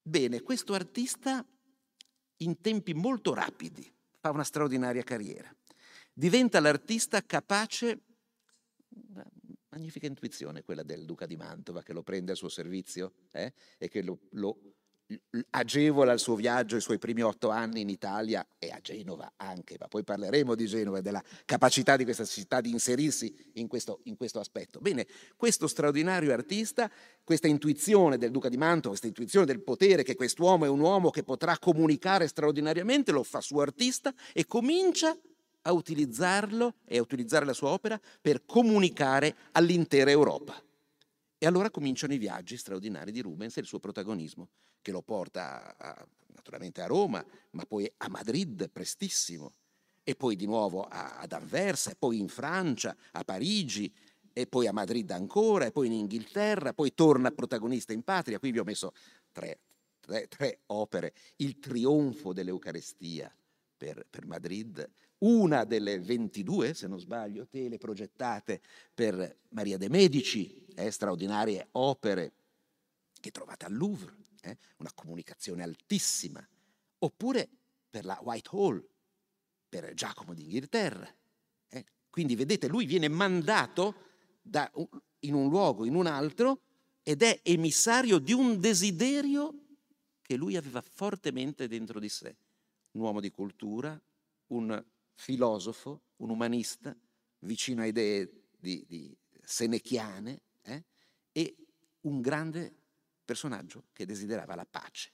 Bene, 0.00 0.40
questo 0.40 0.72
artista 0.72 1.46
in 2.38 2.58
tempi 2.62 2.94
molto 2.94 3.34
rapidi 3.34 3.92
fa 4.18 4.30
una 4.30 4.42
straordinaria 4.42 5.02
carriera. 5.02 5.54
Diventa 6.10 6.58
l'artista 6.58 7.22
capace, 7.22 8.00
magnifica 9.68 10.06
intuizione 10.06 10.62
quella 10.62 10.82
del 10.82 11.04
Duca 11.04 11.26
di 11.26 11.36
Mantova 11.36 11.82
che 11.82 11.92
lo 11.92 12.02
prende 12.02 12.30
al 12.30 12.38
suo 12.38 12.48
servizio 12.48 13.12
eh, 13.32 13.52
e 13.76 13.88
che 13.90 14.00
lo, 14.00 14.20
lo 14.30 14.58
agevola 15.50 16.12
il 16.12 16.18
suo 16.18 16.34
viaggio, 16.36 16.76
i 16.76 16.80
suoi 16.80 16.98
primi 16.98 17.22
otto 17.22 17.48
anni 17.50 17.80
in 17.80 17.88
Italia 17.88 18.46
e 18.58 18.70
a 18.70 18.78
Genova 18.80 19.32
anche, 19.36 19.76
ma 19.78 19.88
poi 19.88 20.04
parleremo 20.04 20.54
di 20.54 20.66
Genova 20.66 20.98
e 20.98 21.02
della 21.02 21.22
capacità 21.44 21.96
di 21.96 22.04
questa 22.04 22.24
città 22.24 22.60
di 22.60 22.70
inserirsi 22.70 23.34
in 23.54 23.66
questo, 23.66 24.00
in 24.04 24.16
questo 24.16 24.38
aspetto. 24.38 24.80
Bene, 24.80 25.06
questo 25.36 25.66
straordinario 25.66 26.32
artista, 26.32 26.90
questa 27.24 27.48
intuizione 27.48 28.18
del 28.18 28.30
Duca 28.30 28.48
di 28.48 28.56
Mantova, 28.56 28.88
questa 28.88 29.08
intuizione 29.08 29.46
del 29.46 29.62
potere 29.62 30.02
che 30.02 30.14
quest'uomo 30.14 30.64
è 30.64 30.68
un 30.68 30.80
uomo 30.80 31.10
che 31.10 31.22
potrà 31.22 31.58
comunicare 31.58 32.28
straordinariamente, 32.28 33.12
lo 33.12 33.22
fa 33.22 33.40
suo 33.40 33.60
artista 33.60 34.14
e 34.32 34.46
comincia 34.46 35.16
a 35.62 35.72
utilizzarlo 35.72 36.76
e 36.86 36.98
a 36.98 37.02
utilizzare 37.02 37.44
la 37.44 37.52
sua 37.52 37.70
opera 37.70 38.00
per 38.20 38.44
comunicare 38.46 39.36
all'intera 39.52 40.10
Europa. 40.10 40.62
E 41.42 41.46
allora 41.46 41.70
cominciano 41.70 42.12
i 42.12 42.18
viaggi 42.18 42.56
straordinari 42.56 43.12
di 43.12 43.20
Rubens 43.20 43.56
e 43.56 43.60
il 43.60 43.66
suo 43.66 43.78
protagonismo, 43.78 44.48
che 44.82 44.90
lo 44.90 45.02
porta 45.02 45.76
a, 45.76 46.06
naturalmente 46.28 46.82
a 46.82 46.86
Roma, 46.86 47.24
ma 47.50 47.64
poi 47.64 47.90
a 47.98 48.08
Madrid 48.08 48.68
prestissimo, 48.70 49.52
e 50.02 50.14
poi 50.14 50.36
di 50.36 50.46
nuovo 50.46 50.82
a, 50.82 51.18
ad 51.18 51.32
Anversa, 51.32 51.90
e 51.90 51.96
poi 51.96 52.18
in 52.18 52.28
Francia, 52.28 52.96
a 53.12 53.24
Parigi, 53.24 53.92
e 54.32 54.46
poi 54.46 54.66
a 54.66 54.72
Madrid 54.72 55.10
ancora, 55.10 55.66
e 55.66 55.72
poi 55.72 55.86
in 55.86 55.92
Inghilterra, 55.92 56.72
poi 56.72 56.94
torna 56.94 57.30
protagonista 57.30 57.92
in 57.92 58.02
patria. 58.02 58.38
Qui 58.38 58.52
vi 58.52 58.58
ho 58.58 58.64
messo 58.64 58.92
tre, 59.32 59.58
tre, 60.00 60.28
tre 60.28 60.60
opere, 60.66 61.12
Il 61.36 61.58
trionfo 61.58 62.32
dell'Eucarestia 62.32 63.32
per, 63.76 64.06
per 64.08 64.26
Madrid, 64.26 64.88
una 65.18 65.64
delle 65.64 65.98
22, 65.98 66.74
se 66.74 66.86
non 66.86 66.98
sbaglio, 66.98 67.46
tele 67.46 67.78
progettate 67.78 68.60
per 68.94 69.38
Maria 69.50 69.76
de 69.76 69.88
Medici, 69.88 70.66
eh, 70.74 70.90
straordinarie 70.90 71.68
opere 71.72 72.32
che 73.20 73.30
trovate 73.30 73.66
al 73.66 73.74
Louvre, 73.74 74.14
eh, 74.42 74.58
una 74.78 74.92
comunicazione 74.94 75.62
altissima, 75.62 76.46
oppure 76.98 77.48
per 77.88 78.04
la 78.04 78.18
Whitehall, 78.22 78.86
per 79.68 79.94
Giacomo 79.94 80.34
d'Inghilterra. 80.34 81.08
Eh. 81.68 81.84
Quindi 82.10 82.34
vedete, 82.34 82.68
lui 82.68 82.86
viene 82.86 83.08
mandato 83.08 84.08
da, 84.42 84.70
in 85.20 85.34
un 85.34 85.48
luogo, 85.48 85.84
in 85.84 85.94
un 85.94 86.06
altro, 86.06 86.62
ed 87.02 87.22
è 87.22 87.40
emissario 87.42 88.18
di 88.18 88.32
un 88.32 88.60
desiderio 88.60 89.54
che 90.22 90.36
lui 90.36 90.56
aveva 90.56 90.80
fortemente 90.80 91.66
dentro 91.66 91.98
di 91.98 92.08
sé. 92.08 92.36
Un 92.92 93.02
uomo 93.02 93.20
di 93.20 93.30
cultura, 93.30 94.00
un 94.48 94.84
filosofo, 95.14 96.02
un 96.16 96.30
umanista, 96.30 96.96
vicino 97.40 97.82
a 97.82 97.86
idee 97.86 98.48
di, 98.58 98.84
di 98.86 99.16
senechiane, 99.42 100.42
eh? 100.62 100.84
e 101.32 101.56
un 102.02 102.20
grande 102.20 102.79
personaggio 103.30 103.84
che 103.92 104.04
desiderava 104.04 104.56
la 104.56 104.66
pace. 104.68 105.12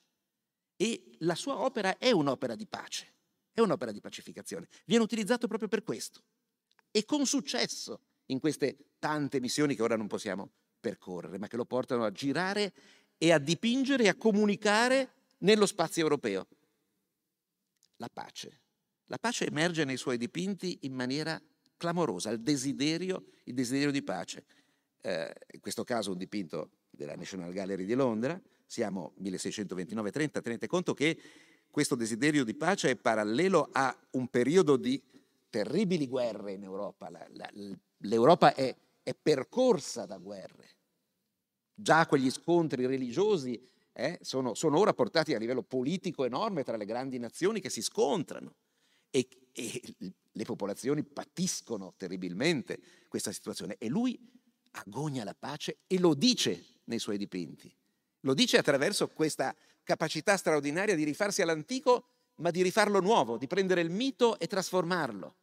E 0.74 1.16
la 1.18 1.34
sua 1.34 1.58
opera 1.58 1.98
è 1.98 2.10
un'opera 2.12 2.54
di 2.54 2.66
pace, 2.66 3.12
è 3.52 3.60
un'opera 3.60 3.92
di 3.92 4.00
pacificazione. 4.00 4.68
Viene 4.86 5.04
utilizzato 5.04 5.46
proprio 5.46 5.68
per 5.68 5.82
questo. 5.82 6.22
E 6.90 7.04
con 7.04 7.26
successo 7.26 8.00
in 8.26 8.40
queste 8.40 8.92
tante 8.98 9.38
missioni 9.38 9.74
che 9.74 9.82
ora 9.82 9.96
non 9.96 10.06
possiamo 10.06 10.50
percorrere, 10.80 11.36
ma 11.36 11.46
che 11.46 11.58
lo 11.58 11.66
portano 11.66 12.04
a 12.04 12.10
girare 12.10 12.72
e 13.18 13.32
a 13.32 13.38
dipingere 13.38 14.04
e 14.04 14.08
a 14.08 14.14
comunicare 14.14 15.10
nello 15.38 15.66
spazio 15.66 16.02
europeo. 16.02 16.46
La 17.96 18.08
pace, 18.10 18.60
la 19.06 19.18
pace 19.18 19.46
emerge 19.46 19.84
nei 19.84 19.98
suoi 19.98 20.16
dipinti 20.16 20.78
in 20.82 20.94
maniera 20.94 21.38
clamorosa, 21.76 22.30
il 22.30 22.40
desiderio, 22.40 23.26
il 23.44 23.54
desiderio 23.54 23.90
di 23.90 24.02
pace. 24.02 24.44
Eh, 25.02 25.34
in 25.52 25.60
questo 25.60 25.84
caso 25.84 26.12
un 26.12 26.18
dipinto 26.18 26.70
della 26.96 27.14
National 27.14 27.52
Gallery 27.52 27.84
di 27.84 27.94
Londra, 27.94 28.40
siamo 28.64 29.14
1629-30, 29.22 30.42
tenete 30.42 30.66
conto 30.66 30.94
che 30.94 31.18
questo 31.70 31.94
desiderio 31.94 32.42
di 32.42 32.54
pace 32.54 32.90
è 32.90 32.96
parallelo 32.96 33.68
a 33.70 33.96
un 34.12 34.28
periodo 34.28 34.76
di 34.76 35.00
terribili 35.50 36.06
guerre 36.06 36.52
in 36.52 36.62
Europa. 36.62 37.10
La, 37.10 37.26
la, 37.32 37.50
L'Europa 37.98 38.54
è, 38.54 38.74
è, 39.02 39.14
percorsa 39.14 40.06
da 40.06 40.16
guerre. 40.18 40.74
Già 41.74 42.06
quegli 42.06 42.30
scontri 42.30 42.86
religiosi 42.86 43.68
eh, 43.92 44.18
sono, 44.22 44.54
sono 44.54 44.78
ora 44.78 44.94
portati 44.94 45.34
a 45.34 45.38
livello 45.38 45.62
politico 45.62 46.24
enorme 46.24 46.64
tra 46.64 46.76
le 46.76 46.84
grandi 46.84 47.18
nazioni 47.18 47.60
che 47.60 47.70
si 47.70 47.82
scontrano 47.82 48.54
e, 49.10 49.28
e 49.52 49.80
le 50.32 50.44
popolazioni 50.44 51.04
patiscono 51.04 51.94
terribilmente 51.96 52.78
questa 53.08 53.32
situazione 53.32 53.76
e 53.78 53.88
lui 53.88 54.18
agogna 54.72 55.24
la 55.24 55.34
pace 55.34 55.78
e 55.86 55.98
lo 55.98 56.14
dice 56.14 56.75
nei 56.86 56.98
suoi 56.98 57.16
dipinti. 57.18 57.74
Lo 58.20 58.34
dice 58.34 58.58
attraverso 58.58 59.08
questa 59.08 59.54
capacità 59.82 60.36
straordinaria 60.36 60.96
di 60.96 61.04
rifarsi 61.04 61.42
all'antico, 61.42 62.08
ma 62.36 62.50
di 62.50 62.62
rifarlo 62.62 63.00
nuovo, 63.00 63.38
di 63.38 63.46
prendere 63.46 63.80
il 63.80 63.90
mito 63.90 64.38
e 64.38 64.46
trasformarlo. 64.46 65.36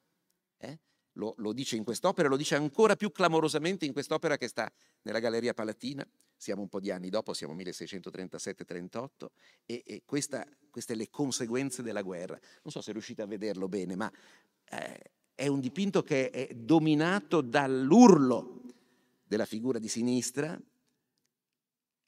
Eh? 0.58 0.80
Lo, 1.14 1.34
lo, 1.38 1.54
dice 1.54 1.76
in 1.76 1.84
quest'opera, 1.84 2.28
lo 2.28 2.36
dice 2.36 2.56
ancora 2.56 2.96
più 2.96 3.12
clamorosamente 3.12 3.86
in 3.86 3.94
quest'opera 3.94 4.38
che 4.38 4.48
sta 4.48 4.72
nella 5.04 5.20
Galleria 5.20 5.54
Palatina. 5.54 6.06
Siamo 6.36 6.62
un 6.62 6.68
po' 6.68 6.80
di 6.80 6.92
anni 6.92 7.10
dopo, 7.10 7.34
siamo 7.34 7.56
1637-38, 7.56 9.08
e, 9.66 9.84
e 9.86 10.02
questa, 10.06 10.46
queste 10.70 10.96
le 10.96 11.10
conseguenze 11.10 11.84
della 11.84 12.02
guerra. 12.02 12.38
Non 12.64 12.72
so 12.72 12.82
se 12.82 12.92
riuscite 12.92 13.22
a 13.22 13.28
vederlo 13.28 13.70
bene, 13.70 13.96
ma 13.96 14.12
eh, 14.66 15.12
è 15.36 15.48
un 15.48 15.62
dipinto 15.62 16.04
che 16.04 16.30
è 16.32 16.54
dominato 16.54 17.42
dall'urlo 17.42 18.62
della 19.24 19.46
figura 19.46 19.80
di 19.80 19.88
sinistra 19.88 20.60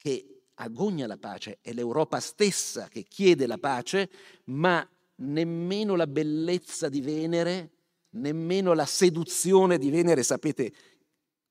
che 0.06 0.42
agogna 0.54 1.08
la 1.08 1.16
pace, 1.16 1.58
è 1.60 1.72
l'Europa 1.72 2.20
stessa 2.20 2.86
che 2.86 3.02
chiede 3.02 3.48
la 3.48 3.58
pace, 3.58 4.08
ma 4.44 4.88
nemmeno 5.16 5.96
la 5.96 6.06
bellezza 6.06 6.88
di 6.88 7.00
Venere 7.00 7.70
nemmeno 8.10 8.72
la 8.72 8.86
seduzione 8.86 9.78
di 9.78 9.90
Venere, 9.90 10.22
sapete 10.22 10.72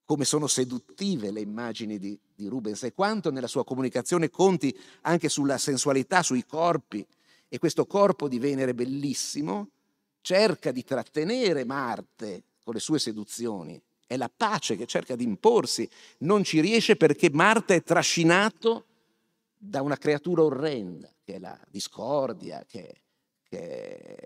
come 0.05 0.23
sono 0.23 0.47
seduttive 0.47 1.31
le 1.31 1.41
immagini 1.41 1.99
di, 1.99 2.17
di, 2.33 2.47
Rubens 2.47 2.83
e 2.83 2.93
quanto 2.93 3.29
nella 3.29 3.47
sua 3.47 3.65
comunicazione 3.65 4.29
conti 4.29 4.75
anche 5.01 5.27
sulla 5.27 5.57
sensualità, 5.57 6.23
sui 6.23 6.45
corpi. 6.45 7.05
E 7.49 7.59
questo 7.59 7.85
corpo 7.85 8.29
di 8.29 8.39
Venere 8.39 8.73
bellissimo 8.73 9.69
cerca 10.21 10.71
di 10.71 10.83
trattenere 10.83 11.65
Marte 11.65 12.43
con 12.63 12.73
le 12.73 12.79
sue 12.79 12.99
seduzioni. 12.99 13.79
È 14.07 14.17
la 14.17 14.29
pace 14.35 14.75
che 14.75 14.85
cerca 14.85 15.15
di 15.15 15.23
imporsi, 15.23 15.89
non 16.19 16.43
ci 16.43 16.59
riesce 16.59 16.95
perché 16.95 17.29
Marte 17.31 17.75
è 17.75 17.83
trascinato 17.83 18.85
da 19.57 19.81
una 19.81 19.97
creatura 19.97 20.43
orrenda, 20.43 21.11
che 21.23 21.35
è 21.35 21.39
la 21.39 21.59
discordia, 21.69 22.63
che, 22.67 23.01
che, 23.43 24.17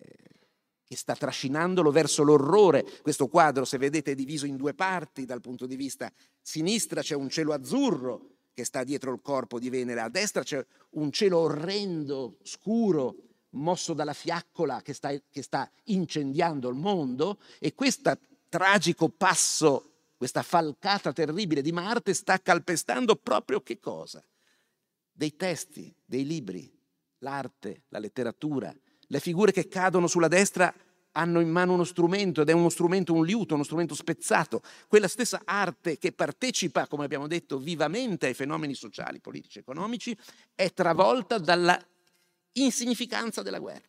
che 0.83 0.95
sta 0.95 1.15
trascinandolo 1.15 1.91
verso 1.91 2.23
l'orrore. 2.23 2.85
Questo 3.01 3.27
quadro, 3.27 3.63
se 3.63 3.77
vedete, 3.77 4.11
è 4.11 4.15
diviso 4.15 4.45
in 4.45 4.57
due 4.57 4.73
parti 4.73 5.25
dal 5.25 5.39
punto 5.39 5.65
di 5.65 5.75
vista 5.75 6.11
sinistra 6.41 7.01
c'è 7.01 7.15
un 7.15 7.29
cielo 7.29 7.53
azzurro 7.53 8.37
che 8.53 8.65
sta 8.65 8.83
dietro 8.83 9.13
il 9.13 9.21
corpo 9.21 9.59
di 9.59 9.69
Venere, 9.69 10.01
a 10.01 10.09
destra 10.09 10.43
c'è 10.43 10.65
un 10.91 11.11
cielo 11.11 11.37
orrendo, 11.37 12.37
scuro, 12.43 13.15
mosso 13.51 13.93
dalla 13.93 14.13
fiaccola 14.13 14.81
che 14.81 14.93
sta, 14.93 15.11
che 15.29 15.41
sta 15.41 15.69
incendiando 15.85 16.67
il 16.69 16.75
mondo 16.75 17.39
e 17.59 17.73
questo 17.73 18.17
tragico 18.49 19.09
passo 19.09 19.89
questa 20.17 20.43
falcata 20.43 21.13
terribile 21.13 21.61
di 21.61 21.71
Marte 21.71 22.13
sta 22.13 22.41
calpestando 22.41 23.15
proprio 23.15 23.61
che 23.61 23.79
cosa? 23.79 24.21
Dei 25.11 25.35
testi, 25.35 25.95
dei 26.03 26.25
libri, 26.25 26.69
l'arte, 27.19 27.83
la 27.89 27.99
letteratura, 27.99 28.75
le 29.11 29.19
figure 29.19 29.51
che 29.51 29.67
cadono 29.67 30.07
sulla 30.07 30.27
destra 30.27 30.73
hanno 31.13 31.39
in 31.39 31.49
mano 31.49 31.73
uno 31.73 31.83
strumento 31.83 32.41
ed 32.41 32.49
è 32.49 32.51
uno 32.51 32.69
strumento, 32.69 33.13
un 33.13 33.25
liuto, 33.25 33.53
uno 33.53 33.63
strumento 33.63 33.95
spezzato. 33.95 34.61
Quella 34.87 35.07
stessa 35.07 35.41
arte 35.45 35.97
che 35.97 36.11
partecipa, 36.11 36.87
come 36.87 37.05
abbiamo 37.05 37.27
detto, 37.27 37.57
vivamente 37.57 38.27
ai 38.27 38.33
fenomeni 38.33 38.73
sociali, 38.73 39.19
politici, 39.19 39.59
economici, 39.59 40.15
è 40.53 40.71
travolta 40.73 41.37
dalla 41.37 41.81
insignificanza 42.53 43.41
della 43.41 43.59
guerra, 43.59 43.87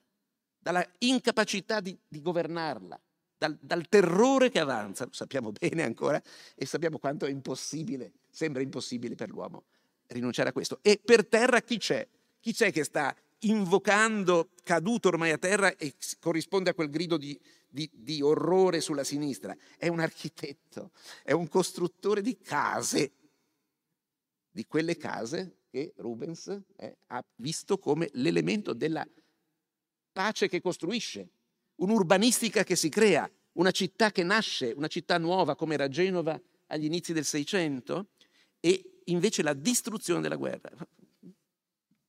dalla 0.59 0.87
incapacità 0.99 1.81
di, 1.81 1.97
di 2.07 2.21
governarla, 2.21 3.01
dal, 3.41 3.57
dal, 3.59 3.89
terrore 3.89 4.51
che 4.51 4.59
avanza, 4.61 5.07
lo 5.07 5.13
sappiamo 5.13 5.51
bene 5.59 5.83
ancora, 5.83 6.21
e 6.55 6.67
sappiamo 6.67 6.99
quanto 6.99 7.25
è 7.25 7.31
impossibile, 7.31 8.13
sembra 8.29 8.61
impossibile 8.61 9.15
per 9.15 9.31
l'uomo 9.31 9.65
rinunciare 10.09 10.51
a 10.51 10.53
questo. 10.53 10.81
E 10.83 11.01
per 11.03 11.27
terra 11.27 11.63
chi 11.63 11.79
c'è? 11.79 12.07
Chi 12.39 12.53
c'è 12.53 12.71
che 12.71 12.85
sta 12.85 13.15
invocando, 13.45 14.51
caduto 14.63 15.09
ormai 15.09 15.31
a 15.31 15.39
terra 15.39 15.75
e 15.77 15.95
corrisponde 16.19 16.71
a 16.71 16.75
quel 16.75 16.91
grido 16.91 17.17
di, 17.17 17.39
di, 17.67 17.89
di 17.91 18.21
orrore 18.21 18.83
sulla 18.83 19.05
sinistra? 19.05 19.57
È 19.79 19.89
un 19.89 20.01
architetto, 20.01 20.91
è 21.23 21.33
un 21.33 21.49
costruttore 21.49 22.21
di 22.21 22.37
case, 22.37 23.13
di 24.51 24.67
quelle 24.67 24.99
case 24.99 25.61
che 25.71 25.95
Rubens 25.97 26.61
eh, 26.77 26.97
ha 27.07 27.25
visto 27.37 27.79
come 27.79 28.11
l'elemento 28.15 28.75
della 28.75 29.07
pace 30.13 30.49
che 30.49 30.61
costruisce, 30.61 31.29
un'urbanistica 31.81 32.65
che 32.65 32.77
si 32.77 32.89
crea, 32.89 33.31
una 33.53 33.71
città 33.71 34.11
che 34.11 34.23
nasce, 34.23 34.73
una 34.77 34.89
città 34.89 35.19
nuova 35.19 35.57
come 35.57 35.75
era 35.75 35.89
Genova 35.89 36.41
agli 36.67 36.85
inizi 36.85 37.13
del 37.13 37.25
Seicento, 37.25 38.11
e 38.61 39.01
invece 39.05 39.43
la 39.43 39.55
distruzione 39.55 40.21
della 40.21 40.37
guerra. 40.37 40.71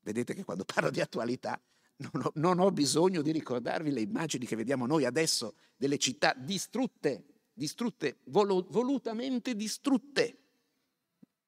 Vedete 0.01 0.34
che 0.34 0.43
quando 0.43 0.65
parlo 0.65 0.89
di 0.89 1.01
attualità 1.01 1.59
non 1.97 2.24
ho, 2.24 2.32
non 2.36 2.59
ho 2.59 2.72
bisogno 2.72 3.22
di 3.22 3.32
ricordarvi 3.32 3.91
le 3.91 4.01
immagini 4.01 4.45
che 4.45 4.55
vediamo 4.55 4.86
noi 4.86 5.05
adesso 5.05 5.55
delle 5.76 5.97
città 5.97 6.34
distrutte, 6.36 7.26
distrutte, 7.53 8.19
volo, 8.26 8.65
volutamente 8.69 9.55
distrutte, 9.55 10.38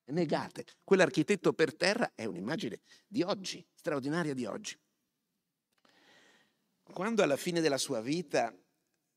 negate. 0.05 0.65
Quell'architetto 0.83 1.53
per 1.53 1.75
terra 1.75 2.11
è 2.15 2.25
un'immagine 2.25 2.81
di 3.07 3.23
oggi, 3.23 3.65
straordinaria 3.73 4.33
di 4.33 4.45
oggi. 4.45 4.77
Quando 6.93 7.23
alla 7.23 7.37
fine 7.37 7.59
della 7.59 7.79
sua 7.79 8.01
vita 8.01 8.55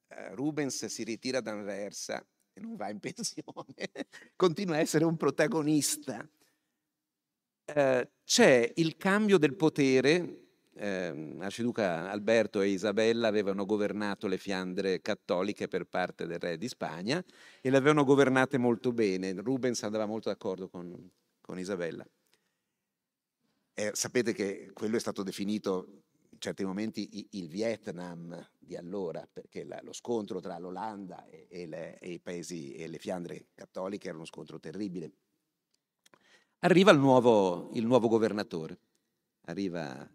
eh, 0.08 0.34
Rubens 0.34 0.86
si 0.86 1.04
ritira 1.04 1.40
da 1.40 1.50
Anversa 1.50 2.26
e 2.54 2.60
non 2.60 2.74
va 2.74 2.88
in 2.88 2.98
pensione, 3.00 3.44
continua 4.34 4.76
a 4.76 4.78
essere 4.78 5.04
un 5.04 5.18
protagonista. 5.18 6.26
Eh, 7.66 8.10
c'è 8.24 8.72
il 8.76 8.96
cambio 8.96 9.36
del 9.36 9.54
potere. 9.56 10.44
Eh, 10.72 11.36
Arciduca 11.38 12.10
Alberto 12.10 12.62
e 12.62 12.68
Isabella 12.68 13.28
avevano 13.28 13.66
governato 13.66 14.26
le 14.26 14.38
Fiandre 14.38 15.02
cattoliche 15.02 15.68
per 15.68 15.84
parte 15.84 16.26
del 16.26 16.38
re 16.38 16.56
di 16.56 16.68
Spagna 16.68 17.22
e 17.60 17.70
le 17.70 17.76
avevano 17.76 18.04
governate 18.04 18.56
molto 18.56 18.92
bene. 18.92 19.34
Rubens 19.34 19.82
andava 19.82 20.06
molto 20.06 20.30
d'accordo 20.30 20.70
con, 20.70 21.10
con 21.42 21.58
Isabella. 21.58 22.06
Eh, 23.74 23.90
sapete 23.92 24.32
che 24.32 24.70
quello 24.72 24.96
è 24.96 25.00
stato 25.00 25.22
definito 25.22 26.04
in 26.36 26.42
certi 26.42 26.64
momenti 26.64 27.28
il 27.32 27.48
Vietnam 27.48 28.50
di 28.58 28.76
allora, 28.76 29.26
perché 29.26 29.64
la, 29.64 29.80
lo 29.82 29.94
scontro 29.94 30.38
tra 30.38 30.58
l'Olanda 30.58 31.24
e, 31.24 31.46
e, 31.48 31.66
le, 31.66 31.98
e, 31.98 32.12
i 32.12 32.20
paesi 32.20 32.74
e 32.74 32.88
le 32.88 32.98
Fiandre 32.98 33.48
cattoliche 33.54 34.08
era 34.08 34.16
uno 34.16 34.26
scontro 34.26 34.60
terribile. 34.60 35.12
Arriva 36.60 36.90
il 36.90 36.98
nuovo, 36.98 37.70
il 37.72 37.86
nuovo 37.86 38.08
governatore, 38.08 38.78
arriva 39.46 40.06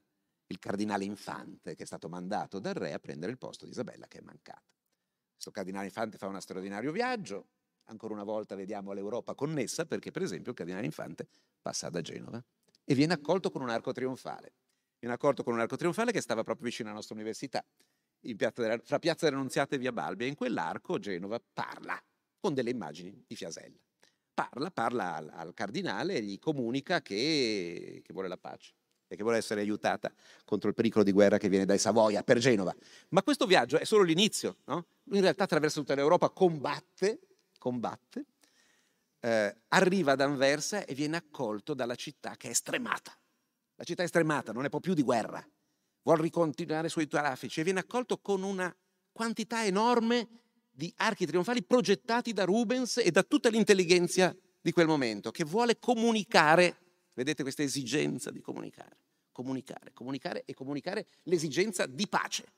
il 0.46 0.60
cardinale 0.60 1.06
Infante 1.06 1.76
che 1.76 1.84
è 1.84 1.86
stato 1.88 2.08
mandato 2.08 2.60
dal 2.60 2.76
re 2.76 2.94
a 2.94 3.00
prendere 3.00 3.32
il 3.32 3.40
posto 3.40 3.66
di 3.66 3.72
Isabella 3.72 4.06
che 4.08 4.20
è 4.20 4.22
mancata. 4.22 4.62
Questo 5.32 5.50
cardinale 5.50 5.86
Infante 5.86 6.20
fa 6.20 6.28
uno 6.28 6.40
straordinario 6.40 6.92
viaggio, 6.92 7.48
ancora 7.86 8.14
una 8.14 8.24
volta 8.24 8.54
vediamo 8.54 8.92
l'Europa 8.92 9.34
connessa 9.34 9.86
perché 9.86 10.12
per 10.12 10.22
esempio 10.22 10.52
il 10.52 10.58
cardinale 10.58 10.86
Infante 10.86 11.28
passa 11.60 11.90
da 11.90 12.02
Genova 12.02 12.44
e 12.84 12.94
viene 12.94 13.14
accolto 13.14 13.50
con 13.50 13.64
un 13.64 13.70
arco 13.70 13.92
trionfale 13.92 14.54
viene 15.02 15.16
accorto 15.16 15.44
con 15.44 15.54
un 15.54 15.60
arco 15.60 15.76
trionfale 15.76 16.12
che 16.12 16.22
stava 16.22 16.44
proprio 16.44 16.68
vicino 16.68 16.90
alla 16.90 16.98
nostra 16.98 17.16
università, 17.16 17.66
piazza 18.38 18.62
della, 18.62 18.80
fra 18.84 19.00
Piazza 19.00 19.26
delle 19.26 19.38
Annunziate 19.38 19.76
e 19.76 19.78
Via 19.80 19.92
Balbia. 19.92 20.28
In 20.28 20.36
quell'arco 20.36 21.00
Genova 21.00 21.42
parla 21.52 22.00
con 22.40 22.54
delle 22.54 22.70
immagini 22.70 23.24
di 23.28 23.36
Fiasella. 23.36 23.80
Parla, 24.34 24.70
parla 24.70 25.16
al, 25.16 25.32
al 25.34 25.54
cardinale 25.54 26.16
e 26.16 26.22
gli 26.22 26.38
comunica 26.38 27.02
che, 27.02 28.02
che 28.04 28.14
vuole 28.14 28.28
la 28.28 28.38
pace 28.38 28.74
e 29.08 29.16
che 29.16 29.24
vuole 29.24 29.38
essere 29.38 29.60
aiutata 29.62 30.14
contro 30.46 30.70
il 30.70 30.76
pericolo 30.76 31.04
di 31.04 31.12
guerra 31.12 31.38
che 31.38 31.50
viene 31.50 31.66
dai 31.66 31.80
Savoia 31.80 32.24
per 32.24 32.38
Genova. 32.38 32.74
Ma 33.10 33.24
questo 33.24 33.46
viaggio 33.46 33.78
è 33.78 33.84
solo 33.84 34.04
l'inizio, 34.04 34.58
no? 34.66 34.86
In 35.12 35.22
realtà 35.22 35.44
attraverso 35.44 35.82
tutta 35.82 35.96
l'Europa 35.96 36.30
combatte, 36.30 37.20
combatte, 37.58 38.26
eh, 39.20 39.56
arriva 39.70 40.14
ad 40.14 40.22
Anversa 40.22 40.86
e 40.86 40.94
viene 40.94 41.18
accolto 41.18 41.74
dalla 41.74 41.96
città 41.96 42.36
che 42.38 42.52
è 42.52 42.54
stremata. 42.54 43.12
La 43.82 43.88
città 43.88 44.04
è 44.04 44.08
stremata, 44.08 44.52
non 44.52 44.62
ne 44.62 44.70
può 44.70 44.80
più 44.80 44.94
di 44.94 45.02
guerra, 45.02 45.44
vuole 46.04 46.22
ricontinuare 46.22 46.86
i 46.86 46.90
suoi 46.92 47.08
traffici 47.08 47.60
e 47.62 47.64
viene 47.64 47.80
accolto 47.80 48.20
con 48.20 48.44
una 48.44 48.72
quantità 49.12 49.66
enorme 49.66 50.28
di 50.70 50.94
archi 50.98 51.26
trionfali 51.26 51.64
progettati 51.64 52.32
da 52.32 52.44
Rubens 52.44 52.98
e 52.98 53.10
da 53.10 53.24
tutta 53.24 53.50
l'intelligenza 53.50 54.38
di 54.62 54.72
quel 54.72 54.86
momento, 54.86 55.32
che 55.32 55.44
vuole 55.44 55.80
comunicare, 55.80 56.78
vedete 57.14 57.42
questa 57.42 57.64
esigenza 57.64 58.30
di 58.30 58.40
comunicare, 58.40 58.98
comunicare, 59.32 59.94
comunicare 59.94 60.44
e 60.46 60.54
comunicare 60.54 61.08
l'esigenza 61.24 61.88
di 61.88 62.08
pace. 62.08 62.54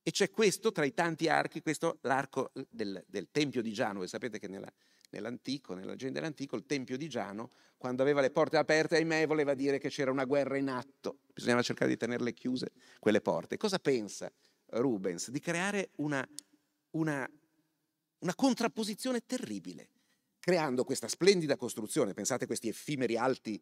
E 0.00 0.12
c'è 0.12 0.30
questo 0.30 0.70
tra 0.70 0.84
i 0.84 0.94
tanti 0.94 1.28
archi, 1.28 1.60
questo 1.60 1.98
l'arco 2.02 2.52
del, 2.70 3.04
del 3.08 3.32
Tempio 3.32 3.62
di 3.62 3.72
Giano, 3.72 4.06
sapete 4.06 4.38
che 4.38 4.46
nella, 4.46 4.72
nell'antico, 5.12 5.74
nella 5.74 5.94
gente 5.94 6.14
dell'antico, 6.14 6.56
il 6.56 6.66
Tempio 6.66 6.96
di 6.96 7.08
Giano, 7.08 7.50
quando 7.76 8.02
aveva 8.02 8.20
le 8.20 8.30
porte 8.30 8.56
aperte, 8.56 8.96
ahimè, 8.96 9.26
voleva 9.26 9.54
dire 9.54 9.78
che 9.78 9.88
c'era 9.88 10.10
una 10.10 10.24
guerra 10.24 10.56
in 10.56 10.68
atto. 10.68 11.18
Bisognava 11.32 11.62
cercare 11.62 11.90
di 11.90 11.96
tenerle 11.96 12.32
chiuse 12.32 12.72
quelle 12.98 13.20
porte. 13.20 13.56
Cosa 13.56 13.78
pensa 13.78 14.32
Rubens? 14.66 15.30
Di 15.30 15.40
creare 15.40 15.90
una, 15.96 16.26
una, 16.90 17.28
una 18.18 18.34
contrapposizione 18.34 19.24
terribile, 19.26 19.88
creando 20.38 20.84
questa 20.84 21.08
splendida 21.08 21.56
costruzione. 21.56 22.14
Pensate 22.14 22.44
a 22.44 22.46
questi 22.46 22.68
effimeri 22.68 23.16
alti 23.16 23.60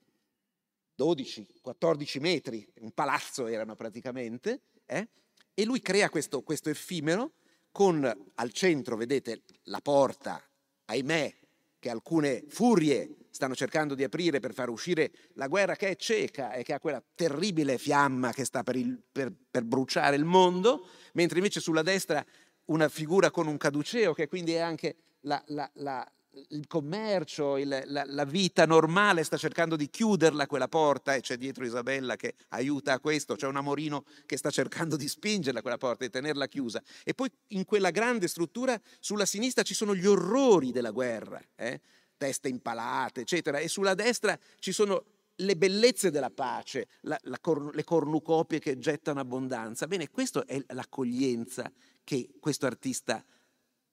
12-14 0.99 2.21
metri, 2.21 2.67
un 2.81 2.93
palazzo 2.93 3.47
erano 3.47 3.75
praticamente, 3.75 4.65
eh? 4.85 5.09
e 5.55 5.65
lui 5.65 5.81
crea 5.81 6.11
questo, 6.11 6.43
questo 6.43 6.69
effimero 6.69 7.33
con 7.73 8.05
al 8.35 8.53
centro, 8.53 8.97
vedete, 8.97 9.45
la 9.65 9.81
porta, 9.81 10.43
ahimè, 10.85 11.39
che 11.81 11.91
alcune 11.91 12.45
furie 12.47 13.16
stanno 13.31 13.55
cercando 13.55 13.95
di 13.95 14.05
aprire 14.05 14.39
per 14.39 14.53
far 14.53 14.68
uscire 14.68 15.11
la 15.35 15.49
guerra 15.49 15.74
che 15.74 15.89
è 15.89 15.97
cieca 15.97 16.53
e 16.53 16.62
che 16.62 16.74
ha 16.74 16.78
quella 16.78 17.03
terribile 17.14 17.78
fiamma 17.78 18.33
che 18.33 18.45
sta 18.45 18.62
per, 18.62 18.76
il, 18.76 19.01
per, 19.11 19.33
per 19.51 19.64
bruciare 19.64 20.14
il 20.14 20.24
mondo, 20.24 20.87
mentre 21.14 21.39
invece 21.39 21.59
sulla 21.59 21.83
destra 21.83 22.24
una 22.66 22.89
figura 22.89 23.31
con 23.31 23.47
un 23.47 23.57
caduceo 23.57 24.12
che 24.12 24.28
quindi 24.28 24.53
è 24.53 24.59
anche 24.59 24.97
la, 25.22 25.43
la, 25.47 25.68
la, 25.74 26.12
il 26.49 26.66
commercio, 26.66 27.57
il, 27.57 27.83
la, 27.87 28.05
la, 28.07 28.24
vita 28.24 28.64
normale 28.64 29.24
sta 29.24 29.37
cercando 29.37 29.76
di 29.76 29.89
chiuderla 29.91 30.47
quella 30.47 30.68
porta 30.68 31.14
e 31.14 31.20
c'è 31.20 31.37
dietro 31.37 31.64
Isabella 31.64 32.16
che 32.16 32.35
aiuta 32.49 32.93
a 32.93 33.01
questo, 33.01 33.35
c'è 33.35 33.47
un 33.47 33.57
amorino 33.57 34.05
che 34.26 34.37
sta 34.37 34.51
cercando 34.51 34.97
di 34.97 35.09
spingerla 35.09 35.61
quella 35.61 35.78
porta 35.78 36.05
e 36.05 36.11
tenerla 36.11 36.47
chiusa. 36.47 36.83
E 37.05 37.14
poi 37.14 37.31
in 37.49 37.64
quella 37.64 37.91
grande 37.91 38.28
struttura 38.28 38.81
sulla 39.01 39.26
sinistra 39.26 39.62
ci 39.62 39.74
sono 39.74 39.95
gli 39.95 40.07
orrori 40.07 40.70
della 40.70 40.91
guerra, 40.91 41.41
eh? 41.57 41.81
teste 42.16 42.49
impalate, 42.49 43.22
eccetera, 43.22 43.59
e 43.59 43.68
sulla 43.68 43.95
destra 43.95 44.39
ci 44.59 44.72
sono 44.72 45.05
le 45.37 45.57
bellezze 45.57 46.11
della 46.11 46.31
pace, 46.31 46.87
la, 47.03 47.18
la 47.22 47.39
cor, 47.41 47.74
le 47.74 47.83
cornucopie 47.83 48.59
che 48.59 48.78
gettano 48.78 49.20
abbondanza. 49.20 49.87
Bene, 49.87 50.11
questa 50.11 50.45
è 50.45 50.62
l'accoglienza 50.68 51.70
che 52.05 52.28
questo 52.39 52.66
artista 52.66 53.24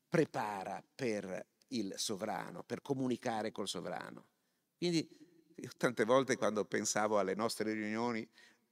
prepara 0.10 0.84
per 0.94 1.46
il 1.70 1.94
sovrano, 1.98 2.64
per 2.64 2.82
comunicare 2.82 3.52
col 3.52 3.68
sovrano. 3.68 4.28
Quindi 4.78 5.08
Io 5.60 5.70
tante 5.76 6.06
volte 6.06 6.36
quando 6.38 6.66
pensavo 6.66 7.18
alle 7.18 7.34
nostre 7.34 7.74
riunioni, 7.74 8.28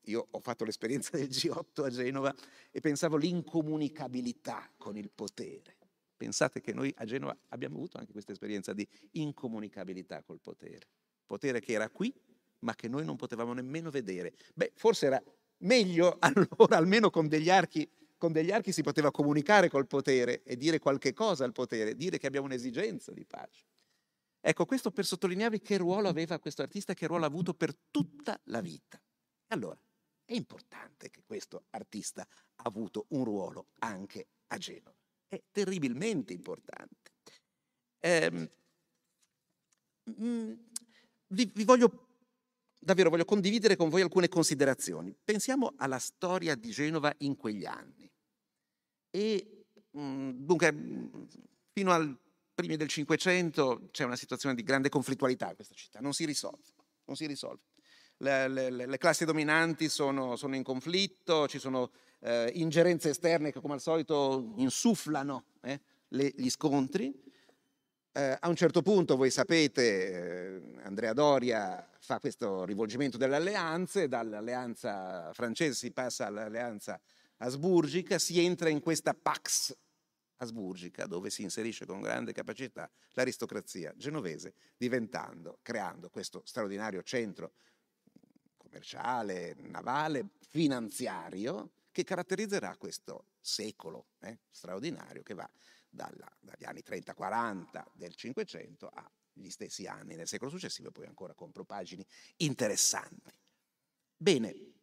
io 0.08 0.28
ho 0.30 0.40
fatto 0.40 0.64
l'esperienza 0.66 1.18
del 1.18 1.28
G8 1.30 1.84
a 1.84 1.90
Genova 1.90 2.34
e 2.72 2.80
pensavo 2.80 3.18
l'incomunicabilità 3.18 4.72
con 4.78 4.98
il 4.98 5.10
potere. 5.10 5.78
Pensate 6.16 6.62
che 6.62 6.74
noi 6.74 6.94
a 6.98 7.06
Genova 7.06 7.36
abbiamo 7.50 7.78
avuto 7.78 7.98
anche 7.98 8.12
questa 8.12 8.32
esperienza 8.32 8.74
di 8.74 8.88
incomunicabilità 9.14 10.22
col 10.24 10.40
potere. 10.40 10.88
Potere 11.26 11.60
che 11.60 11.74
era 11.74 11.90
qui, 11.90 12.14
ma 12.60 12.76
che 12.76 12.88
noi 12.88 13.04
non 13.04 13.16
potevamo 13.16 13.54
nemmeno 13.54 13.90
vedere. 13.90 14.34
Beh, 14.54 14.72
forse 14.76 15.08
era 15.08 15.22
meglio 15.60 16.18
allora, 16.22 16.78
almeno 16.78 17.10
con 17.10 17.28
degli 17.28 17.50
archi, 17.50 17.90
con 18.18 18.32
degli 18.32 18.52
archi 18.52 18.72
si 18.72 18.82
poteva 18.82 19.12
comunicare 19.12 19.70
col 19.70 19.88
potere 19.88 20.44
e 20.44 20.56
dire 20.56 20.80
qualche 20.80 21.14
cosa 21.14 21.44
al 21.44 21.52
potere, 21.52 21.96
dire 21.96 22.18
che 22.18 22.28
abbiamo 22.28 22.46
un'esigenza 22.46 23.12
di 23.12 23.26
pace. 23.26 23.66
Ecco, 24.40 24.66
questo 24.66 24.92
per 24.92 25.06
sottolinearvi 25.06 25.60
che 25.60 25.78
ruolo 25.78 26.08
aveva 26.08 26.40
questo 26.40 26.62
artista, 26.62 26.94
che 26.94 27.08
ruolo 27.08 27.24
ha 27.24 27.28
avuto 27.28 27.54
per 27.54 27.76
tutta 27.92 28.40
la 28.46 28.62
vita. 28.62 29.02
Allora, 29.48 29.78
è 30.24 30.34
importante 30.34 31.10
che 31.10 31.24
questo 31.26 31.66
artista 31.72 32.22
ha 32.22 32.64
avuto 32.64 33.06
un 33.10 33.24
ruolo 33.24 33.68
anche 33.80 34.28
a 34.48 34.58
Genova. 34.58 34.96
È 35.28 35.42
terribilmente 35.52 36.34
importante. 36.34 37.12
Ehm, 38.00 38.50
vi, 41.28 41.52
vi 41.54 41.64
voglio 41.64 42.06
davvero 42.86 43.10
voglio 43.10 43.26
condividere 43.26 43.76
con 43.76 43.90
voi 43.90 44.02
alcune 44.02 44.30
considerazioni. 44.30 45.16
Pensiamo 45.22 45.74
alla 45.78 45.98
storia 45.98 46.56
di 46.56 46.70
Genova 46.70 47.14
in 47.20 47.36
quegli 47.36 47.66
anni. 47.66 48.05
E 49.16 49.68
dunque, 49.92 50.76
fino 51.72 51.94
al 51.94 52.20
primi 52.54 52.76
del 52.76 52.90
Cinquecento 52.90 53.88
c'è 53.92 54.04
una 54.04 54.18
situazione 54.18 54.56
di 54.56 54.62
grande 54.62 54.90
conflittualità 54.90 55.48
in 55.48 55.56
questa 55.56 55.74
città, 55.74 56.00
non 56.02 56.12
si 56.12 56.26
risolve. 56.26 56.74
Non 57.06 57.16
si 57.16 57.26
risolve. 57.26 57.62
Le, 58.18 58.50
le, 58.50 58.70
le 58.70 58.98
classi 58.98 59.24
dominanti 59.24 59.88
sono, 59.88 60.36
sono, 60.36 60.56
in 60.56 60.64
conflitto, 60.64 61.48
ci 61.48 61.60
sono 61.60 61.92
eh, 62.20 62.52
ingerenze 62.56 63.10
esterne 63.10 63.54
che 63.54 63.62
come 63.62 63.76
al 63.76 63.82
solito 63.82 64.54
insufflano 64.58 65.46
eh, 65.62 65.80
le, 66.10 66.34
gli 66.36 66.50
scontri. 66.50 67.14
Eh, 68.12 68.38
a 68.38 68.50
un 68.50 68.56
certo 68.56 68.82
punto, 68.82 69.16
voi 69.16 69.30
sapete, 69.30 70.58
eh, 70.58 70.62
Andrea 70.84 71.14
Doria 71.14 71.90
fa 72.00 72.20
questo 72.20 72.66
rivolgimento 72.66 73.18
delle 73.18 73.38
alleanze, 73.38 74.10
dall'alleanza 74.10 75.32
francese 75.32 75.74
si 75.74 75.92
passa 75.92 76.26
all'alleanza 76.26 77.00
asburgica, 77.38 78.20
si 78.20 78.44
entra 78.44 78.70
in 78.70 78.80
questa 78.80 79.14
Pax 79.14 79.76
asburgica 80.38 81.06
dove 81.06 81.30
si 81.30 81.44
inserisce 81.44 81.86
con 81.86 82.02
grande 82.02 82.34
capacità 82.34 82.90
l'aristocrazia 83.12 83.94
genovese, 83.96 84.54
diventando, 84.78 85.60
creando 85.62 86.10
questo 86.10 86.42
straordinario 86.46 87.02
centro 87.04 87.54
commerciale, 88.58 89.56
navale, 89.58 90.32
finanziario 90.50 91.72
che 91.92 92.04
caratterizzerà 92.04 92.76
questo 92.78 93.28
secolo 93.40 94.08
eh, 94.20 94.40
straordinario 94.50 95.24
che 95.24 95.34
va 95.34 95.50
dalla, 95.90 96.30
dagli 96.42 96.66
anni 96.66 96.84
30-40 96.86 97.84
del 97.94 98.16
Cinquecento 98.16 98.90
agli 98.90 99.50
stessi 99.50 99.88
anni 99.88 100.16
nel 100.16 100.28
secolo 100.28 100.50
successivo 100.50 100.90
e 100.90 100.92
poi 100.92 101.06
ancora 101.06 101.34
con 101.34 101.52
propagini 101.52 102.06
interessanti. 102.38 103.32
Bene, 104.18 104.75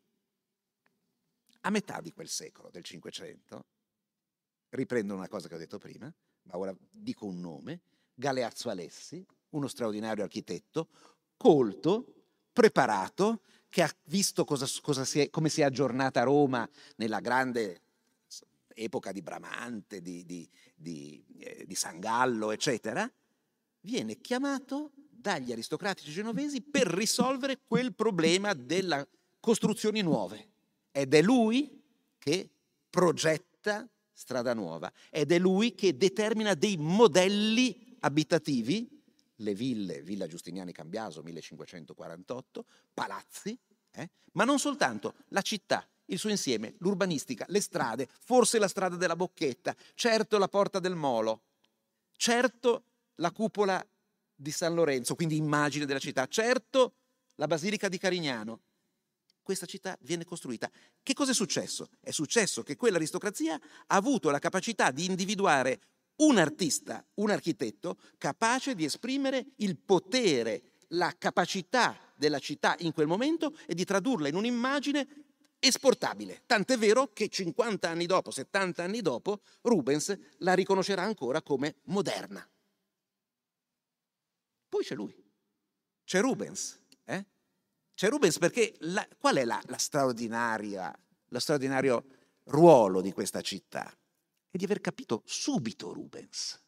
a 1.63 1.71
metà 1.71 2.01
di 2.01 2.13
quel 2.13 2.29
secolo 2.29 2.71
del 2.71 2.85
Cinquecento, 2.85 3.65
riprendo 4.71 5.15
una 5.15 5.29
cosa 5.29 5.49
che 5.49 5.55
ho 5.55 5.59
detto 5.59 5.79
prima, 5.79 6.13
ma 6.45 6.57
ora 6.57 6.75
dico 6.91 7.27
un 7.27 7.41
nome, 7.41 7.81
Galeazzo 8.15 8.71
Alessi, 8.71 9.25
uno 9.51 9.69
straordinario 9.69 10.25
architetto, 10.25 10.89
colto, 11.37 12.25
preparato, 12.53 13.43
che 13.69 13.83
ha 13.83 13.97
visto 14.05 14.45
cosa, 14.45 14.67
cosa 14.81 15.05
si 15.05 15.21
è, 15.21 15.31
come 15.31 15.49
si 15.49 15.61
è 15.61 15.65
aggiornata 15.65 16.23
Roma 16.23 16.69
nella 16.97 17.21
grande 17.21 17.81
epoca 18.75 19.13
di 19.13 19.23
Bramante, 19.23 20.01
di, 20.01 20.25
di, 20.25 20.49
di, 20.75 21.25
eh, 21.39 21.65
di 21.67 21.75
San 21.75 21.99
Gallo, 21.99 22.51
eccetera, 22.51 23.11
viene 23.81 24.21
chiamato 24.21 24.93
dagli 25.11 25.53
aristocratici 25.53 26.11
genovesi 26.11 26.61
per 26.61 26.87
risolvere 26.87 27.61
quel 27.67 27.95
problema 27.95 28.55
delle 28.55 29.09
costruzioni 29.41 30.03
nuove. 30.03 30.52
Ed 30.93 31.15
è 31.15 31.23
lui 31.23 31.83
che 32.19 32.49
progetta 32.89 33.89
Strada 34.13 34.55
Nuova 34.55 34.93
ed 35.11 35.33
è 35.33 35.39
lui 35.39 35.75
che 35.75 35.97
determina 35.97 36.55
dei 36.55 36.77
modelli 36.77 37.97
abitativi, 38.01 39.03
le 39.37 39.55
ville, 39.55 40.03
Villa 40.03 40.27
Giustiniani 40.27 40.73
Cambiaso 40.73 41.23
1548, 41.23 42.65
palazzi, 42.95 43.59
eh? 43.93 44.11
ma 44.33 44.45
non 44.45 44.59
soltanto, 44.59 45.15
la 45.29 45.41
città, 45.41 45.87
il 46.07 46.19
suo 46.19 46.31
insieme, 46.31 46.75
l'urbanistica, 46.79 47.45
le 47.49 47.61
strade, 47.61 48.09
forse 48.21 48.59
la 48.59 48.69
strada 48.69 48.97
della 48.97 49.17
Bocchetta, 49.17 49.75
certo 49.95 50.39
la 50.39 50.49
Porta 50.49 50.79
del 50.79 50.95
Molo, 50.95 51.43
certo 52.17 52.85
la 53.17 53.33
cupola 53.33 53.85
di 54.35 54.51
San 54.51 54.75
Lorenzo, 54.75 55.15
quindi 55.15 55.37
immagine 55.37 55.87
della 55.87 55.99
città, 55.99 56.27
certo 56.27 56.95
la 57.37 57.47
Basilica 57.47 57.89
di 57.89 57.99
Carignano. 57.99 58.61
Questa 59.43 59.67
città 59.67 59.99
viene 60.03 60.25
costruita. 60.25 60.71
Che 61.03 61.15
cosa 61.15 61.33
è 61.33 61.35
successo? 61.35 61.89
È 62.01 62.11
successo 62.11 62.63
che 62.63 62.77
quell'aristocrazia 62.77 63.55
ha 63.55 63.97
avuto 63.97 64.31
la 64.31 64.39
capacità 64.39 64.91
di 64.91 65.05
individuare 65.05 65.81
un 66.17 66.39
artista, 66.39 67.05
un 67.15 67.31
architetto, 67.31 67.99
capace 68.19 68.75
di 68.75 68.85
esprimere 68.85 69.47
il 69.57 69.77
potere, 69.77 70.63
la 70.89 71.15
capacità 71.19 71.99
della 72.15 72.39
città 72.39 72.77
in 72.81 72.93
quel 72.93 73.07
momento 73.09 73.57
e 73.67 73.75
di 73.75 73.85
tradurla 73.85 74.29
in 74.29 74.37
un'immagine 74.37 75.25
esportabile. 75.59 76.43
Tant'è 76.47 76.77
vero 76.77 77.13
che 77.13 77.29
50 77.29 77.89
anni 77.89 78.07
dopo, 78.07 78.31
70 78.31 78.83
anni 78.83 79.01
dopo, 79.01 79.41
Rubens 79.63 80.17
la 80.39 80.55
riconoscerà 80.55 81.03
ancora 81.03 81.43
come 81.43 81.77
moderna. 81.85 82.47
Poi 84.69 84.85
c'è 84.85 84.95
lui, 84.95 85.15
c'è 86.05 86.21
Rubens. 86.21 86.81
Eh? 87.05 87.27
C'è 88.03 88.09
Rubens 88.09 88.37
perché 88.37 88.75
la, 88.81 89.07
qual 89.17 89.37
è 89.37 89.45
la, 89.45 89.63
la 89.67 89.79
straordinaria, 89.79 90.93
lo 91.29 91.39
straordinario 91.39 92.05
ruolo 92.47 93.01
di 93.01 93.13
questa 93.13 93.43
città? 93.43 93.97
È 94.51 94.57
di 94.57 94.65
aver 94.65 94.81
capito 94.81 95.23
subito 95.25 95.93
Rubens, 95.93 96.61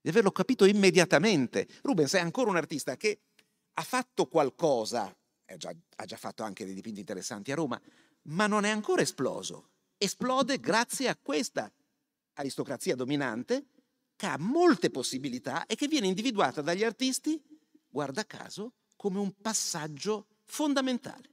di 0.00 0.10
averlo 0.10 0.30
capito 0.30 0.64
immediatamente. 0.64 1.66
Rubens 1.82 2.12
è 2.12 2.20
ancora 2.20 2.50
un 2.50 2.56
artista 2.56 2.96
che 2.96 3.22
ha 3.72 3.82
fatto 3.82 4.28
qualcosa, 4.28 5.12
già, 5.56 5.74
ha 5.96 6.04
già 6.04 6.16
fatto 6.16 6.44
anche 6.44 6.64
dei 6.64 6.74
dipinti 6.74 7.00
interessanti 7.00 7.50
a 7.50 7.56
Roma, 7.56 7.80
ma 8.26 8.46
non 8.46 8.62
è 8.62 8.70
ancora 8.70 9.02
esploso. 9.02 9.70
Esplode 9.98 10.60
grazie 10.60 11.08
a 11.08 11.18
questa 11.20 11.68
aristocrazia 12.34 12.94
dominante 12.94 13.64
che 14.14 14.26
ha 14.26 14.38
molte 14.38 14.90
possibilità 14.90 15.66
e 15.66 15.74
che 15.74 15.88
viene 15.88 16.06
individuata 16.06 16.62
dagli 16.62 16.84
artisti, 16.84 17.42
guarda 17.88 18.24
caso, 18.24 18.74
come 18.94 19.18
un 19.18 19.34
passaggio 19.34 20.26
fondamentale. 20.50 21.28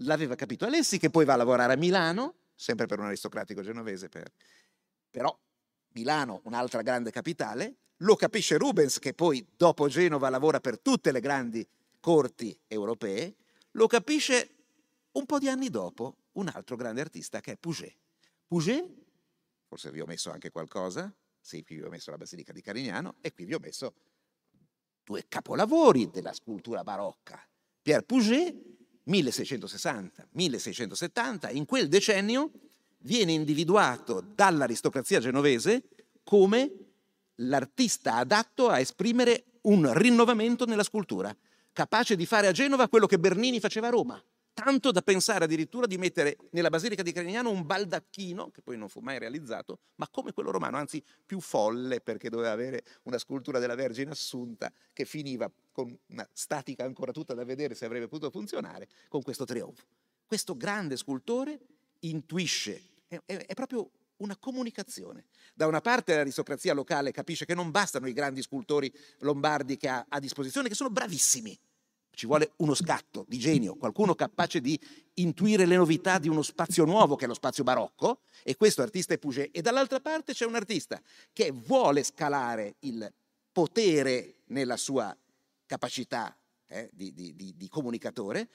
L'aveva 0.00 0.34
capito 0.34 0.66
Alessi 0.66 0.98
che 0.98 1.10
poi 1.10 1.24
va 1.24 1.32
a 1.32 1.36
lavorare 1.36 1.72
a 1.72 1.76
Milano, 1.76 2.34
sempre 2.54 2.86
per 2.86 2.98
un 2.98 3.06
aristocratico 3.06 3.62
genovese, 3.62 4.08
per... 4.08 4.30
però 5.10 5.36
Milano, 5.92 6.40
un'altra 6.44 6.82
grande 6.82 7.10
capitale, 7.10 7.76
lo 8.00 8.14
capisce 8.14 8.58
Rubens 8.58 8.98
che 8.98 9.14
poi 9.14 9.44
dopo 9.56 9.88
Genova 9.88 10.28
lavora 10.28 10.60
per 10.60 10.78
tutte 10.78 11.12
le 11.12 11.20
grandi 11.20 11.66
corti 11.98 12.56
europee, 12.66 13.34
lo 13.72 13.86
capisce 13.86 14.50
un 15.12 15.24
po' 15.24 15.38
di 15.38 15.48
anni 15.48 15.70
dopo 15.70 16.16
un 16.32 16.48
altro 16.52 16.76
grande 16.76 17.00
artista 17.00 17.40
che 17.40 17.52
è 17.52 17.56
Puget. 17.56 17.96
Puget, 18.46 18.86
forse 19.66 19.90
vi 19.90 20.00
ho 20.00 20.06
messo 20.06 20.30
anche 20.30 20.50
qualcosa, 20.50 21.12
sì, 21.40 21.64
qui 21.64 21.76
vi 21.76 21.82
ho 21.82 21.88
messo 21.88 22.10
la 22.10 22.18
Basilica 22.18 22.52
di 22.52 22.60
Carignano 22.60 23.16
e 23.22 23.32
qui 23.32 23.46
vi 23.46 23.54
ho 23.54 23.58
messo 23.58 23.94
due 25.02 25.24
capolavori 25.28 26.10
della 26.10 26.32
scultura 26.32 26.82
barocca. 26.82 27.40
Pierre 27.86 28.02
Puget, 28.02 28.52
1660-1670, 29.06 31.54
in 31.54 31.66
quel 31.66 31.86
decennio 31.86 32.50
viene 33.02 33.30
individuato 33.30 34.24
dall'aristocrazia 34.34 35.20
genovese 35.20 35.84
come 36.24 36.72
l'artista 37.36 38.14
adatto 38.14 38.68
a 38.68 38.80
esprimere 38.80 39.44
un 39.62 39.88
rinnovamento 39.94 40.66
nella 40.66 40.82
scultura, 40.82 41.32
capace 41.72 42.16
di 42.16 42.26
fare 42.26 42.48
a 42.48 42.52
Genova 42.52 42.88
quello 42.88 43.06
che 43.06 43.20
Bernini 43.20 43.60
faceva 43.60 43.86
a 43.86 43.90
Roma, 43.90 44.20
tanto 44.56 44.90
da 44.90 45.02
pensare 45.02 45.44
addirittura 45.44 45.86
di 45.86 45.98
mettere 45.98 46.38
nella 46.52 46.70
Basilica 46.70 47.02
di 47.02 47.12
Carignano 47.12 47.50
un 47.50 47.66
baldacchino, 47.66 48.50
che 48.50 48.62
poi 48.62 48.78
non 48.78 48.88
fu 48.88 49.00
mai 49.00 49.18
realizzato, 49.18 49.80
ma 49.96 50.08
come 50.08 50.32
quello 50.32 50.50
romano, 50.50 50.78
anzi 50.78 51.04
più 51.26 51.40
folle 51.40 52.00
perché 52.00 52.30
doveva 52.30 52.52
avere 52.52 52.82
una 53.02 53.18
scultura 53.18 53.58
della 53.58 53.74
Vergine 53.74 54.12
Assunta 54.12 54.72
che 54.94 55.04
finiva 55.04 55.52
con 55.72 55.94
una 56.06 56.26
statica 56.32 56.84
ancora 56.84 57.12
tutta 57.12 57.34
da 57.34 57.44
vedere 57.44 57.74
se 57.74 57.84
avrebbe 57.84 58.08
potuto 58.08 58.30
funzionare, 58.30 58.88
con 59.08 59.20
questo 59.20 59.44
trionfo. 59.44 59.84
Questo 60.24 60.56
grande 60.56 60.96
scultore 60.96 61.60
intuisce, 62.00 62.80
è, 63.08 63.20
è 63.26 63.52
proprio 63.52 63.90
una 64.16 64.38
comunicazione. 64.38 65.26
Da 65.52 65.66
una 65.66 65.82
parte 65.82 66.14
l'aristocrazia 66.14 66.72
locale 66.72 67.12
capisce 67.12 67.44
che 67.44 67.54
non 67.54 67.70
bastano 67.70 68.08
i 68.08 68.14
grandi 68.14 68.40
scultori 68.40 68.90
lombardi 69.18 69.76
che 69.76 69.88
ha 69.88 70.06
a 70.08 70.18
disposizione, 70.18 70.68
che 70.68 70.74
sono 70.74 70.88
bravissimi, 70.88 71.58
ci 72.16 72.24
vuole 72.24 72.52
uno 72.56 72.72
scatto 72.72 73.26
di 73.28 73.38
genio, 73.38 73.76
qualcuno 73.76 74.14
capace 74.14 74.62
di 74.62 74.80
intuire 75.14 75.66
le 75.66 75.76
novità 75.76 76.18
di 76.18 76.30
uno 76.30 76.40
spazio 76.40 76.86
nuovo 76.86 77.14
che 77.14 77.26
è 77.26 77.28
lo 77.28 77.34
spazio 77.34 77.62
barocco, 77.62 78.22
e 78.42 78.56
questo 78.56 78.80
artista 78.80 79.12
è 79.12 79.18
Puget. 79.18 79.50
E 79.54 79.60
dall'altra 79.60 80.00
parte 80.00 80.32
c'è 80.32 80.46
un 80.46 80.54
artista 80.54 81.00
che 81.34 81.50
vuole 81.52 82.02
scalare 82.02 82.76
il 82.80 83.12
potere 83.52 84.36
nella 84.46 84.78
sua 84.78 85.14
capacità 85.66 86.34
eh, 86.68 86.88
di, 86.90 87.12
di, 87.12 87.36
di, 87.36 87.54
di 87.54 87.68
comunicatore, 87.68 88.48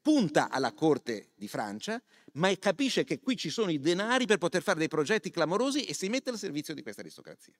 punta 0.00 0.48
alla 0.48 0.72
corte 0.72 1.32
di 1.34 1.48
Francia, 1.48 2.00
ma 2.34 2.56
capisce 2.56 3.02
che 3.02 3.18
qui 3.18 3.36
ci 3.36 3.50
sono 3.50 3.72
i 3.72 3.80
denari 3.80 4.26
per 4.26 4.38
poter 4.38 4.62
fare 4.62 4.78
dei 4.78 4.88
progetti 4.88 5.30
clamorosi 5.30 5.82
e 5.82 5.92
si 5.92 6.08
mette 6.08 6.30
al 6.30 6.38
servizio 6.38 6.72
di 6.72 6.82
questa 6.82 7.00
aristocrazia. 7.00 7.52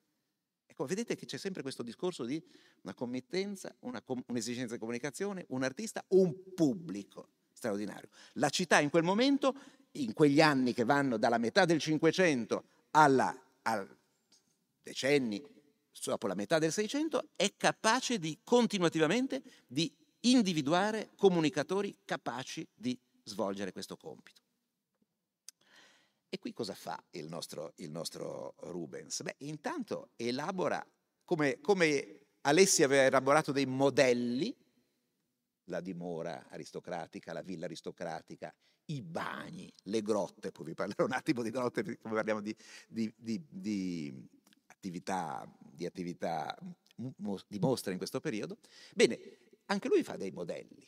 Ecco, 0.79 0.87
vedete 0.87 1.17
che 1.17 1.25
c'è 1.25 1.37
sempre 1.37 1.61
questo 1.61 1.83
discorso 1.83 2.23
di 2.23 2.41
una 2.83 2.93
committenza, 2.93 3.75
una 3.79 4.01
com- 4.01 4.23
un'esigenza 4.27 4.75
di 4.75 4.79
comunicazione, 4.79 5.43
un 5.49 5.63
artista, 5.63 6.05
un 6.09 6.53
pubblico 6.55 7.31
straordinario. 7.51 8.07
La 8.35 8.47
città 8.47 8.79
in 8.79 8.89
quel 8.89 9.03
momento, 9.03 9.53
in 9.93 10.13
quegli 10.13 10.39
anni 10.39 10.71
che 10.71 10.85
vanno 10.85 11.17
dalla 11.17 11.37
metà 11.37 11.65
del 11.65 11.81
Cinquecento 11.81 12.63
alla, 12.91 13.37
al 13.63 13.93
decenni 14.81 15.45
dopo 16.01 16.27
la 16.27 16.35
metà 16.35 16.59
del 16.59 16.71
Seicento, 16.71 17.31
è 17.35 17.55
capace 17.57 18.17
di 18.17 18.39
continuativamente 18.41 19.43
di 19.67 19.93
individuare 20.21 21.09
comunicatori 21.17 21.93
capaci 22.05 22.65
di 22.73 22.97
svolgere 23.23 23.73
questo 23.73 23.97
compito. 23.97 24.38
E 26.29 26.37
qui 26.37 26.53
cosa 26.53 26.75
fa 26.75 27.03
il 27.11 27.27
nostro, 27.27 27.73
il 27.77 27.89
nostro 27.89 28.53
Rubens? 28.59 29.23
Beh, 29.23 29.35
intanto 29.39 30.11
elabora, 30.15 30.85
come, 31.25 31.59
come 31.59 32.19
Alessi 32.41 32.83
aveva 32.83 33.03
elaborato 33.03 33.51
dei 33.51 33.65
modelli, 33.65 34.55
la 35.65 35.81
dimora 35.81 36.47
aristocratica, 36.49 37.33
la 37.33 37.41
villa 37.41 37.65
aristocratica, 37.65 38.53
i 38.85 39.01
bagni, 39.01 39.71
le 39.83 40.01
grotte, 40.01 40.51
poi 40.51 40.65
vi 40.65 40.73
parlerò 40.75 41.05
un 41.05 41.11
attimo 41.13 41.41
di 41.41 41.49
grotte, 41.49 41.97
come 41.97 42.15
parliamo 42.15 42.41
di, 42.41 42.55
di, 42.87 43.11
di, 43.17 43.43
di 43.49 44.29
attività, 44.67 45.51
di 45.59 45.85
attività 45.85 46.55
di 46.95 47.59
mostre 47.59 47.91
in 47.91 47.97
questo 47.97 48.19
periodo. 48.19 48.57
Bene, 48.93 49.19
anche 49.65 49.87
lui 49.87 50.03
fa 50.03 50.15
dei 50.15 50.31
modelli, 50.31 50.87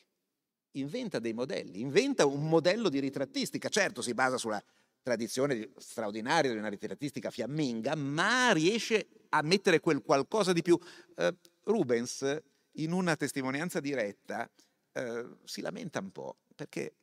inventa 0.74 1.20
dei 1.20 1.34
modelli, 1.34 1.80
inventa 1.80 2.26
un 2.26 2.48
modello 2.48 2.90
di 2.90 3.00
ritrattistica, 3.00 3.70
certo 3.70 4.02
si 4.02 4.14
basa 4.14 4.38
sulla 4.38 4.64
tradizione 5.02 5.72
straordinaria 5.78 6.52
di 6.52 6.58
una 6.58 6.70
ritrattistica 6.70 7.30
fiamminga, 7.30 7.96
ma 7.96 8.52
riesce 8.52 9.08
a 9.30 9.42
mettere 9.42 9.80
quel 9.80 10.02
qualcosa 10.02 10.54
di 10.54 10.62
più. 10.62 10.80
Uh, 11.16 11.36
Rubens, 11.64 12.42
in 12.74 12.92
una 12.92 13.16
testimonianza 13.16 13.80
diretta, 13.80 14.50
uh, 14.94 15.38
si 15.44 15.62
lamenta 15.62 16.00
un 16.00 16.12
po' 16.12 16.38
perché 16.56 16.96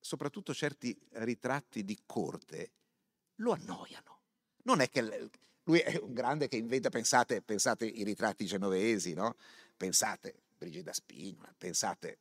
soprattutto 0.00 0.54
certi 0.54 0.98
ritratti 1.12 1.84
di 1.84 1.98
corte 2.06 2.70
lo 3.36 3.52
annoiano. 3.52 4.18
Non 4.62 4.80
è 4.80 4.88
che 4.88 5.30
lui 5.64 5.78
è 5.78 5.98
un 5.98 6.12
grande 6.12 6.48
che 6.48 6.56
inventa, 6.56 6.88
pensate, 6.88 7.42
pensate 7.42 7.86
i 7.86 8.02
ritratti 8.02 8.46
genovesi, 8.46 9.14
no? 9.14 9.36
Pensate 9.76 10.34
Brigida 10.56 10.92
Spinola, 10.92 11.54
pensate 11.56 12.18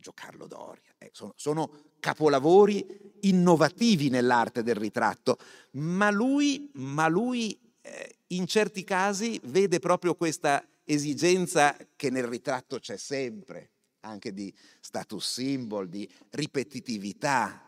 Giocarlo 0.00 0.46
Doria. 0.46 0.92
Eh, 0.98 1.10
sono, 1.12 1.32
sono, 1.36 1.88
capolavori 2.00 2.84
innovativi 3.20 4.08
nell'arte 4.08 4.62
del 4.62 4.74
ritratto, 4.74 5.36
ma 5.72 6.10
lui, 6.10 6.70
ma 6.74 7.08
lui 7.08 7.58
eh, 7.82 8.16
in 8.28 8.46
certi 8.46 8.84
casi 8.84 9.38
vede 9.44 9.78
proprio 9.80 10.14
questa 10.14 10.66
esigenza 10.84 11.76
che 11.96 12.08
nel 12.08 12.26
ritratto 12.26 12.78
c'è 12.78 12.96
sempre, 12.96 13.70
anche 14.00 14.32
di 14.32 14.52
status 14.80 15.32
symbol, 15.32 15.88
di 15.88 16.08
ripetitività. 16.30 17.66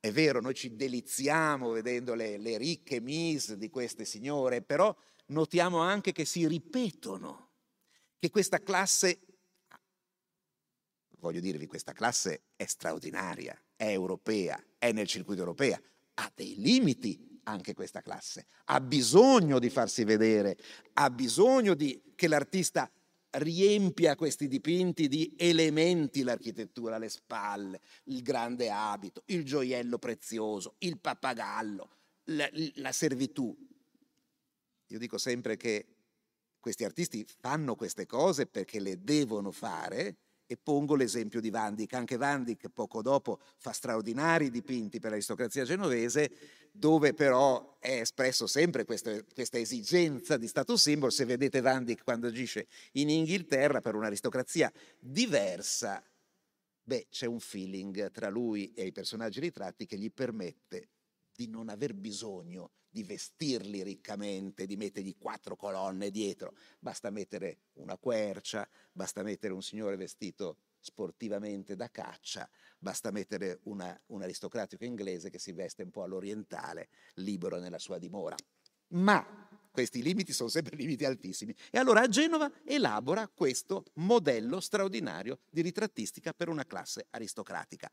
È 0.00 0.10
vero, 0.10 0.40
noi 0.40 0.54
ci 0.54 0.74
deliziamo 0.74 1.70
vedendo 1.70 2.14
le, 2.14 2.38
le 2.38 2.56
ricche 2.56 3.00
mise 3.00 3.58
di 3.58 3.68
queste 3.68 4.06
signore, 4.06 4.62
però 4.62 4.94
notiamo 5.26 5.78
anche 5.78 6.12
che 6.12 6.24
si 6.24 6.46
ripetono, 6.46 7.50
che 8.18 8.30
questa 8.30 8.62
classe 8.62 9.18
voglio 11.24 11.40
dirvi, 11.40 11.66
questa 11.66 11.92
classe 11.92 12.42
è 12.54 12.66
straordinaria, 12.66 13.58
è 13.74 13.86
europea, 13.86 14.62
è 14.78 14.92
nel 14.92 15.06
circuito 15.06 15.40
europeo, 15.40 15.80
ha 16.14 16.30
dei 16.34 16.54
limiti 16.58 17.40
anche 17.44 17.72
questa 17.72 18.02
classe, 18.02 18.46
ha 18.66 18.80
bisogno 18.80 19.58
di 19.58 19.70
farsi 19.70 20.04
vedere, 20.04 20.56
ha 20.94 21.08
bisogno 21.08 21.74
di, 21.74 22.12
che 22.14 22.28
l'artista 22.28 22.90
riempia 23.38 24.16
questi 24.16 24.48
dipinti 24.48 25.08
di 25.08 25.34
elementi, 25.38 26.22
l'architettura 26.22 26.96
alle 26.96 27.08
spalle, 27.08 27.80
il 28.04 28.22
grande 28.22 28.70
abito, 28.70 29.22
il 29.26 29.44
gioiello 29.44 29.98
prezioso, 29.98 30.74
il 30.78 31.00
pappagallo, 31.00 31.88
la, 32.24 32.48
la 32.74 32.92
servitù. 32.92 33.56
Io 34.88 34.98
dico 34.98 35.16
sempre 35.16 35.56
che 35.56 35.86
questi 36.60 36.84
artisti 36.84 37.26
fanno 37.40 37.76
queste 37.76 38.04
cose 38.04 38.46
perché 38.46 38.78
le 38.78 39.02
devono 39.02 39.50
fare 39.50 40.18
e 40.46 40.56
pongo 40.56 40.94
l'esempio 40.94 41.40
di 41.40 41.50
Van 41.50 41.74
Dyck. 41.74 41.94
Anche 41.94 42.16
Van 42.16 42.44
Dyck 42.44 42.68
poco 42.68 43.02
dopo 43.02 43.40
fa 43.58 43.72
straordinari 43.72 44.50
dipinti 44.50 45.00
per 45.00 45.10
l'aristocrazia 45.10 45.64
genovese, 45.64 46.30
dove 46.72 47.14
però 47.14 47.76
è 47.78 48.00
espresso 48.00 48.46
sempre 48.46 48.84
questa, 48.84 49.22
questa 49.32 49.58
esigenza 49.58 50.36
di 50.36 50.48
status 50.48 50.82
symbol. 50.82 51.12
Se 51.12 51.24
vedete 51.24 51.60
Van 51.60 51.84
Dyck 51.84 52.04
quando 52.04 52.26
agisce 52.26 52.66
in 52.92 53.08
Inghilterra 53.08 53.80
per 53.80 53.94
un'aristocrazia 53.94 54.72
diversa, 54.98 56.02
beh, 56.82 57.06
c'è 57.10 57.26
un 57.26 57.40
feeling 57.40 58.10
tra 58.10 58.28
lui 58.28 58.72
e 58.74 58.86
i 58.86 58.92
personaggi 58.92 59.40
ritratti 59.40 59.86
che 59.86 59.96
gli 59.96 60.10
permette 60.10 60.88
di 61.34 61.48
non 61.48 61.68
aver 61.68 61.94
bisogno 61.94 62.70
di 62.94 63.02
vestirli 63.02 63.82
riccamente, 63.82 64.66
di 64.66 64.76
mettergli 64.76 65.16
quattro 65.18 65.56
colonne 65.56 66.12
dietro, 66.12 66.54
basta 66.78 67.10
mettere 67.10 67.62
una 67.72 67.96
quercia, 67.96 68.68
basta 68.92 69.24
mettere 69.24 69.52
un 69.52 69.62
signore 69.62 69.96
vestito 69.96 70.58
sportivamente 70.78 71.74
da 71.74 71.90
caccia, 71.90 72.48
basta 72.78 73.10
mettere 73.10 73.58
una, 73.64 74.00
un 74.06 74.22
aristocratico 74.22 74.84
inglese 74.84 75.28
che 75.28 75.40
si 75.40 75.50
veste 75.50 75.82
un 75.82 75.90
po' 75.90 76.04
all'orientale, 76.04 76.88
libero 77.14 77.58
nella 77.58 77.80
sua 77.80 77.98
dimora. 77.98 78.36
Ma 78.90 79.48
questi 79.72 80.00
limiti 80.00 80.32
sono 80.32 80.48
sempre 80.48 80.76
limiti 80.76 81.04
altissimi. 81.04 81.52
E 81.72 81.78
allora 81.78 82.02
a 82.02 82.08
Genova 82.08 82.48
elabora 82.64 83.26
questo 83.26 83.86
modello 83.94 84.60
straordinario 84.60 85.40
di 85.50 85.62
ritrattistica 85.62 86.32
per 86.32 86.48
una 86.48 86.64
classe 86.64 87.08
aristocratica. 87.10 87.90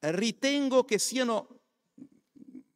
Ritengo 0.00 0.82
che 0.82 0.98
siano 0.98 1.59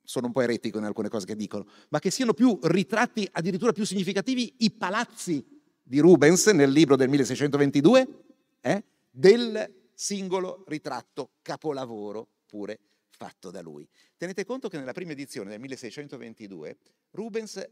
sono 0.05 0.26
un 0.26 0.32
po' 0.32 0.42
eretico 0.42 0.78
in 0.78 0.84
alcune 0.84 1.09
cose 1.09 1.26
che 1.26 1.34
dicono, 1.34 1.66
ma 1.88 1.98
che 1.98 2.11
siano 2.11 2.34
più 2.34 2.59
ritratti 2.62 3.28
addirittura 3.32 3.72
più 3.72 3.84
significativi 3.84 4.55
i 4.59 4.70
palazzi 4.70 5.44
di 5.82 5.98
Rubens 5.98 6.46
nel 6.46 6.70
libro 6.70 6.96
del 6.96 7.09
1622 7.09 8.24
eh, 8.61 8.84
del 9.11 9.82
singolo 9.94 10.64
ritratto 10.68 11.32
capolavoro 11.42 12.28
pure 12.46 12.80
fatto 13.11 13.50
da 13.50 13.61
lui. 13.61 13.86
Tenete 14.16 14.44
conto 14.44 14.68
che 14.68 14.78
nella 14.78 14.92
prima 14.92 15.12
edizione 15.12 15.50
del 15.50 15.61
1622 15.61 16.78
Rubens 17.11 17.68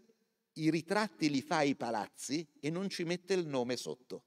i 0.55 0.70
ritratti 0.70 1.30
li 1.30 1.41
fa 1.41 1.57
ai 1.59 1.74
palazzi 1.74 2.47
e 2.61 2.70
non 2.70 2.89
ci 2.89 3.05
mette 3.05 3.35
il 3.35 3.47
nome 3.47 3.76
sotto. 3.76 4.24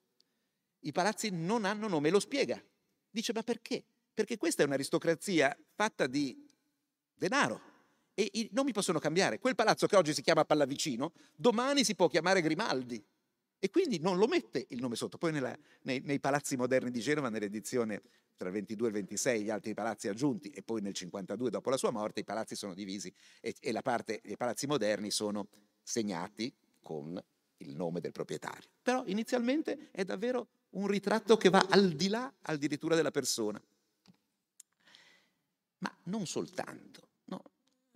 I 0.81 0.91
palazzi 0.91 1.29
non 1.31 1.65
hanno 1.65 1.87
nome, 1.87 2.09
lo 2.09 2.19
spiega. 2.19 2.61
Dice 3.09 3.33
ma 3.33 3.43
perché? 3.43 3.83
Perché 4.13 4.37
questa 4.37 4.63
è 4.63 4.65
un'aristocrazia 4.65 5.55
fatta 5.73 6.07
di 6.07 6.45
denaro, 7.13 7.61
e 8.15 8.29
i 8.33 8.49
nomi 8.53 8.71
possono 8.71 8.97
cambiare. 8.97 9.39
Quel 9.39 9.55
palazzo 9.55 9.85
che 9.85 9.97
oggi 9.97 10.13
si 10.13 10.21
chiama 10.21 10.45
Pallavicino, 10.45 11.11
domani 11.35 11.83
si 11.83 11.95
può 11.95 12.07
chiamare 12.07 12.41
Grimaldi. 12.41 13.03
E 13.59 13.69
quindi 13.69 13.99
non 13.99 14.17
lo 14.17 14.27
mette 14.27 14.65
il 14.69 14.79
nome 14.79 14.95
sotto. 14.95 15.17
Poi 15.17 15.31
nella, 15.31 15.55
nei, 15.81 15.99
nei, 15.99 16.19
palazzi 16.19 16.55
moderni 16.55 16.91
di 16.91 17.01
Genova, 17.01 17.29
nell'edizione 17.29 18.01
tra 18.37 18.47
il 18.47 18.53
22 18.53 18.87
e 18.87 18.89
il 18.89 18.95
26, 18.95 19.43
gli 19.43 19.49
altri 19.49 19.73
palazzi 19.73 20.07
aggiunti, 20.07 20.49
e 20.49 20.61
poi 20.61 20.81
nel 20.81 20.93
52, 20.93 21.49
dopo 21.49 21.69
la 21.69 21.77
sua 21.77 21.91
morte, 21.91 22.21
i 22.21 22.23
palazzi 22.23 22.55
sono 22.55 22.73
divisi 22.73 23.13
e, 23.41 23.53
e 23.59 23.71
la 23.71 23.81
parte 23.81 24.21
dei 24.23 24.37
palazzi 24.37 24.65
moderni 24.65 25.11
sono 25.11 25.47
segnati 25.83 26.53
con 26.81 27.21
il 27.57 27.75
nome 27.75 27.99
del 27.99 28.11
proprietario. 28.11 28.69
Però 28.81 29.03
inizialmente 29.07 29.89
è 29.91 30.03
davvero 30.03 30.47
un 30.71 30.87
ritratto 30.87 31.35
che 31.35 31.49
va 31.49 31.65
al 31.69 31.91
di 31.91 32.07
là 32.07 32.31
addirittura 32.41 32.95
della 32.95 33.11
persona. 33.11 33.61
Ma 35.79 35.97
non 36.03 36.25
soltanto 36.25 37.05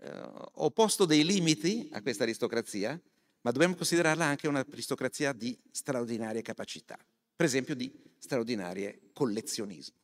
eh, 0.01 0.21
ho 0.53 0.71
posto 0.71 1.05
dei 1.05 1.23
limiti 1.25 1.89
a 1.91 2.01
questa 2.01 2.23
aristocrazia, 2.23 2.99
ma 3.41 3.51
dobbiamo 3.51 3.75
considerarla 3.75 4.25
anche 4.25 4.47
un'aristocrazia 4.47 5.33
di 5.33 5.57
straordinarie 5.71 6.41
capacità, 6.41 6.97
per 7.35 7.45
esempio 7.45 7.75
di 7.75 7.91
straordinarie 8.17 9.09
collezionismo. 9.13 9.95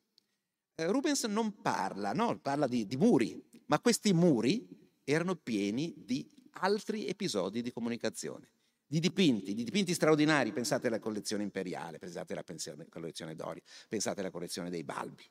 Eh, 0.75 0.85
Rubens 0.87 1.23
non 1.23 1.61
parla, 1.61 2.11
no? 2.13 2.37
parla 2.39 2.67
di, 2.67 2.85
di 2.85 2.97
muri, 2.97 3.41
ma 3.67 3.79
questi 3.79 4.13
muri 4.13 4.67
erano 5.03 5.35
pieni 5.35 5.93
di 5.97 6.29
altri 6.59 7.07
episodi 7.07 7.61
di 7.61 7.71
comunicazione. 7.71 8.49
di 8.87 8.99
dipinti, 8.99 9.55
di 9.55 9.63
dipinti 9.63 9.93
straordinari. 9.93 10.51
Pensate 10.51 10.87
alla 10.87 10.99
collezione 10.99 11.43
imperiale, 11.43 11.97
pensate 11.97 12.33
alla 12.33 12.43
collezione 12.87 13.35
Dori, 13.35 13.61
pensate 13.89 14.19
alla 14.19 14.29
collezione 14.29 14.69
dei 14.69 14.83
Balbi. 14.83 15.23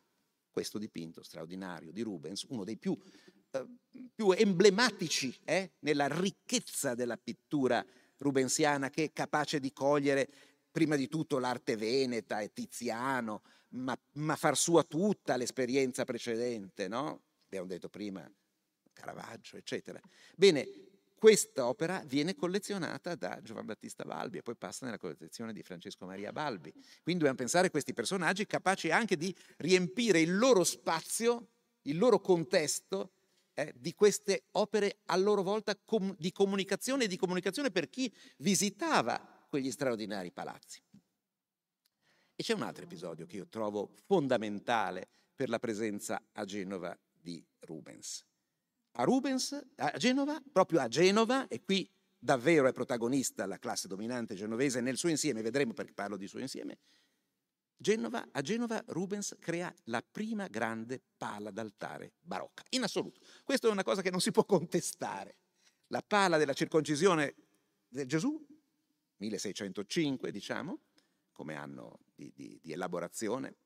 Questo 0.50 0.78
dipinto 0.78 1.22
straordinario 1.22 1.92
di 1.92 2.02
Rubens, 2.02 2.44
uno 2.48 2.64
dei 2.64 2.76
più, 2.76 2.98
più 4.14 4.30
emblematici 4.32 5.36
eh, 5.44 5.72
nella 5.80 6.06
ricchezza 6.08 6.94
della 6.94 7.16
pittura 7.16 7.84
rubensiana, 8.18 8.90
che 8.90 9.04
è 9.04 9.12
capace 9.12 9.60
di 9.60 9.72
cogliere 9.72 10.28
prima 10.70 10.96
di 10.96 11.08
tutto 11.08 11.38
l'arte 11.38 11.76
veneta 11.76 12.40
e 12.40 12.52
Tiziano, 12.52 13.42
ma, 13.70 13.96
ma 14.14 14.36
far 14.36 14.56
sua 14.56 14.82
tutta 14.82 15.36
l'esperienza 15.36 16.04
precedente, 16.04 16.88
no? 16.88 17.22
Abbiamo 17.44 17.66
detto 17.66 17.88
prima 17.88 18.28
Caravaggio, 18.92 19.56
eccetera. 19.56 20.00
Bene, 20.34 20.68
questa 21.14 21.66
opera 21.66 22.02
viene 22.06 22.34
collezionata 22.34 23.14
da 23.14 23.40
Giovan 23.42 23.66
Battista 23.66 24.04
Balbi 24.04 24.38
e 24.38 24.42
poi 24.42 24.56
passa 24.56 24.84
nella 24.84 24.98
collezione 24.98 25.52
di 25.52 25.62
Francesco 25.62 26.06
Maria 26.06 26.32
Balbi. 26.32 26.70
Quindi 26.70 27.22
dobbiamo 27.22 27.36
pensare 27.36 27.68
a 27.68 27.70
questi 27.70 27.94
personaggi 27.94 28.46
capaci 28.46 28.90
anche 28.90 29.16
di 29.16 29.34
riempire 29.58 30.20
il 30.20 30.36
loro 30.36 30.64
spazio, 30.64 31.48
il 31.82 31.98
loro 31.98 32.20
contesto 32.20 33.12
eh, 33.54 33.72
di 33.76 33.94
queste 33.94 34.46
opere 34.52 34.98
a 35.06 35.16
loro 35.16 35.42
volta 35.42 35.76
com- 35.76 36.14
di 36.18 36.32
comunicazione 36.32 37.04
e 37.04 37.08
di 37.08 37.16
comunicazione 37.16 37.70
per 37.70 37.88
chi 37.88 38.12
visitava 38.38 39.46
quegli 39.48 39.70
straordinari 39.70 40.32
palazzi. 40.32 40.82
E 42.36 42.42
c'è 42.42 42.52
un 42.52 42.62
altro 42.62 42.84
episodio 42.84 43.26
che 43.26 43.36
io 43.36 43.46
trovo 43.46 43.94
fondamentale 44.06 45.08
per 45.34 45.48
la 45.48 45.58
presenza 45.58 46.20
a 46.32 46.44
Genova 46.44 46.98
di 47.12 47.44
Rubens. 47.60 48.24
A 48.96 49.04
Rubens, 49.04 49.58
a 49.76 49.96
Genova, 49.96 50.40
proprio 50.52 50.80
a 50.80 50.88
Genova, 50.88 51.48
e 51.48 51.62
qui 51.62 51.88
davvero 52.16 52.66
è 52.66 52.72
protagonista 52.72 53.46
la 53.46 53.58
classe 53.58 53.86
dominante 53.86 54.34
genovese 54.34 54.80
nel 54.80 54.96
suo 54.96 55.08
insieme, 55.08 55.42
vedremo 55.42 55.72
perché 55.72 55.92
parlo 55.92 56.16
di 56.16 56.26
suo 56.26 56.40
insieme, 56.40 56.78
Genova, 57.84 58.28
a 58.32 58.40
Genova 58.40 58.82
Rubens 58.86 59.36
crea 59.38 59.70
la 59.84 60.02
prima 60.02 60.46
grande 60.46 61.02
pala 61.18 61.50
d'altare 61.50 62.14
barocca, 62.22 62.64
in 62.70 62.82
assoluto. 62.82 63.20
Questa 63.44 63.68
è 63.68 63.70
una 63.70 63.82
cosa 63.82 64.00
che 64.00 64.10
non 64.10 64.22
si 64.22 64.30
può 64.30 64.46
contestare. 64.46 65.36
La 65.88 66.00
pala 66.00 66.38
della 66.38 66.54
circoncisione 66.54 67.34
del 67.86 68.06
Gesù 68.06 68.42
1605, 69.18 70.30
diciamo, 70.30 70.78
come 71.30 71.56
anno 71.56 71.98
di, 72.14 72.32
di, 72.34 72.58
di 72.62 72.72
elaborazione. 72.72 73.56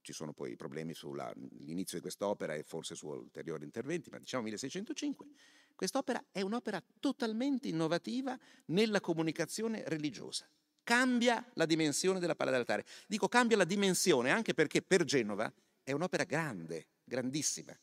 Ci 0.00 0.14
sono 0.14 0.32
poi 0.32 0.56
problemi 0.56 0.94
sull'inizio 0.94 1.98
di 1.98 2.02
quest'opera 2.02 2.54
e 2.54 2.62
forse 2.62 2.94
su 2.94 3.06
ulteriori 3.06 3.64
interventi, 3.64 4.08
ma 4.08 4.18
diciamo 4.18 4.44
1605. 4.44 5.26
Quest'opera 5.74 6.24
è 6.32 6.40
un'opera 6.40 6.82
totalmente 7.00 7.68
innovativa 7.68 8.34
nella 8.68 9.02
comunicazione 9.02 9.82
religiosa. 9.86 10.48
Cambia 10.88 11.44
la 11.52 11.66
dimensione 11.66 12.18
della 12.18 12.34
pala 12.34 12.50
d'altare. 12.50 12.82
Dico 13.06 13.28
cambia 13.28 13.58
la 13.58 13.64
dimensione 13.64 14.30
anche 14.30 14.54
perché 14.54 14.80
per 14.80 15.04
Genova 15.04 15.52
è 15.82 15.92
un'opera 15.92 16.24
grande, 16.24 16.86
grandissima, 17.04 17.78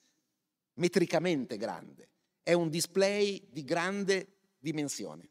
metricamente 0.77 1.55
grande. 1.55 2.09
È 2.41 2.53
un 2.53 2.67
display 2.71 3.47
di 3.51 3.63
grande 3.63 4.37
dimensione. 4.57 5.29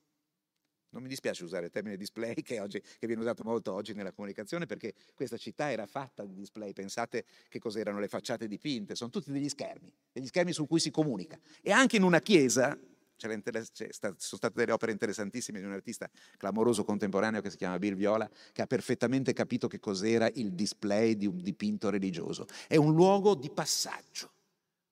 Non 0.91 1.03
mi 1.03 1.09
dispiace 1.09 1.43
usare 1.43 1.65
il 1.65 1.73
termine 1.73 1.97
display 1.97 2.35
che, 2.43 2.61
oggi, 2.61 2.81
che, 2.81 3.09
viene 3.09 3.23
usato 3.23 3.43
molto 3.43 3.73
oggi 3.73 3.93
nella 3.93 4.13
comunicazione 4.13 4.67
perché 4.67 4.95
questa 5.13 5.37
città 5.37 5.73
era 5.73 5.87
fatta 5.87 6.25
di 6.25 6.33
display. 6.33 6.73
Pensate 6.73 7.25
che 7.49 7.59
cos'erano 7.59 7.99
le 7.99 8.07
facciate 8.07 8.47
dipinte, 8.47 8.95
sono 8.95 9.11
tutti 9.11 9.33
degli 9.33 9.49
schermi, 9.49 9.93
degli 10.13 10.29
schermi 10.29 10.53
su 10.53 10.69
cui 10.69 10.79
si 10.79 10.93
comunica. 10.93 11.37
E 11.61 11.73
anche 11.73 11.97
in 11.97 12.05
una 12.05 12.21
chiesa, 12.21 12.79
sono 13.17 14.17
state 14.17 14.53
delle 14.55 14.73
opere 14.73 14.93
interessantissime 14.93 15.61
di 15.61 15.65
un 15.65 15.73
artista 15.73 16.09
clamoroso 16.37 16.85
contemporaneo 16.85 17.41
che 17.41 17.51
si 17.51 17.57
chiama 17.57 17.79
Bill 17.79 17.95
Viola, 17.95 18.29
che 18.53 18.63
ha 18.63 18.67
perfettamente 18.67 19.33
capito 19.33 19.69
che 19.69 19.81
cos'era 19.81 20.29
il 20.35 20.53
display 20.53 21.17
di 21.17 21.27
un 21.27 21.41
dipinto 21.41 21.91
religioso. 21.91 22.47
È 22.67 22.77
un 22.77 22.95
luogo 22.95 23.35
di 23.35 23.51
passaggio, 23.51 24.33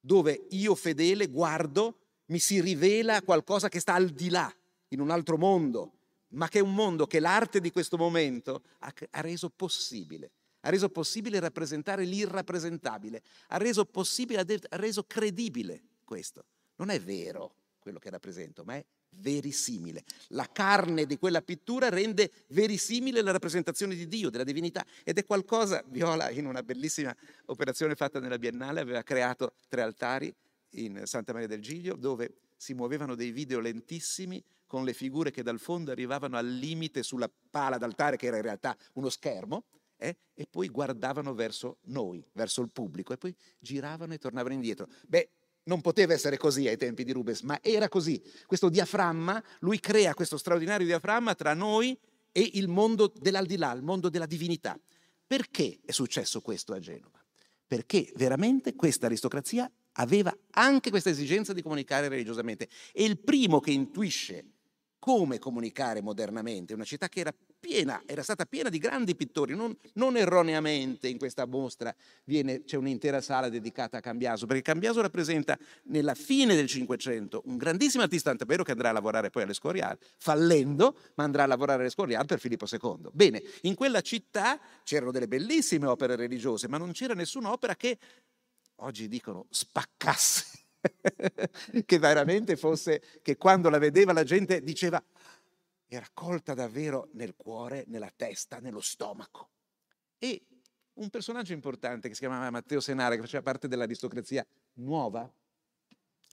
dove 0.00 0.46
io 0.50 0.74
fedele 0.74 1.28
guardo, 1.28 1.98
mi 2.26 2.38
si 2.38 2.60
rivela 2.60 3.22
qualcosa 3.22 3.68
che 3.68 3.80
sta 3.80 3.94
al 3.94 4.08
di 4.08 4.30
là 4.30 4.52
in 4.88 5.00
un 5.00 5.10
altro 5.10 5.36
mondo, 5.36 5.92
ma 6.28 6.48
che 6.48 6.58
è 6.58 6.62
un 6.62 6.74
mondo 6.74 7.06
che 7.06 7.20
l'arte 7.20 7.60
di 7.60 7.70
questo 7.70 7.96
momento 7.96 8.62
ha, 8.80 9.20
reso 9.20 9.50
possibile. 9.50 10.32
Ha 10.60 10.70
reso 10.70 10.88
possibile 10.90 11.40
rappresentare 11.40 12.04
l'irrappresentabile, 12.04 13.22
ha 13.48 13.56
reso 13.56 13.84
possibile, 13.84 14.40
ha 14.40 14.76
reso 14.76 15.02
credibile 15.04 15.82
questo. 16.04 16.44
Non 16.76 16.88
è 16.90 17.00
vero 17.00 17.56
quello 17.82 17.98
che 17.98 18.08
rappresento, 18.08 18.62
ma 18.64 18.76
è 18.76 18.84
verisimile. 19.16 20.04
La 20.28 20.48
carne 20.50 21.04
di 21.04 21.18
quella 21.18 21.42
pittura 21.42 21.88
rende 21.90 22.30
verisimile 22.48 23.20
la 23.20 23.32
rappresentazione 23.32 23.94
di 23.94 24.06
Dio, 24.06 24.30
della 24.30 24.44
divinità, 24.44 24.86
ed 25.04 25.18
è 25.18 25.26
qualcosa, 25.26 25.84
Viola 25.88 26.30
in 26.30 26.46
una 26.46 26.62
bellissima 26.62 27.14
operazione 27.46 27.94
fatta 27.94 28.20
nella 28.20 28.38
Biennale 28.38 28.80
aveva 28.80 29.02
creato 29.02 29.54
tre 29.68 29.82
altari 29.82 30.32
in 30.76 31.02
Santa 31.04 31.32
Maria 31.32 31.48
del 31.48 31.60
Giglio 31.60 31.96
dove 31.96 32.32
si 32.56 32.72
muovevano 32.72 33.14
dei 33.14 33.32
video 33.32 33.60
lentissimi 33.60 34.42
con 34.66 34.84
le 34.84 34.94
figure 34.94 35.30
che 35.30 35.42
dal 35.42 35.58
fondo 35.58 35.90
arrivavano 35.90 36.36
al 36.38 36.46
limite 36.46 37.02
sulla 37.02 37.30
pala 37.50 37.76
d'altare, 37.76 38.16
che 38.16 38.26
era 38.26 38.36
in 38.36 38.42
realtà 38.42 38.74
uno 38.94 39.10
schermo, 39.10 39.64
eh, 39.96 40.16
e 40.34 40.46
poi 40.48 40.68
guardavano 40.68 41.34
verso 41.34 41.78
noi, 41.86 42.24
verso 42.32 42.62
il 42.62 42.70
pubblico, 42.72 43.12
e 43.12 43.18
poi 43.18 43.34
giravano 43.58 44.14
e 44.14 44.18
tornavano 44.18 44.54
indietro. 44.54 44.88
Beh, 45.06 45.28
non 45.64 45.80
poteva 45.80 46.12
essere 46.12 46.36
così 46.36 46.66
ai 46.68 46.76
tempi 46.76 47.04
di 47.04 47.12
Rubens, 47.12 47.42
ma 47.42 47.58
era 47.62 47.88
così. 47.88 48.22
Questo 48.46 48.68
diaframma, 48.68 49.42
lui 49.60 49.80
crea 49.80 50.14
questo 50.14 50.36
straordinario 50.36 50.86
diaframma 50.86 51.34
tra 51.34 51.54
noi 51.54 51.96
e 52.32 52.50
il 52.54 52.68
mondo 52.68 53.12
dell'aldilà, 53.14 53.72
il 53.72 53.82
mondo 53.82 54.08
della 54.08 54.26
divinità. 54.26 54.78
Perché 55.26 55.80
è 55.84 55.92
successo 55.92 56.40
questo 56.40 56.72
a 56.72 56.78
Genova? 56.78 57.22
Perché 57.66 58.12
veramente 58.16 58.74
questa 58.74 59.06
aristocrazia 59.06 59.70
aveva 59.92 60.36
anche 60.50 60.90
questa 60.90 61.10
esigenza 61.10 61.52
di 61.52 61.62
comunicare 61.62 62.08
religiosamente. 62.08 62.68
E 62.92 63.04
il 63.04 63.18
primo 63.18 63.60
che 63.60 63.70
intuisce 63.70 64.44
come 64.98 65.38
comunicare 65.38 66.00
modernamente, 66.00 66.74
una 66.74 66.84
città 66.84 67.08
che 67.08 67.20
era 67.20 67.34
piena, 67.62 68.02
era 68.06 68.24
stata 68.24 68.44
piena 68.44 68.68
di 68.68 68.78
grandi 68.78 69.14
pittori, 69.14 69.54
non, 69.54 69.72
non 69.94 70.16
erroneamente 70.16 71.06
in 71.06 71.16
questa 71.16 71.46
mostra 71.46 71.94
viene, 72.24 72.64
c'è 72.64 72.76
un'intera 72.76 73.20
sala 73.20 73.48
dedicata 73.48 73.98
a 73.98 74.00
Cambiaso, 74.00 74.46
perché 74.46 74.62
Cambiaso 74.62 75.00
rappresenta 75.00 75.56
nella 75.84 76.16
fine 76.16 76.56
del 76.56 76.66
Cinquecento 76.66 77.42
un 77.44 77.56
grandissimo 77.56 78.02
artista, 78.02 78.30
tanto 78.30 78.46
vero 78.46 78.64
che 78.64 78.72
andrà 78.72 78.88
a 78.88 78.92
lavorare 78.92 79.30
poi 79.30 79.44
all'Escorial, 79.44 79.96
fallendo, 80.18 80.96
ma 81.14 81.22
andrà 81.22 81.44
a 81.44 81.46
lavorare 81.46 81.82
all'Escorial 81.82 82.26
per 82.26 82.40
Filippo 82.40 82.66
II. 82.68 83.10
Bene, 83.12 83.40
in 83.62 83.76
quella 83.76 84.00
città 84.00 84.58
c'erano 84.82 85.12
delle 85.12 85.28
bellissime 85.28 85.86
opere 85.86 86.16
religiose, 86.16 86.66
ma 86.66 86.78
non 86.78 86.90
c'era 86.90 87.14
nessuna 87.14 87.52
opera 87.52 87.76
che, 87.76 87.96
oggi 88.76 89.06
dicono, 89.06 89.46
spaccasse 89.50 90.44
che 91.86 91.98
veramente 92.00 92.56
fosse, 92.56 93.00
che 93.22 93.36
quando 93.36 93.68
la 93.68 93.78
vedeva 93.78 94.12
la 94.12 94.24
gente 94.24 94.62
diceva, 94.62 95.00
era 95.96 96.08
colta 96.12 96.54
davvero 96.54 97.08
nel 97.12 97.34
cuore, 97.36 97.84
nella 97.88 98.12
testa, 98.14 98.58
nello 98.58 98.80
stomaco. 98.80 99.50
E 100.18 100.42
un 100.94 101.10
personaggio 101.10 101.52
importante 101.52 102.08
che 102.08 102.14
si 102.14 102.20
chiamava 102.20 102.50
Matteo 102.50 102.80
Senara, 102.80 103.14
che 103.14 103.20
faceva 103.20 103.42
parte 103.42 103.68
dell'aristocrazia 103.68 104.46
nuova, 104.74 105.30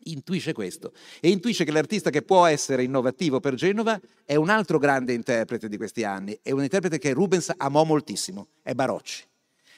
intuisce 0.03 0.53
questo 0.53 0.93
e 1.19 1.29
intuisce 1.29 1.65
che 1.65 1.71
l'artista 1.71 2.09
che 2.09 2.21
può 2.21 2.45
essere 2.45 2.83
innovativo 2.83 3.39
per 3.39 3.55
Genova 3.55 3.99
è 4.23 4.35
un 4.35 4.49
altro 4.49 4.77
grande 4.77 5.13
interprete 5.13 5.67
di 5.67 5.77
questi 5.77 6.03
anni, 6.03 6.39
è 6.41 6.51
un 6.51 6.63
interprete 6.63 6.97
che 6.97 7.11
Rubens 7.11 7.51
amò 7.57 7.83
moltissimo, 7.83 8.49
è 8.61 8.73
Barocci. 8.73 9.27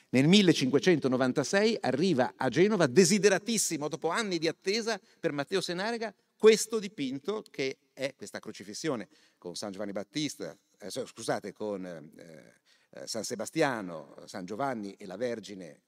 Nel 0.10 0.28
1596 0.28 1.78
arriva 1.82 2.34
a 2.36 2.50
Genova, 2.50 2.86
desideratissimo, 2.86 3.88
dopo 3.88 4.10
anni 4.10 4.38
di 4.38 4.48
attesa 4.48 5.00
per 5.20 5.32
Matteo 5.32 5.62
Senarega, 5.62 6.14
questo 6.42 6.80
dipinto 6.80 7.44
che 7.52 7.78
è 7.94 8.16
questa 8.16 8.40
crocifissione 8.40 9.10
con 9.38 9.56
San 9.56 9.72
Giovanni 9.72 9.92
Battista, 9.92 10.58
eh, 10.80 10.90
scusate, 10.90 11.54
con 11.54 11.86
eh, 11.86 12.56
eh, 12.94 13.06
San 13.06 13.24
Sebastiano, 13.24 14.16
San 14.26 14.46
Giovanni 14.46 14.96
e 14.96 15.06
la 15.06 15.18
Vergine 15.18 15.84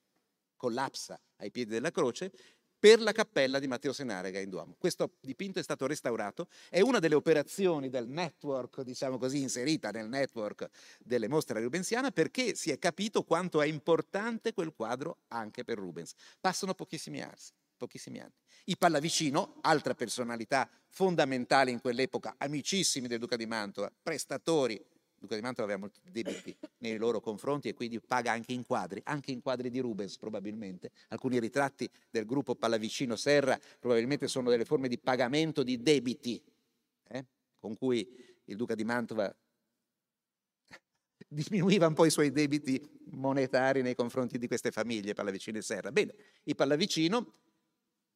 collapsa 0.56 1.20
ai 1.38 1.50
piedi 1.50 1.72
della 1.72 1.90
croce, 1.90 2.32
per 2.78 3.02
la 3.02 3.14
cappella 3.14 3.58
di 3.58 3.66
Matteo 3.66 3.94
Senarega 3.94 4.38
in 4.38 4.52
Duomo. 4.52 4.76
Questo 4.78 5.16
dipinto 5.22 5.58
è 5.58 5.64
stato 5.64 5.88
restaurato, 5.88 6.48
è 6.70 6.82
una 6.82 7.00
delle 7.00 7.16
operazioni 7.16 7.90
del 7.90 8.08
network, 8.08 8.82
diciamo 8.82 9.18
così, 9.18 9.42
inserita 9.42 9.90
nel 9.90 10.08
network 10.08 10.70
delle 11.00 11.28
mostre 11.28 11.64
rubensiane 11.64 12.12
perché 12.12 12.54
si 12.54 12.70
è 12.70 12.78
capito 12.78 13.24
quanto 13.24 13.60
è 13.60 13.66
importante 13.66 14.54
quel 14.54 14.72
quadro 14.76 15.22
anche 15.30 15.64
per 15.64 15.80
Rubens. 15.80 16.14
Passano 16.40 16.76
pochissimi 16.76 17.24
anni. 17.24 17.42
Pochissimi 17.84 18.20
anni. 18.20 18.32
I 18.66 18.78
Pallavicino, 18.78 19.58
altra 19.60 19.94
personalità 19.94 20.70
fondamentale 20.88 21.70
in 21.70 21.82
quell'epoca, 21.82 22.36
amicissimi 22.38 23.10
del 23.10 23.20
Duca 23.20 23.36
di 23.36 23.46
Mantova, 23.46 23.92
prestatori 24.02 24.82
Duca 25.24 25.36
di 25.36 25.42
Mantova 25.42 25.64
aveva 25.64 25.80
molti 25.80 26.00
debiti 26.10 26.56
nei 26.78 26.96
loro 26.96 27.20
confronti 27.20 27.68
e 27.68 27.74
quindi 27.74 28.00
paga 28.00 28.32
anche 28.32 28.54
in 28.54 28.66
quadri, 28.66 29.02
anche 29.04 29.32
in 29.32 29.42
quadri 29.42 29.70
di 29.70 29.80
Rubens 29.80 30.18
probabilmente. 30.18 30.92
Alcuni 31.10 31.40
ritratti 31.40 31.90
del 32.10 32.26
gruppo 32.26 32.56
Pallavicino 32.56 33.18
Serra 33.18 33.60
probabilmente 33.80 34.30
sono 34.30 34.50
delle 34.50 34.64
forme 34.64 34.88
di 34.88 34.98
pagamento 34.98 35.62
di 35.64 35.82
debiti 35.82 36.42
eh, 37.10 37.26
con 37.60 37.76
cui 37.78 38.06
il 38.46 38.56
duca 38.56 38.76
di 38.76 38.84
Mantova 38.86 39.34
diminuiva 41.28 41.88
un 41.88 41.94
po' 41.94 42.06
i 42.06 42.12
suoi 42.12 42.32
debiti 42.32 42.82
monetari 43.12 43.82
nei 43.82 43.96
confronti 43.96 44.38
di 44.38 44.48
queste 44.48 44.72
famiglie, 44.72 45.14
Pallavicino 45.14 45.58
e 45.58 45.62
Serra. 45.62 45.92
Bene, 45.92 46.14
i 46.44 46.56
Pallavicino, 46.56 47.32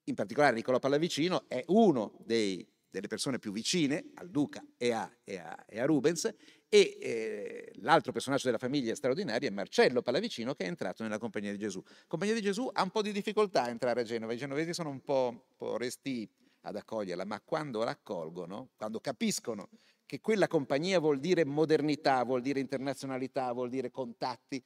in 0.08 0.16
particolare 0.16 0.56
Niccolò 0.56 0.80
Pallavicino, 0.80 1.46
è 1.48 1.64
uno 1.68 2.18
dei, 2.26 2.66
delle 2.90 3.08
persone 3.08 3.40
più 3.40 3.52
vicine 3.52 4.12
al 4.16 4.30
duca 4.30 4.64
e 4.78 4.92
a, 4.92 5.10
e 5.24 5.38
a, 5.38 5.66
e 5.68 5.80
a 5.80 5.86
Rubens 5.86 6.34
e 6.70 6.98
eh, 7.00 7.72
l'altro 7.76 8.12
personaggio 8.12 8.46
della 8.46 8.58
famiglia 8.58 8.94
straordinaria 8.96 9.48
è 9.48 9.52
Marcello 9.52 10.02
Pallavicino 10.02 10.54
che 10.54 10.66
è 10.66 10.68
entrato 10.68 11.04
nella 11.04 11.18
Compagnia 11.18 11.52
di 11.52 11.58
Gesù. 11.58 11.82
Compagnia 12.08 12.34
di 12.34 12.42
Gesù 12.42 12.70
ha 12.72 12.82
un 12.82 12.90
po' 12.90 13.02
di 13.02 13.12
difficoltà 13.12 13.64
a 13.64 13.70
entrare 13.70 14.02
a 14.02 14.04
Genova, 14.04 14.34
i 14.34 14.38
genovesi 14.38 14.74
sono 14.74 14.90
un 14.90 15.02
po', 15.02 15.30
un 15.30 15.56
po 15.56 15.78
resti 15.78 16.30
ad 16.62 16.76
accoglierla, 16.76 17.26
ma 17.26 17.40
quando 17.42 17.84
la 17.84 17.92
accolgono, 17.92 18.72
quando 18.76 19.00
capiscono 19.00 19.70
che 20.06 20.22
quella 20.22 20.48
compagnia 20.48 21.00
vuol 21.00 21.20
dire 21.20 21.46
modernità, 21.46 22.24
vuol 22.24 22.42
dire 22.42 22.60
internazionalità, 22.60 23.52
vuol 23.52 23.70
dire 23.70 23.92
contatti. 23.92 24.64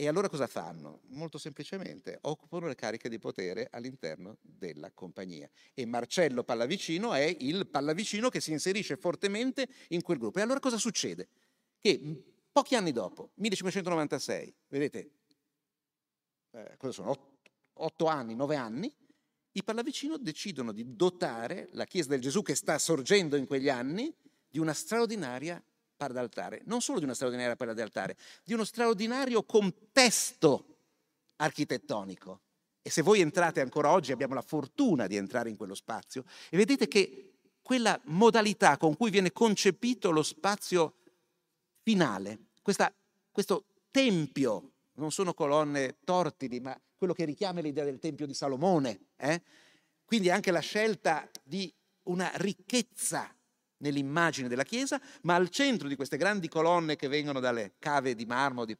E 0.00 0.06
allora 0.06 0.28
cosa 0.28 0.46
fanno? 0.46 1.00
Molto 1.08 1.38
semplicemente 1.38 2.20
occupano 2.22 2.68
le 2.68 2.76
cariche 2.76 3.08
di 3.08 3.18
potere 3.18 3.66
all'interno 3.72 4.36
della 4.42 4.92
compagnia. 4.92 5.50
E 5.74 5.86
Marcello 5.86 6.44
Pallavicino 6.44 7.14
è 7.14 7.36
il 7.40 7.66
Pallavicino 7.66 8.28
che 8.28 8.40
si 8.40 8.52
inserisce 8.52 8.96
fortemente 8.96 9.68
in 9.88 10.02
quel 10.02 10.18
gruppo. 10.18 10.38
E 10.38 10.42
allora 10.42 10.60
cosa 10.60 10.76
succede? 10.78 11.28
Che 11.80 12.22
pochi 12.52 12.76
anni 12.76 12.92
dopo, 12.92 13.32
1596, 13.34 14.54
vedete, 14.68 15.10
eh, 16.52 16.76
cosa 16.76 16.92
sono? 16.92 17.10
Otto, 17.10 17.38
otto 17.72 18.06
anni, 18.06 18.36
nove 18.36 18.54
anni, 18.54 18.94
i 19.50 19.64
Pallavicino 19.64 20.16
decidono 20.16 20.70
di 20.70 20.94
dotare 20.94 21.70
la 21.72 21.86
Chiesa 21.86 22.10
del 22.10 22.20
Gesù 22.20 22.42
che 22.42 22.54
sta 22.54 22.78
sorgendo 22.78 23.34
in 23.34 23.48
quegli 23.48 23.68
anni 23.68 24.14
di 24.48 24.60
una 24.60 24.74
straordinaria 24.74 25.60
par 25.98 26.12
d'altare, 26.12 26.62
non 26.64 26.80
solo 26.80 26.98
di 26.98 27.04
una 27.04 27.12
straordinaria 27.12 27.56
par 27.56 27.74
d'altare, 27.74 28.16
di 28.44 28.54
uno 28.54 28.64
straordinario 28.64 29.42
contesto 29.42 30.76
architettonico. 31.36 32.40
E 32.80 32.88
se 32.88 33.02
voi 33.02 33.20
entrate 33.20 33.60
ancora 33.60 33.90
oggi, 33.90 34.12
abbiamo 34.12 34.34
la 34.34 34.40
fortuna 34.40 35.06
di 35.06 35.16
entrare 35.16 35.50
in 35.50 35.56
quello 35.56 35.74
spazio, 35.74 36.24
e 36.48 36.56
vedete 36.56 36.86
che 36.88 37.32
quella 37.60 38.00
modalità 38.04 38.78
con 38.78 38.96
cui 38.96 39.10
viene 39.10 39.32
concepito 39.32 40.10
lo 40.10 40.22
spazio 40.22 40.94
finale, 41.82 42.46
questa, 42.62 42.90
questo 43.30 43.64
tempio, 43.90 44.70
non 44.94 45.10
sono 45.10 45.34
colonne 45.34 45.98
tortili, 46.04 46.60
ma 46.60 46.80
quello 46.96 47.12
che 47.12 47.24
richiama 47.24 47.60
l'idea 47.60 47.84
del 47.84 47.98
tempio 47.98 48.26
di 48.26 48.34
Salomone, 48.34 49.08
eh? 49.16 49.42
quindi 50.04 50.30
anche 50.30 50.50
la 50.50 50.60
scelta 50.60 51.28
di 51.42 51.72
una 52.04 52.30
ricchezza 52.36 53.32
nell'immagine 53.78 54.48
della 54.48 54.64
chiesa, 54.64 55.00
ma 55.22 55.34
al 55.34 55.48
centro 55.48 55.88
di 55.88 55.96
queste 55.96 56.16
grandi 56.16 56.48
colonne 56.48 56.96
che 56.96 57.08
vengono 57.08 57.40
dalle 57.40 57.74
cave 57.78 58.14
di 58.14 58.24
marmo 58.26 58.64
di 58.64 58.76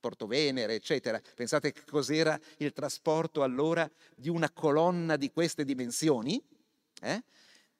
Porto 0.00 0.26
Venere, 0.26 0.74
eccetera. 0.74 1.20
Pensate 1.34 1.72
che 1.72 1.82
cos'era 1.88 2.38
il 2.58 2.72
trasporto 2.72 3.42
allora 3.42 3.88
di 4.16 4.28
una 4.28 4.50
colonna 4.50 5.16
di 5.16 5.30
queste 5.30 5.64
dimensioni? 5.64 6.42
Eh? 7.00 7.22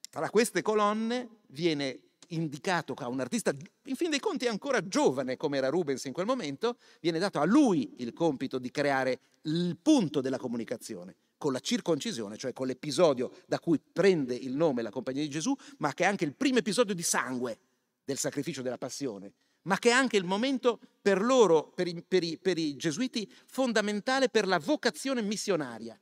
Tra 0.09 0.31
queste 0.31 0.63
colonne 0.63 1.41
viene 1.49 2.01
indicato 2.29 2.95
a 2.97 3.09
un 3.09 3.21
artista, 3.21 3.53
in 3.85 3.97
fin 3.97 4.11
dei 4.11 4.21
conti 4.21 4.47
ancora 4.47 4.87
giovane 4.87 5.37
come 5.37 5.59
era 5.59 5.69
Rubens 5.69 6.05
in 6.05 6.13
quel 6.13 6.27
momento, 6.27 6.77
viene 7.01 7.19
dato 7.19 7.41
a 7.41 7.45
lui 7.45 7.95
il 7.99 8.13
compito 8.13 8.59
di 8.59 8.71
creare 8.71 9.21
il 9.43 9.77
punto 9.81 10.21
della 10.21 10.39
comunicazione 10.39 11.17
con 11.43 11.53
la 11.53 11.59
circoncisione, 11.59 12.37
cioè 12.37 12.53
con 12.53 12.69
l'episodio 12.69 13.33
da 13.49 13.59
cui 13.59 13.81
prende 13.81 14.33
il 14.33 14.55
nome 14.55 14.81
la 14.81 14.91
Compagnia 14.91 15.23
di 15.23 15.29
Gesù, 15.29 15.53
ma 15.79 15.93
che 15.93 16.05
è 16.05 16.07
anche 16.07 16.25
il 16.25 16.37
primo 16.37 16.59
episodio 16.59 16.95
di 16.95 17.03
sangue 17.03 17.59
del 18.05 18.17
sacrificio 18.17 18.63
della 18.63 18.79
passione, 18.79 19.33
ma 19.63 19.77
che 19.77 19.89
è 19.89 19.93
anche 19.93 20.17
il 20.17 20.23
momento 20.23 20.79
per 21.01 21.21
loro, 21.21 21.73
per 21.75 21.89
i, 21.89 22.01
per 22.07 22.23
i, 22.23 22.39
per 22.39 22.59
i 22.59 22.77
gesuiti, 22.77 23.29
fondamentale 23.47 24.29
per 24.29 24.47
la 24.47 24.61
vocazione 24.61 25.21
missionaria. 25.21 26.01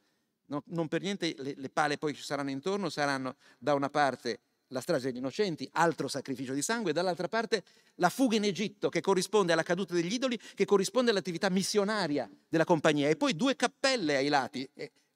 No, 0.49 0.63
non 0.67 0.89
per 0.89 1.01
niente 1.01 1.35
le, 1.39 1.55
le 1.57 1.71
pale 1.71 1.97
poi 1.97 2.13
ci 2.13 2.23
saranno 2.23 2.51
intorno, 2.51 2.91
saranno 2.91 3.37
da 3.59 3.73
una 3.73 3.89
parte 3.89 4.41
la 4.73 4.83
strage 4.83 5.07
degli 5.07 5.17
innocenti, 5.17 5.67
altro 5.73 6.07
sacrificio 6.07 6.53
di 6.53 6.61
sangue, 6.61 6.93
dall'altra 6.93 7.29
parte 7.29 7.65
la 7.95 8.11
fuga 8.11 8.37
in 8.37 8.45
Egitto 8.45 8.91
che 8.91 9.01
corrisponde 9.01 9.55
alla 9.55 9.63
caduta 9.63 9.95
degli 9.95 10.13
idoli, 10.13 10.39
che 10.55 10.67
corrisponde 10.67 11.11
all'attività 11.11 11.49
missionaria 11.49 12.31
della 12.47 12.65
compagnia, 12.65 13.09
e 13.09 13.17
poi 13.17 13.35
due 13.35 13.57
cappelle 13.57 14.17
ai 14.17 14.29
lati. 14.29 14.69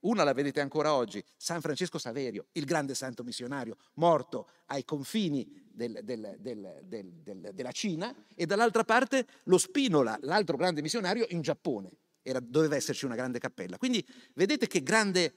Una 0.04 0.22
la 0.22 0.34
vedete 0.34 0.60
ancora 0.60 0.92
oggi, 0.92 1.22
San 1.36 1.60
Francesco 1.60 1.98
Saverio, 1.98 2.46
il 2.52 2.64
grande 2.64 2.94
santo 2.94 3.24
missionario, 3.24 3.76
morto 3.94 4.48
ai 4.66 4.84
confini 4.84 5.68
del, 5.72 6.00
del, 6.02 6.36
del, 6.38 7.50
della 7.54 7.72
Cina, 7.72 8.14
e 8.34 8.44
dall'altra 8.44 8.84
parte 8.84 9.26
lo 9.44 9.56
Spinola, 9.56 10.18
l'altro 10.22 10.56
grande 10.56 10.82
missionario 10.82 11.26
in 11.30 11.40
Giappone. 11.40 11.90
Era, 12.20 12.38
doveva 12.40 12.76
esserci 12.76 13.06
una 13.06 13.14
grande 13.14 13.38
cappella. 13.38 13.78
Quindi 13.78 14.06
vedete 14.34 14.66
che 14.66 14.82
grande 14.82 15.34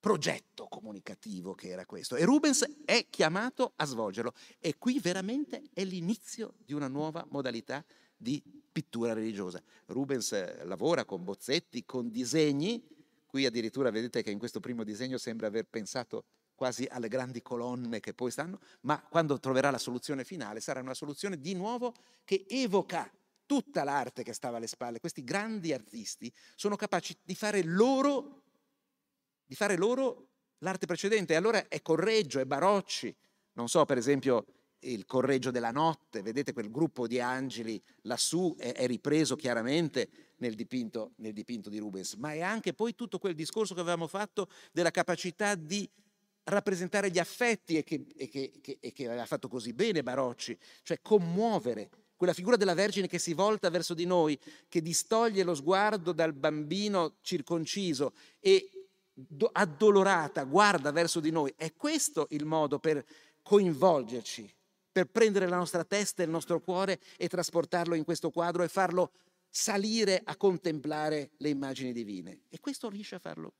progetto 0.00 0.66
comunicativo 0.66 1.54
che 1.54 1.68
era 1.68 1.86
questo. 1.86 2.16
E 2.16 2.24
Rubens 2.24 2.68
è 2.84 3.06
chiamato 3.08 3.72
a 3.76 3.84
svolgerlo. 3.84 4.32
E 4.58 4.78
qui 4.78 4.98
veramente 4.98 5.62
è 5.72 5.84
l'inizio 5.84 6.54
di 6.64 6.72
una 6.72 6.88
nuova 6.88 7.24
modalità 7.30 7.84
di 8.16 8.42
pittura 8.70 9.12
religiosa. 9.12 9.62
Rubens 9.86 10.32
eh, 10.32 10.64
lavora 10.64 11.04
con 11.04 11.24
bozzetti, 11.24 11.84
con 11.84 12.10
disegni, 12.10 12.80
Qui 13.28 13.44
addirittura 13.44 13.90
vedete 13.90 14.22
che 14.22 14.30
in 14.30 14.38
questo 14.38 14.58
primo 14.58 14.84
disegno 14.84 15.18
sembra 15.18 15.48
aver 15.48 15.66
pensato 15.68 16.24
quasi 16.54 16.88
alle 16.90 17.08
grandi 17.08 17.42
colonne 17.42 18.00
che 18.00 18.14
poi 18.14 18.30
stanno, 18.30 18.58
ma 18.80 18.98
quando 19.02 19.38
troverà 19.38 19.70
la 19.70 19.76
soluzione 19.76 20.24
finale 20.24 20.60
sarà 20.60 20.80
una 20.80 20.94
soluzione 20.94 21.38
di 21.38 21.52
nuovo 21.52 21.92
che 22.24 22.46
evoca 22.48 23.12
tutta 23.44 23.84
l'arte 23.84 24.22
che 24.22 24.32
stava 24.32 24.56
alle 24.56 24.66
spalle. 24.66 24.98
Questi 24.98 25.22
grandi 25.24 25.74
artisti 25.74 26.32
sono 26.54 26.74
capaci 26.74 27.18
di 27.22 27.34
fare 27.34 27.62
loro, 27.62 28.44
di 29.44 29.54
fare 29.54 29.76
loro 29.76 30.30
l'arte 30.60 30.86
precedente. 30.86 31.34
E 31.34 31.36
allora 31.36 31.68
è 31.68 31.82
Correggio, 31.82 32.40
è 32.40 32.46
Barocci, 32.46 33.14
non 33.52 33.68
so 33.68 33.84
per 33.84 33.98
esempio 33.98 34.46
il 34.80 35.04
correggio 35.04 35.50
della 35.50 35.70
notte, 35.70 36.22
vedete 36.22 36.52
quel 36.52 36.70
gruppo 36.70 37.06
di 37.06 37.20
angeli 37.20 37.82
lassù 38.02 38.54
è, 38.56 38.72
è 38.72 38.86
ripreso 38.86 39.36
chiaramente 39.36 40.08
nel 40.36 40.54
dipinto, 40.54 41.12
nel 41.16 41.32
dipinto 41.32 41.68
di 41.68 41.78
Rubens, 41.78 42.14
ma 42.14 42.32
è 42.32 42.40
anche 42.40 42.72
poi 42.74 42.94
tutto 42.94 43.18
quel 43.18 43.34
discorso 43.34 43.74
che 43.74 43.80
avevamo 43.80 44.06
fatto 44.06 44.48
della 44.72 44.90
capacità 44.90 45.54
di 45.54 45.88
rappresentare 46.44 47.10
gli 47.10 47.18
affetti 47.18 47.76
e 47.76 47.82
che, 47.82 48.06
e 48.16 48.28
che, 48.28 48.52
che, 48.60 48.78
e 48.80 48.92
che 48.92 49.06
aveva 49.06 49.26
fatto 49.26 49.48
così 49.48 49.72
bene 49.72 50.02
Barocci, 50.02 50.56
cioè 50.82 51.00
commuovere 51.02 51.90
quella 52.16 52.32
figura 52.32 52.56
della 52.56 52.74
Vergine 52.74 53.06
che 53.06 53.18
si 53.18 53.32
volta 53.32 53.70
verso 53.70 53.94
di 53.94 54.04
noi, 54.04 54.38
che 54.68 54.82
distoglie 54.82 55.44
lo 55.44 55.54
sguardo 55.54 56.12
dal 56.12 56.32
bambino 56.32 57.16
circonciso 57.20 58.12
e 58.40 58.70
addolorata 59.52 60.44
guarda 60.44 60.90
verso 60.90 61.20
di 61.20 61.30
noi. 61.30 61.52
È 61.56 61.72
questo 61.74 62.26
il 62.30 62.44
modo 62.44 62.78
per 62.78 63.04
coinvolgerci, 63.42 64.52
per 64.98 65.06
prendere 65.06 65.46
la 65.46 65.58
nostra 65.58 65.84
testa 65.84 66.22
e 66.22 66.24
il 66.24 66.30
nostro 66.32 66.60
cuore 66.60 66.98
e 67.16 67.28
trasportarlo 67.28 67.94
in 67.94 68.02
questo 68.02 68.30
quadro 68.30 68.64
e 68.64 68.68
farlo 68.68 69.12
salire 69.48 70.20
a 70.24 70.36
contemplare 70.36 71.30
le 71.36 71.50
immagini 71.50 71.92
divine. 71.92 72.40
E 72.48 72.58
questo 72.58 72.88
riesce 72.88 73.14
a 73.14 73.20
farlo 73.20 73.52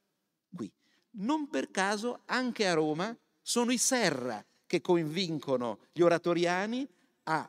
qui. 0.52 0.70
Non 1.10 1.48
per 1.48 1.70
caso 1.70 2.22
anche 2.24 2.66
a 2.66 2.74
Roma 2.74 3.16
sono 3.40 3.70
i 3.70 3.78
Serra 3.78 4.44
che 4.66 4.80
convincono 4.80 5.78
gli 5.92 6.00
oratoriani 6.00 6.86
a 7.24 7.48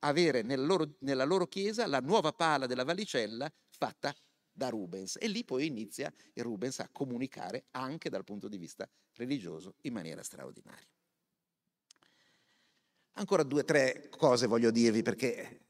avere 0.00 0.42
nella 0.42 0.66
loro, 0.66 0.94
nella 1.00 1.24
loro 1.24 1.46
chiesa 1.46 1.86
la 1.86 2.00
nuova 2.00 2.32
pala 2.32 2.66
della 2.66 2.84
Vallicella 2.84 3.50
fatta 3.70 4.12
da 4.52 4.68
Rubens. 4.68 5.16
E 5.20 5.28
lì 5.28 5.44
poi 5.44 5.66
inizia 5.66 6.12
Rubens 6.34 6.80
a 6.80 6.88
comunicare 6.90 7.66
anche 7.70 8.10
dal 8.10 8.24
punto 8.24 8.48
di 8.48 8.58
vista 8.58 8.88
religioso 9.14 9.76
in 9.82 9.92
maniera 9.92 10.24
straordinaria. 10.24 10.97
Ancora 13.18 13.42
due 13.42 13.62
o 13.62 13.64
tre 13.64 14.08
cose 14.10 14.46
voglio 14.46 14.70
dirvi 14.70 15.02
perché 15.02 15.66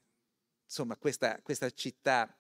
insomma 0.65 0.99
questa, 0.99 1.41
questa 1.41 1.71
città 1.71 2.39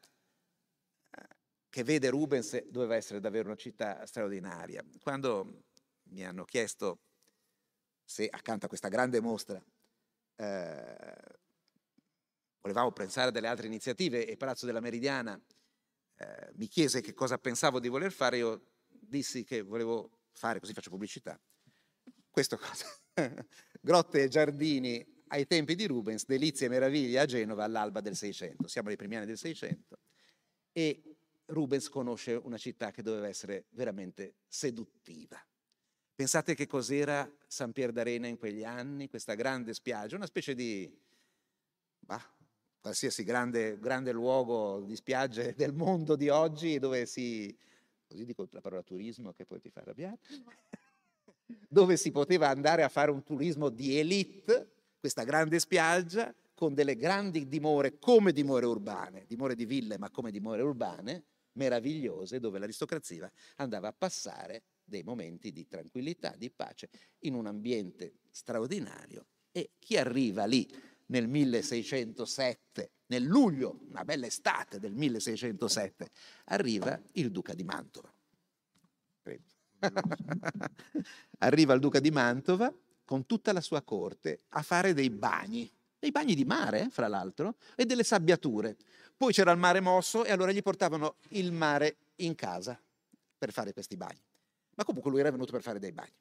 eh, 1.10 1.28
che 1.70 1.82
vede 1.82 2.10
Rubens 2.10 2.62
doveva 2.66 2.94
essere 2.94 3.18
davvero 3.18 3.46
una 3.46 3.56
città 3.56 4.04
straordinaria. 4.04 4.84
Quando 5.00 5.64
mi 6.10 6.26
hanno 6.26 6.44
chiesto 6.44 6.98
se 8.04 8.28
accanto 8.28 8.66
a 8.66 8.68
questa 8.68 8.88
grande 8.88 9.20
mostra 9.20 9.58
eh, 10.36 11.16
volevamo 12.60 12.92
pensare 12.92 13.28
a 13.28 13.32
delle 13.32 13.48
altre 13.48 13.66
iniziative 13.66 14.26
e 14.26 14.36
Palazzo 14.36 14.66
della 14.66 14.80
Meridiana 14.80 15.40
eh, 16.16 16.50
mi 16.56 16.66
chiese 16.66 17.00
che 17.00 17.14
cosa 17.14 17.38
pensavo 17.38 17.80
di 17.80 17.88
voler 17.88 18.12
fare, 18.12 18.36
io 18.36 18.72
dissi 18.88 19.42
che 19.42 19.62
volevo 19.62 20.18
fare, 20.32 20.60
così 20.60 20.74
faccio 20.74 20.90
pubblicità, 20.90 21.40
questo 22.28 22.58
cosa. 22.58 22.84
Grotte 23.88 24.24
e 24.24 24.28
giardini 24.28 25.02
ai 25.28 25.46
tempi 25.46 25.74
di 25.74 25.86
Rubens, 25.86 26.26
Delizie 26.26 26.66
e 26.66 26.68
meraviglie 26.68 27.20
a 27.20 27.24
Genova 27.24 27.64
all'alba 27.64 28.02
del 28.02 28.16
Seicento. 28.16 28.68
Siamo 28.68 28.88
nei 28.88 28.98
primi 28.98 29.16
anni 29.16 29.24
del 29.24 29.38
Seicento 29.38 30.00
e 30.72 31.16
Rubens 31.46 31.88
conosce 31.88 32.34
una 32.34 32.58
città 32.58 32.90
che 32.90 33.00
doveva 33.00 33.28
essere 33.28 33.64
veramente 33.70 34.40
seduttiva. 34.46 35.42
Pensate 36.14 36.54
che 36.54 36.66
cos'era 36.66 37.34
San 37.46 37.72
Pier 37.72 37.90
d'Arena 37.90 38.26
in 38.26 38.36
quegli 38.36 38.62
anni, 38.62 39.08
questa 39.08 39.32
grande 39.32 39.72
spiaggia, 39.72 40.16
una 40.16 40.26
specie 40.26 40.54
di, 40.54 40.94
bah, 42.00 42.22
qualsiasi 42.82 43.24
grande, 43.24 43.78
grande 43.78 44.12
luogo 44.12 44.82
di 44.82 44.96
spiagge 44.96 45.54
del 45.54 45.72
mondo 45.72 46.14
di 46.14 46.28
oggi 46.28 46.78
dove 46.78 47.06
si, 47.06 47.56
così 48.06 48.26
dico 48.26 48.46
la 48.50 48.60
parola 48.60 48.82
turismo 48.82 49.32
che 49.32 49.46
poi 49.46 49.60
ti 49.60 49.70
fa 49.70 49.80
arrabbiare, 49.80 50.18
dove 51.68 51.96
si 51.96 52.10
poteva 52.10 52.48
andare 52.48 52.82
a 52.82 52.88
fare 52.88 53.10
un 53.10 53.22
turismo 53.22 53.68
di 53.68 53.98
elite, 53.98 54.72
questa 54.98 55.24
grande 55.24 55.58
spiaggia 55.58 56.34
con 56.54 56.74
delle 56.74 56.96
grandi 56.96 57.46
dimore 57.46 57.98
come 57.98 58.32
dimore 58.32 58.66
urbane, 58.66 59.24
dimore 59.26 59.54
di 59.54 59.64
ville 59.64 59.96
ma 59.98 60.10
come 60.10 60.30
dimore 60.30 60.62
urbane, 60.62 61.24
meravigliose, 61.52 62.40
dove 62.40 62.58
l'aristocrazia 62.58 63.30
andava 63.56 63.88
a 63.88 63.92
passare 63.92 64.62
dei 64.84 65.02
momenti 65.02 65.52
di 65.52 65.66
tranquillità, 65.66 66.34
di 66.36 66.50
pace, 66.50 66.88
in 67.20 67.34
un 67.34 67.46
ambiente 67.46 68.14
straordinario. 68.30 69.26
E 69.52 69.72
chi 69.78 69.96
arriva 69.96 70.46
lì 70.46 70.68
nel 71.06 71.28
1607, 71.28 72.90
nel 73.06 73.22
luglio, 73.22 73.80
una 73.88 74.04
bella 74.04 74.26
estate 74.26 74.78
del 74.78 74.94
1607, 74.94 76.10
arriva 76.46 77.00
il 77.12 77.30
duca 77.30 77.54
di 77.54 77.64
Mantova. 77.64 78.12
Credo. 79.22 79.57
arriva 81.38 81.74
il 81.74 81.80
duca 81.80 82.00
di 82.00 82.10
Mantova 82.10 82.72
con 83.04 83.26
tutta 83.26 83.52
la 83.52 83.60
sua 83.60 83.82
corte 83.82 84.42
a 84.50 84.62
fare 84.62 84.92
dei 84.92 85.10
bagni, 85.10 85.70
dei 85.98 86.10
bagni 86.10 86.34
di 86.34 86.44
mare, 86.44 86.88
fra 86.90 87.08
l'altro, 87.08 87.56
e 87.74 87.86
delle 87.86 88.04
sabbiature. 88.04 88.76
Poi 89.16 89.32
c'era 89.32 89.52
il 89.52 89.58
mare 89.58 89.80
mosso 89.80 90.24
e 90.24 90.32
allora 90.32 90.52
gli 90.52 90.62
portavano 90.62 91.16
il 91.30 91.52
mare 91.52 91.96
in 92.16 92.34
casa 92.34 92.80
per 93.38 93.52
fare 93.52 93.72
questi 93.72 93.96
bagni 93.96 94.20
ma 94.78 94.84
comunque 94.84 95.10
lui 95.10 95.20
era 95.20 95.32
venuto 95.32 95.50
per 95.50 95.60
fare 95.60 95.80
dei 95.80 95.92
bagni. 95.92 96.14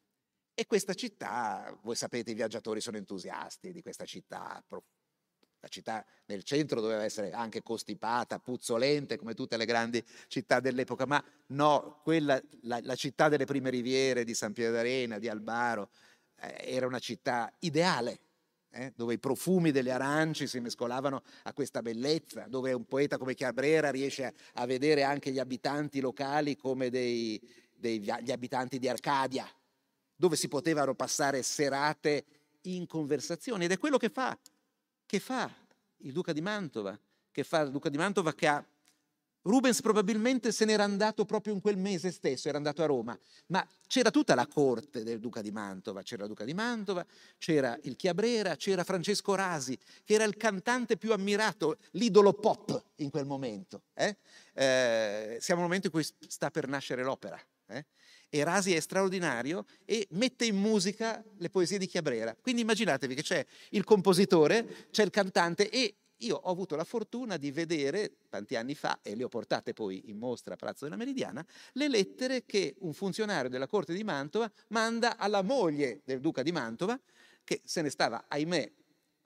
E 0.56 0.66
questa 0.66 0.96
città, 0.96 1.78
voi 1.84 1.96
sapete, 1.96 2.32
i 2.32 2.34
viaggiatori 2.34 2.82
sono 2.82 2.98
entusiasti 2.98 3.72
di 3.72 3.84
questa 3.84 4.06
città. 4.06 4.64
La 5.60 5.68
città 5.70 6.06
nel 6.28 6.44
centro 6.44 6.82
doveva 6.82 7.04
essere 7.04 7.32
anche 7.32 7.64
costipata, 7.64 8.40
puzzolente, 8.40 9.18
come 9.18 9.34
tutte 9.34 9.58
le 9.58 9.66
grandi 9.66 10.04
città 10.28 10.60
dell'epoca, 10.60 11.06
ma 11.06 11.24
no, 11.48 12.00
quella, 12.04 12.40
la, 12.62 12.80
la 12.84 12.96
città 12.96 13.28
delle 13.28 13.46
prime 13.46 13.70
riviere 13.70 14.24
di 14.24 14.36
San 14.36 14.54
Piero 14.54 14.74
d'Arena, 14.74 15.18
di 15.18 15.28
Albaro, 15.28 15.90
eh, 16.40 16.74
era 16.76 16.86
una 16.86 17.00
città 17.00 17.52
ideale, 17.60 18.20
eh, 18.70 18.94
dove 18.96 19.16
i 19.16 19.20
profumi 19.20 19.72
delle 19.72 19.92
arance 19.92 20.46
si 20.46 20.60
mescolavano 20.60 21.24
a 21.44 21.54
questa 21.54 21.82
bellezza, 21.82 22.46
dove 22.48 22.74
un 22.74 22.86
poeta 22.86 23.18
come 23.18 23.34
Chiabrera 23.34 23.90
riesce 23.90 24.26
a, 24.26 24.34
a 24.54 24.66
vedere 24.68 25.02
anche 25.02 25.32
gli 25.32 25.40
abitanti 25.40 26.00
locali 26.00 26.56
come 26.56 26.92
dei, 26.92 27.42
degli 27.74 28.10
abitanti 28.10 28.78
di 28.78 28.88
Arcadia, 28.88 29.50
dove 30.16 30.36
si 30.36 30.48
potevano 30.48 30.94
passare 30.94 31.42
serate 31.42 32.26
in 32.64 32.86
conversazione. 32.86 33.66
Ed 33.66 33.72
è 33.72 33.78
quello 33.80 33.98
che 33.98 34.10
fa, 34.10 34.38
che 35.08 35.20
fa 35.20 35.52
il 36.02 36.12
duca 36.12 36.34
di 36.34 36.42
Mantova, 36.42 37.00
che 37.32 37.44
fa 37.44 37.62
il 37.62 37.72
duca 37.72 37.90
di 37.90 37.98
Mantova 37.98 38.36
che 38.36 38.48
ha... 38.48 38.64
Rubens 39.44 39.82
probabilmente 39.82 40.52
se 40.52 40.66
n'era 40.66 40.84
andato 40.84 41.24
proprio 41.24 41.54
in 41.54 41.62
quel 41.62 41.78
mese 41.78 42.12
stesso, 42.12 42.50
era 42.50 42.58
andato 42.58 42.84
a 42.84 42.86
Roma, 42.86 43.18
ma 43.46 43.66
c'era 43.88 44.12
tutta 44.12 44.36
la 44.36 44.46
corte 44.46 45.04
del 45.04 45.22
duca 45.22 45.42
di 45.42 45.52
Mantova, 45.52 46.02
c'era 46.02 46.24
il 46.24 46.28
duca 46.28 46.44
di 46.44 46.54
Mantova, 46.54 47.06
c'era 47.38 47.80
il 47.84 47.96
Chiabrera, 47.96 48.58
c'era 48.58 48.84
Francesco 48.84 49.36
Rasi, 49.36 49.80
che 50.04 50.16
era 50.16 50.26
il 50.26 50.36
cantante 50.36 50.98
più 50.98 51.14
ammirato, 51.14 51.78
l'idolo 51.92 52.34
pop 52.34 52.84
in 52.96 53.10
quel 53.10 53.26
momento. 53.26 53.84
Eh? 53.94 54.18
Eh, 54.52 55.38
siamo 55.40 55.62
nel 55.62 55.70
momento 55.70 55.88
in 55.88 55.94
cui 55.94 56.06
sta 56.28 56.52
per 56.52 56.68
nascere 56.68 57.04
l'opera. 57.04 57.40
Eh? 57.68 57.86
Erasi 58.30 58.74
è 58.74 58.80
straordinario 58.80 59.66
e 59.86 60.08
mette 60.12 60.46
in 60.46 60.58
musica 60.58 61.24
le 61.38 61.50
poesie 61.50 61.78
di 61.78 61.88
Chiabrera. 61.88 62.36
Quindi 62.40 62.62
immaginatevi 62.62 63.16
che 63.16 63.24
c'è 63.24 63.46
il 63.70 63.84
compositore, 63.84 64.88
c'è 64.92 65.04
il 65.04 65.10
cantante 65.10 65.70
e 65.70 65.96
io 66.22 66.36
ho 66.36 66.50
avuto 66.50 66.76
la 66.76 66.84
fortuna 66.84 67.38
di 67.38 67.52
vedere 67.52 68.18
tanti 68.30 68.56
anni 68.56 68.74
fa, 68.74 69.00
e 69.04 69.16
le 69.16 69.24
ho 69.24 69.28
portate 69.28 69.74
poi 69.74 70.10
in 70.10 70.18
mostra 70.18 70.56
a 70.56 70.58
Palazzo 70.58 70.86
della 70.86 70.98
Meridiana, 70.98 71.46
le 71.74 71.88
lettere 71.88 72.44
che 72.46 72.76
un 72.80 72.94
funzionario 72.94 73.50
della 73.50 73.68
corte 73.68 73.94
di 73.94 74.04
Mantova 74.04 74.52
manda 74.70 75.18
alla 75.18 75.44
moglie 75.44 76.02
del 76.06 76.20
duca 76.20 76.42
di 76.42 76.52
Mantova, 76.52 77.00
che 77.44 77.62
se 77.64 77.82
ne 77.82 77.90
stava, 77.90 78.26
ahimè, 78.28 78.72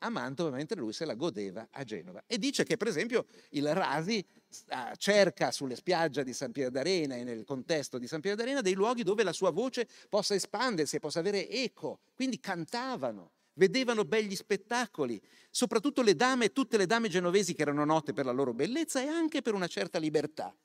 a 0.03 0.09
Mantova 0.09 0.49
mentre 0.51 0.79
lui 0.79 0.93
se 0.93 1.05
la 1.05 1.15
godeva 1.15 1.67
a 1.71 1.83
Genova. 1.83 2.23
E 2.27 2.37
dice 2.37 2.63
che 2.63 2.77
per 2.77 2.87
esempio 2.87 3.25
il 3.49 3.73
Rasi 3.73 4.23
ah, 4.69 4.95
cerca 4.95 5.51
sulle 5.51 5.75
spiagge 5.75 6.23
di 6.23 6.33
San 6.33 6.51
Piero 6.51 6.69
d'Arena 6.69 7.15
e 7.15 7.23
nel 7.23 7.43
contesto 7.43 7.97
di 7.97 8.07
San 8.07 8.21
Piero 8.21 8.35
d'Arena 8.35 8.61
dei 8.61 8.73
luoghi 8.73 9.03
dove 9.03 9.23
la 9.23 9.33
sua 9.33 9.51
voce 9.51 9.87
possa 10.09 10.33
espandersi 10.35 10.95
e 10.95 10.99
possa 10.99 11.19
avere 11.19 11.49
eco. 11.49 11.99
Quindi 12.15 12.39
cantavano, 12.39 13.31
vedevano 13.53 14.03
begli 14.03 14.35
spettacoli, 14.35 15.21
soprattutto 15.49 16.01
le 16.01 16.15
dame, 16.15 16.51
tutte 16.51 16.77
le 16.77 16.85
dame 16.85 17.09
genovesi 17.09 17.53
che 17.53 17.61
erano 17.61 17.85
note 17.85 18.13
per 18.13 18.25
la 18.25 18.31
loro 18.31 18.53
bellezza 18.53 19.01
e 19.01 19.07
anche 19.07 19.41
per 19.41 19.53
una 19.53 19.67
certa 19.67 19.99
libertà. 19.99 20.55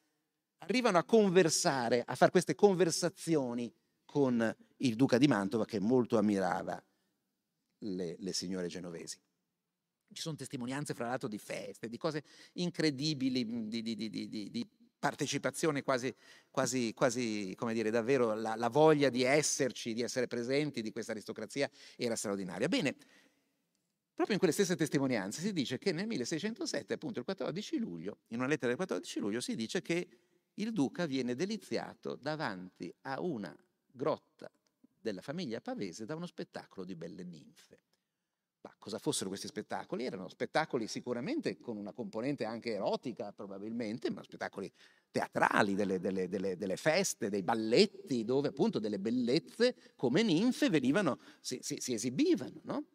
Arrivano 0.58 0.98
a 0.98 1.04
conversare, 1.04 2.02
a 2.04 2.14
fare 2.14 2.30
queste 2.30 2.54
conversazioni 2.54 3.72
con 4.04 4.54
il 4.78 4.96
duca 4.96 5.18
di 5.18 5.26
Mantova 5.26 5.66
che 5.66 5.78
molto 5.78 6.16
ammirava 6.16 6.82
le, 7.80 8.16
le 8.18 8.32
signore 8.32 8.68
genovesi. 8.68 9.18
Ci 10.12 10.22
sono 10.22 10.36
testimonianze, 10.36 10.94
fra 10.94 11.08
l'altro, 11.08 11.28
di 11.28 11.38
feste, 11.38 11.88
di 11.88 11.96
cose 11.96 12.22
incredibili, 12.54 13.68
di, 13.68 13.82
di, 13.82 13.96
di, 13.96 14.50
di 14.50 14.68
partecipazione 14.98 15.82
quasi, 15.82 16.14
quasi, 16.50 16.92
quasi, 16.94 17.54
come 17.56 17.74
dire, 17.74 17.90
davvero 17.90 18.34
la, 18.34 18.54
la, 18.56 18.68
voglia 18.68 19.08
di 19.08 19.22
esserci, 19.22 19.92
di 19.92 20.02
essere 20.02 20.26
presenti 20.26 20.82
di 20.82 20.90
questa 20.90 21.12
aristocrazia 21.12 21.70
era 21.96 22.16
straordinaria. 22.16 22.68
Bene, 22.68 22.96
proprio 24.14 24.34
in 24.34 24.38
quelle 24.38 24.52
stesse 24.52 24.76
testimonianze 24.76 25.40
si 25.40 25.52
dice 25.52 25.78
che 25.78 25.92
nel 25.92 26.06
1607, 26.06 26.94
appunto 26.94 27.18
il 27.18 27.24
14 27.24 27.78
luglio, 27.78 28.18
in 28.28 28.38
una 28.38 28.48
lettera 28.48 28.68
del 28.68 28.76
14 28.76 29.20
luglio, 29.20 29.40
si 29.40 29.54
dice 29.54 29.82
che 29.82 30.08
il 30.54 30.72
duca 30.72 31.06
viene 31.06 31.34
deliziato 31.34 32.16
davanti 32.16 32.92
a 33.02 33.20
una 33.20 33.54
grotta 33.92 34.50
della 34.98 35.20
famiglia 35.20 35.60
pavese 35.60 36.04
da 36.04 36.14
uno 36.14 36.26
spettacolo 36.26 36.84
di 36.84 36.96
belle 36.96 37.22
ninfe. 37.22 37.78
Ma 38.66 38.74
cosa 38.80 38.98
fossero 38.98 39.28
questi 39.28 39.46
spettacoli? 39.46 40.04
Erano 40.06 40.28
spettacoli 40.28 40.88
sicuramente 40.88 41.60
con 41.60 41.76
una 41.76 41.92
componente 41.92 42.44
anche 42.44 42.72
erotica, 42.72 43.30
probabilmente, 43.30 44.10
ma 44.10 44.24
spettacoli 44.24 44.68
teatrali, 45.12 45.76
delle, 45.76 46.00
delle, 46.00 46.28
delle, 46.28 46.56
delle 46.56 46.76
feste, 46.76 47.30
dei 47.30 47.44
balletti, 47.44 48.24
dove 48.24 48.48
appunto 48.48 48.80
delle 48.80 48.98
bellezze 48.98 49.76
come 49.94 50.24
ninfe 50.24 50.68
venivano, 50.68 51.20
si, 51.38 51.60
si, 51.62 51.76
si 51.78 51.92
esibivano, 51.92 52.60
no? 52.64 52.86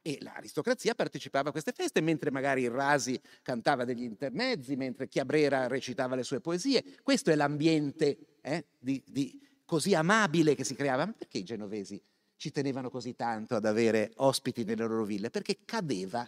E 0.00 0.16
l'aristocrazia 0.22 0.94
partecipava 0.94 1.50
a 1.50 1.52
queste 1.52 1.72
feste, 1.72 2.00
mentre 2.00 2.30
magari 2.30 2.62
il 2.62 2.70
Rasi 2.70 3.20
cantava 3.42 3.84
degli 3.84 4.04
intermezzi, 4.04 4.76
mentre 4.76 5.08
Chiabrera 5.08 5.66
recitava 5.66 6.14
le 6.14 6.22
sue 6.22 6.40
poesie. 6.40 6.82
Questo 7.02 7.30
è 7.30 7.34
l'ambiente 7.34 8.38
eh, 8.40 8.68
di, 8.78 9.04
di 9.06 9.38
così 9.66 9.94
amabile 9.94 10.54
che 10.54 10.64
si 10.64 10.74
creava. 10.74 11.04
Ma 11.04 11.12
perché 11.12 11.36
i 11.36 11.44
genovesi 11.44 12.02
ci 12.38 12.50
tenevano 12.50 12.88
così 12.88 13.14
tanto 13.14 13.56
ad 13.56 13.66
avere 13.66 14.12
ospiti 14.16 14.64
nelle 14.64 14.86
loro 14.86 15.04
ville? 15.04 15.28
Perché 15.28 15.58
cadeva 15.64 16.26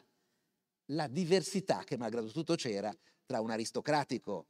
la 0.87 1.07
diversità 1.07 1.85
che 1.85 1.97
malgrado 1.97 2.29
tutto 2.31 2.57
c'era 2.57 2.95
tra 3.25 3.41
un 3.41 3.51
aristocratico 3.51 4.49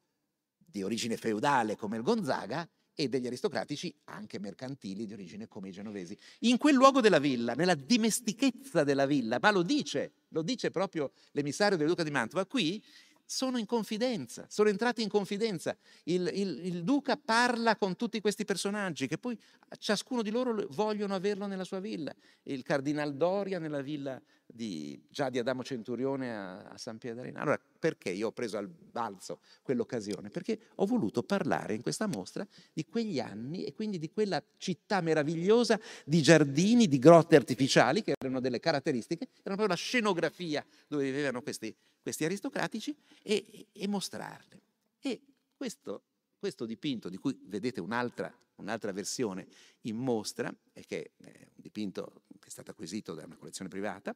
di 0.57 0.83
origine 0.83 1.17
feudale 1.17 1.77
come 1.77 1.99
il 1.99 2.03
Gonzaga 2.03 2.69
e 2.95 3.09
degli 3.09 3.27
aristocratici 3.27 3.95
anche 4.05 4.39
mercantili 4.39 5.07
di 5.07 5.13
origine 5.13 5.49
come 5.49 5.69
i 5.69 5.73
genovesi. 5.73 6.17
In 6.41 6.57
quel 6.57 6.75
luogo 6.75 7.01
della 7.01 7.19
villa, 7.19 7.55
nella 7.55 7.75
dimestichezza 7.75 8.83
della 8.83 9.07
villa, 9.07 9.39
ma 9.41 9.51
lo 9.51 9.63
dice, 9.63 10.13
lo 10.29 10.43
dice 10.43 10.71
proprio 10.71 11.13
l'emissario 11.33 11.77
del 11.77 11.89
duca 11.89 12.03
di 12.03 12.11
Mantova, 12.11 12.47
qui 12.47 12.83
sono 13.31 13.59
in 13.59 13.67
confidenza, 13.67 14.45
sono 14.49 14.71
entrati 14.71 15.03
in 15.03 15.09
confidenza. 15.09 15.77
Il, 16.03 16.29
il, 16.35 16.67
il, 16.67 16.83
duca 16.83 17.17
parla 17.17 17.77
con 17.77 17.95
tutti 17.95 18.21
questi 18.21 18.45
personaggi 18.45 19.07
che 19.07 19.19
poi 19.19 19.39
ciascuno 19.79 20.21
di 20.23 20.31
loro 20.31 20.67
vogliono 20.71 21.15
averlo 21.15 21.47
nella 21.47 21.63
sua 21.63 21.79
villa. 21.79 22.13
Il 22.43 22.65
cardinal 22.65 23.15
Doria 23.15 23.61
nella 23.61 23.83
villa 23.83 24.21
di, 24.45 25.01
già 25.09 25.31
di 25.31 25.39
Adamo 25.39 25.63
Centurione 25.63 26.35
a, 26.35 26.59
a 26.71 26.77
San 26.77 26.99
Piederina. 26.99 27.41
Allora, 27.41 27.61
perché 27.79 28.11
io 28.11 28.27
ho 28.27 28.33
preso 28.33 28.59
al 28.59 28.67
balzo 28.67 29.39
quell'occasione? 29.63 30.29
Perché 30.29 30.59
ho 30.75 30.87
voluto 30.87 31.23
parlare 31.23 31.75
in 31.75 31.83
questa 31.83 32.09
mostra 32.09 32.45
di 32.73 32.85
quegli 32.85 33.21
anni 33.21 33.63
e 33.63 33.73
quindi 33.73 34.01
di 34.01 34.11
quella 34.11 34.43
città 34.57 35.01
meravigliosa 35.01 35.79
di 36.05 36.21
giardini, 36.21 36.89
di 36.89 36.99
grotte 36.99 37.37
artificiali, 37.37 38.03
che 38.03 38.15
erano 38.19 38.41
delle 38.41 38.59
caratteristiche, 38.59 39.29
erano 39.43 39.57
proprio 39.57 39.69
la 39.69 39.75
scenografia 39.75 40.67
dove 40.89 41.05
vivevano 41.05 41.43
questi, 41.43 41.73
questi 42.01 42.25
aristocratici, 42.25 42.97
e, 43.23 43.67
e 43.73 43.89
mostrarle. 43.89 44.61
E 45.01 45.21
questo, 45.57 46.03
questo 46.39 46.67
dipinto, 46.67 47.09
di 47.09 47.19
cui 47.19 47.39
vedete 47.45 47.81
un'altra 47.81 48.35
un'altra 48.61 48.93
versione 48.93 49.47
in 49.83 49.97
mostra, 49.97 50.55
e 50.73 50.85
che 50.85 51.13
è 51.17 51.27
un 51.27 51.63
dipinto 51.63 52.23
che 52.39 52.47
è 52.47 52.51
stato 52.51 52.71
acquisito 52.71 53.15
da 53.15 53.25
una 53.25 53.37
collezione 53.37 53.71
privata, 53.71 54.15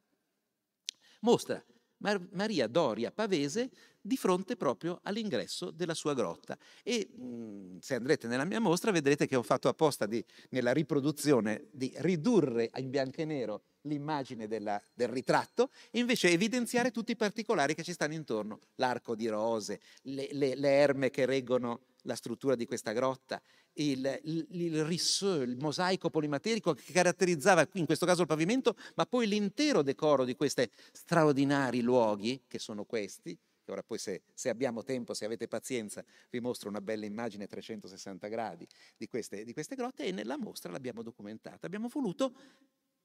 mostra 1.21 1.63
Mar- 1.99 2.29
Maria 2.33 2.67
Doria 2.67 3.11
Pavese 3.11 3.71
di 4.01 4.17
fronte 4.17 4.57
proprio 4.57 5.01
all'ingresso 5.05 5.71
della 5.71 5.95
sua 5.95 6.13
grotta. 6.15 6.59
E 6.83 7.09
mh, 7.09 7.79
se 7.79 7.95
andrete 7.95 8.27
nella 8.27 8.45
mia 8.45 8.61
mostra 8.61 8.91
vedrete 8.91 9.27
che 9.27 9.37
ho 9.37 9.43
fatto 9.43 9.69
apposta 9.69 10.07
di, 10.07 10.23
nella 10.51 10.73
riproduzione 10.73 11.69
di 11.73 11.93
ridurre 11.97 12.71
in 12.77 12.91
bianco 12.91 13.23
e 13.23 13.25
nero 13.25 13.63
l'immagine 13.85 14.47
della- 14.47 14.81
del 14.93 15.09
ritratto 15.09 15.71
e 15.91 15.99
invece 15.99 16.29
evidenziare 16.31 16.91
tutti 16.91 17.13
i 17.13 17.17
particolari 17.17 17.75
che 17.75 17.83
ci 17.83 17.93
stanno 17.93 18.15
intorno, 18.15 18.61
l'arco 18.77 19.15
di 19.15 19.27
rose, 19.29 19.81
le, 20.03 20.29
le- 20.33 20.55
le 20.55 20.69
erme 20.71 21.11
che 21.11 21.25
reggono 21.27 21.81
la 22.03 22.15
struttura 22.15 22.55
di 22.55 22.67
questa 22.67 22.93
grotta, 22.93 23.41
il, 23.75 24.21
il, 24.25 24.47
il 24.51 24.85
risseux, 24.85 25.43
il 25.43 25.57
mosaico 25.57 26.11
polimaterico 26.11 26.75
che 26.75 26.93
caratterizzava 26.93 27.67
in 27.75 27.87
questo 27.87 28.07
caso 28.07 28.21
il 28.23 28.27
pavimento, 28.27 28.77
ma 28.97 29.07
poi 29.07 29.27
l'intero 29.27 29.83
decoro 29.83 30.25
di 30.25 30.35
questi 30.35 30.69
straordinari 30.93 31.81
luoghi, 31.81 32.45
che 32.47 32.59
sono 32.59 32.85
questi, 32.85 33.37
che 33.65 33.73
ora 33.73 33.83
poi 33.83 33.99
se, 33.99 34.23
se 34.35 34.51
abbiamo 34.51 34.83
tempo, 34.83 35.15
se 35.15 35.25
avete 35.25 35.49
pazienza, 35.49 36.05
vi 36.31 36.41
mostro 36.41 36.69
una 36.69 36.83
bella 36.83 37.07
immagine 37.07 37.47
360 37.47 38.29
gradi 38.29 38.67
di 38.97 39.07
queste, 39.07 39.43
di 39.43 39.55
queste 39.55 39.75
grotte 39.75 40.05
e 40.05 40.13
nella 40.13 40.37
mostra 40.37 40.71
l'abbiamo 40.71 41.03
documentata. 41.03 41.67
Abbiamo 41.67 41.89
voluto 41.89 42.35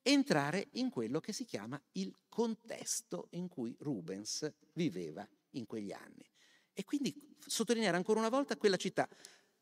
entrare 0.02 0.68
in 0.74 0.90
quello 0.90 1.20
che 1.20 1.34
si 1.34 1.46
chiama 1.46 1.82
il 1.94 2.14
contesto 2.28 3.28
in 3.32 3.48
cui 3.48 3.76
Rubens 3.80 4.52
viveva 4.74 5.28
in 5.52 5.66
quegli 5.66 5.92
anni. 5.92 6.28
E 6.74 6.84
quindi 6.84 7.14
sottolineare 7.40 7.98
ancora 7.98 8.20
una 8.20 8.30
volta 8.30 8.58
quella 8.58 8.78
città. 8.78 9.08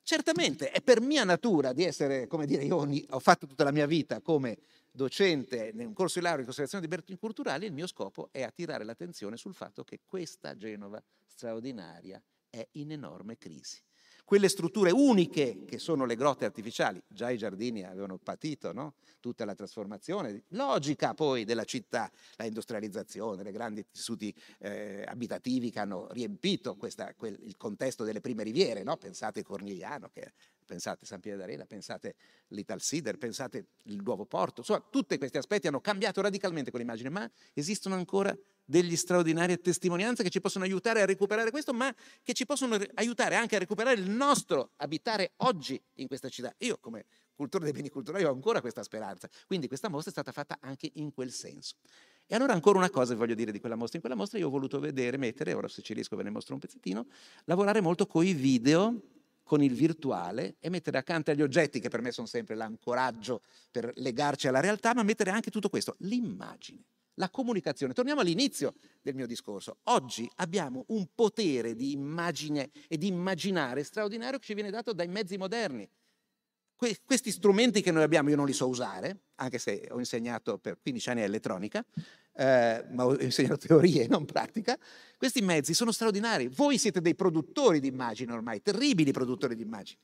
Certamente 0.03 0.71
è 0.71 0.81
per 0.81 1.01
mia 1.01 1.23
natura 1.23 1.73
di 1.73 1.83
essere, 1.83 2.27
come 2.27 2.45
dire, 2.45 2.63
io 2.63 2.77
ho 2.77 3.19
fatto 3.19 3.45
tutta 3.45 3.65
la 3.65 3.71
mia 3.71 3.85
vita 3.85 4.21
come 4.21 4.57
docente 4.91 5.71
in 5.73 5.85
un 5.85 5.93
corso 5.93 6.19
di 6.19 6.23
laurea 6.23 6.39
in 6.39 6.45
conservazione 6.45 6.87
di 6.87 6.95
beni 6.95 7.19
culturali, 7.19 7.65
il 7.65 7.73
mio 7.73 7.87
scopo 7.87 8.29
è 8.31 8.41
attirare 8.41 8.83
l'attenzione 8.83 9.37
sul 9.37 9.53
fatto 9.53 9.83
che 9.83 9.99
questa 10.05 10.55
Genova 10.55 11.01
straordinaria 11.25 12.21
è 12.49 12.65
in 12.73 12.91
enorme 12.91 13.37
crisi. 13.37 13.79
Quelle 14.27 14.49
strutture 14.49 14.91
uniche 14.91 15.63
che 15.63 15.79
sono 15.79 16.03
le 16.03 16.17
grotte 16.17 16.43
artificiali, 16.43 17.01
già 17.07 17.29
i 17.29 17.37
giardini 17.37 17.85
avevano 17.85 18.17
patito 18.17 18.73
no? 18.73 18.95
tutta 19.21 19.45
la 19.45 19.55
trasformazione 19.55 20.43
logica 20.49 21.13
poi 21.13 21.45
della 21.45 21.63
città, 21.63 22.11
la 22.35 22.43
industrializzazione, 22.43 23.41
le 23.41 23.53
grandi 23.53 23.85
tessuti 23.89 24.35
eh, 24.59 25.05
abitativi 25.07 25.71
che 25.71 25.79
hanno 25.79 26.09
riempito 26.11 26.75
questa- 26.75 27.13
quel- 27.13 27.39
il 27.41 27.55
contesto 27.55 28.03
delle 28.03 28.19
prime 28.19 28.43
riviere, 28.43 28.83
no? 28.83 28.97
pensate 28.97 29.43
Cornigliano, 29.43 30.09
che- 30.09 30.33
pensate 30.65 31.05
San 31.05 31.21
Piero 31.21 31.37
d'Arena, 31.37 31.65
pensate 31.65 32.15
l'Ital 32.47 32.81
Sider, 32.81 33.17
pensate 33.17 33.67
il 33.83 34.01
nuovo 34.03 34.25
porto, 34.25 34.59
insomma 34.59 34.85
tutti 34.89 35.17
questi 35.17 35.37
aspetti 35.37 35.67
hanno 35.67 35.79
cambiato 35.79 36.19
radicalmente 36.19 36.69
quell'immagine, 36.69 37.07
ma 37.07 37.31
esistono 37.53 37.95
ancora 37.95 38.37
degli 38.69 38.97
straordinarie 38.97 39.59
testimonianze 39.59 40.23
che 40.23 40.29
ci 40.29 40.41
possono 40.41 40.65
aiutare 40.65 41.01
a 41.01 41.05
recuperare 41.05 41.51
questo, 41.51 41.73
ma 41.73 41.93
che 42.21 42.33
ci 42.33 42.45
possono 42.45 42.77
re- 42.77 42.89
aiutare 42.95 43.35
anche 43.35 43.55
a 43.55 43.59
recuperare 43.59 43.97
il 43.97 44.09
nostro 44.09 44.71
abitare 44.75 45.33
oggi 45.37 45.81
in 45.95 46.07
questa 46.07 46.27
città. 46.27 46.53
Io 46.59 46.77
come 46.77 47.05
cultore 47.33 47.63
dei 47.63 47.73
beni 47.73 47.89
culturali 47.89 48.25
ho 48.25 48.31
ancora 48.31 48.59
questa 48.59 48.83
speranza, 48.83 49.29
quindi 49.45 49.67
questa 49.67 49.87
mostra 49.87 50.09
è 50.09 50.13
stata 50.13 50.33
fatta 50.33 50.57
anche 50.59 50.91
in 50.95 51.13
quel 51.13 51.31
senso. 51.31 51.75
E 52.25 52.35
allora 52.35 52.51
ancora 52.51 52.77
una 52.77 52.89
cosa 52.89 53.15
voglio 53.15 53.35
dire 53.35 53.53
di 53.53 53.59
quella 53.61 53.75
mostra. 53.75 53.95
In 53.95 54.01
quella 54.01 54.19
mostra 54.19 54.37
io 54.37 54.47
ho 54.47 54.49
voluto 54.49 54.81
vedere, 54.81 55.15
mettere, 55.15 55.53
ora 55.53 55.69
se 55.69 55.81
ci 55.81 55.93
riesco 55.93 56.17
ve 56.17 56.23
ne 56.23 56.29
mostro 56.29 56.55
un 56.55 56.59
pezzettino, 56.59 57.07
lavorare 57.45 57.79
molto 57.79 58.05
con 58.05 58.25
i 58.25 58.33
video, 58.33 59.01
con 59.43 59.63
il 59.63 59.73
virtuale 59.73 60.57
e 60.59 60.69
mettere 60.69 60.97
accanto 60.97 61.31
agli 61.31 61.41
oggetti, 61.41 61.79
che 61.79 61.87
per 61.87 62.01
me 62.01 62.11
sono 62.11 62.27
sempre 62.27 62.55
l'ancoraggio 62.55 63.43
per 63.71 63.93
legarci 63.95 64.49
alla 64.49 64.59
realtà, 64.59 64.93
ma 64.93 65.03
mettere 65.03 65.31
anche 65.31 65.49
tutto 65.49 65.69
questo, 65.69 65.95
l'immagine, 65.99 66.83
la 67.17 67.29
comunicazione. 67.29 67.93
Torniamo 67.93 68.21
all'inizio 68.21 68.75
del 69.01 69.15
mio 69.15 69.27
discorso. 69.27 69.77
Oggi 69.83 70.29
abbiamo 70.35 70.85
un 70.89 71.07
potere 71.13 71.75
di 71.75 71.91
immagine 71.91 72.71
e 72.87 72.97
di 72.97 73.07
immaginare 73.07 73.83
straordinario 73.83 74.39
che 74.39 74.45
ci 74.45 74.53
viene 74.53 74.71
dato 74.71 74.93
dai 74.93 75.07
mezzi 75.07 75.37
moderni. 75.37 75.87
Que- 76.75 76.99
questi 77.03 77.31
strumenti 77.31 77.81
che 77.81 77.91
noi 77.91 78.03
abbiamo, 78.03 78.29
io 78.29 78.35
non 78.35 78.45
li 78.45 78.53
so 78.53 78.67
usare, 78.67 79.23
anche 79.35 79.57
se 79.57 79.87
ho 79.89 79.97
insegnato 79.97 80.59
per 80.59 80.79
15 80.79 81.09
anni 81.09 81.21
elettronica, 81.21 81.83
eh, 82.33 82.85
ma 82.91 83.05
ho 83.05 83.19
insegnato 83.19 83.57
teoria 83.57 84.03
e 84.03 84.07
non 84.07 84.25
pratica. 84.25 84.77
Questi 85.17 85.41
mezzi 85.41 85.73
sono 85.73 85.91
straordinari. 85.91 86.47
Voi 86.49 86.77
siete 86.77 87.01
dei 87.01 87.15
produttori 87.15 87.79
di 87.79 87.87
immagini 87.87 88.31
ormai, 88.31 88.61
terribili 88.61 89.11
produttori 89.11 89.55
di 89.55 89.63
immagini. 89.63 89.99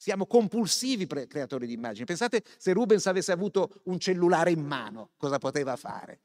Siamo 0.00 0.26
compulsivi 0.26 1.08
creatori 1.08 1.66
di 1.66 1.72
immagini. 1.72 2.06
Pensate 2.06 2.44
se 2.56 2.72
Rubens 2.72 3.06
avesse 3.06 3.32
avuto 3.32 3.80
un 3.86 3.98
cellulare 3.98 4.52
in 4.52 4.64
mano, 4.64 5.10
cosa 5.16 5.38
poteva 5.38 5.74
fare? 5.74 6.20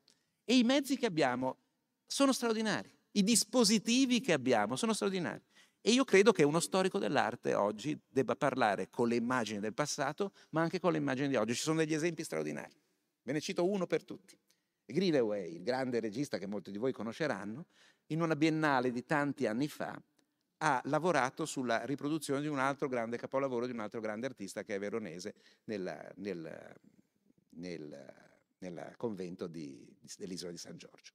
E 0.46 0.56
i 0.56 0.64
mezzi 0.64 0.96
che 0.96 1.08
abbiamo 1.08 1.58
sono 2.06 2.34
straordinari. 2.34 2.96
I 3.14 3.24
dispositivi 3.24 4.22
che 4.22 4.32
abbiamo 4.32 4.76
sono 4.76 4.94
straordinari. 4.94 5.42
E 5.82 5.92
io 5.92 6.04
credo 6.04 6.32
che 6.32 6.44
uno 6.44 6.60
storico 6.60 7.00
dell'arte 7.00 7.56
oggi 7.56 8.00
debba 8.08 8.36
parlare 8.36 8.92
con 8.92 9.08
le 9.08 9.16
immagini 9.16 9.60
del 9.60 9.74
passato, 9.74 10.34
ma 10.52 10.62
anche 10.62 10.80
con 10.80 10.92
le 10.92 11.00
immagini 11.00 11.30
di 11.30 11.36
oggi. 11.36 11.56
Ci 11.56 11.64
sono 11.64 11.80
degli 11.80 11.96
esempi 11.96 12.24
straordinari. 12.24 12.80
Ve 13.24 13.34
ne 13.34 13.42
cito 13.42 13.68
uno 13.68 13.88
per 13.88 14.04
tutti. 14.06 14.38
Greenaway, 14.86 15.56
il 15.56 15.64
grande 15.64 16.00
regista 16.00 16.38
che 16.38 16.46
molti 16.46 16.70
di 16.70 16.78
voi 16.78 16.92
conosceranno, 16.92 17.66
in 18.08 18.22
una 18.22 18.36
biennale 18.36 18.92
di 18.92 19.04
tanti 19.04 19.48
anni 19.48 19.68
fa 19.68 20.00
ha 20.66 20.82
lavorato 20.86 21.46
sulla 21.46 21.84
riproduzione 21.84 22.40
di 22.40 22.48
un 22.48 22.58
altro 22.58 22.88
grande 22.88 23.18
capolavoro 23.18 23.66
di 23.66 23.74
un 23.74 23.82
altro 23.82 24.00
grande 24.00 24.28
artista 24.28 24.64
che 24.64 24.76
è 24.76 24.80
veronese 24.80 25.36
nel, 25.66 26.14
nel- 26.16 26.76
nel- 27.50 28.24
nel 28.60 28.94
convento 28.96 29.48
dell'isola 29.48 30.52
di 30.52 30.58
San 30.58 30.78
Giorgio. 30.78 31.12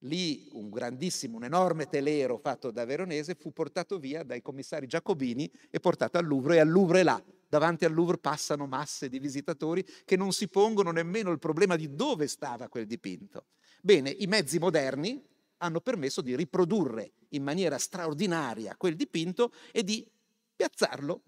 Lì 0.00 0.50
un 0.52 0.68
grandissimo, 0.68 1.38
un 1.38 1.44
enorme 1.44 1.88
telero 1.88 2.36
fatto 2.36 2.70
da 2.70 2.84
Veronese 2.84 3.34
fu 3.34 3.50
portato 3.50 3.98
via 3.98 4.22
dai 4.22 4.42
commissari 4.42 4.86
giacobini 4.86 5.50
e 5.70 5.80
portato 5.80 6.18
al 6.18 6.26
Louvre 6.26 6.56
e 6.56 6.60
al 6.60 6.68
Louvre 6.68 7.02
là. 7.02 7.22
Davanti 7.48 7.86
al 7.86 7.94
Louvre 7.94 8.18
passano 8.18 8.66
masse 8.66 9.08
di 9.08 9.18
visitatori 9.18 9.82
che 10.04 10.16
non 10.16 10.32
si 10.32 10.48
pongono 10.48 10.90
nemmeno 10.90 11.30
il 11.30 11.38
problema 11.38 11.76
di 11.76 11.94
dove 11.94 12.26
stava 12.26 12.68
quel 12.68 12.86
dipinto. 12.86 13.46
Bene, 13.80 14.10
i 14.10 14.26
mezzi 14.26 14.58
moderni 14.58 15.24
hanno 15.58 15.80
permesso 15.80 16.20
di 16.20 16.36
riprodurre 16.36 17.12
in 17.30 17.42
maniera 17.42 17.78
straordinaria 17.78 18.76
quel 18.76 18.96
dipinto 18.96 19.52
e 19.72 19.82
di 19.82 20.08
piazzarlo 20.54 21.22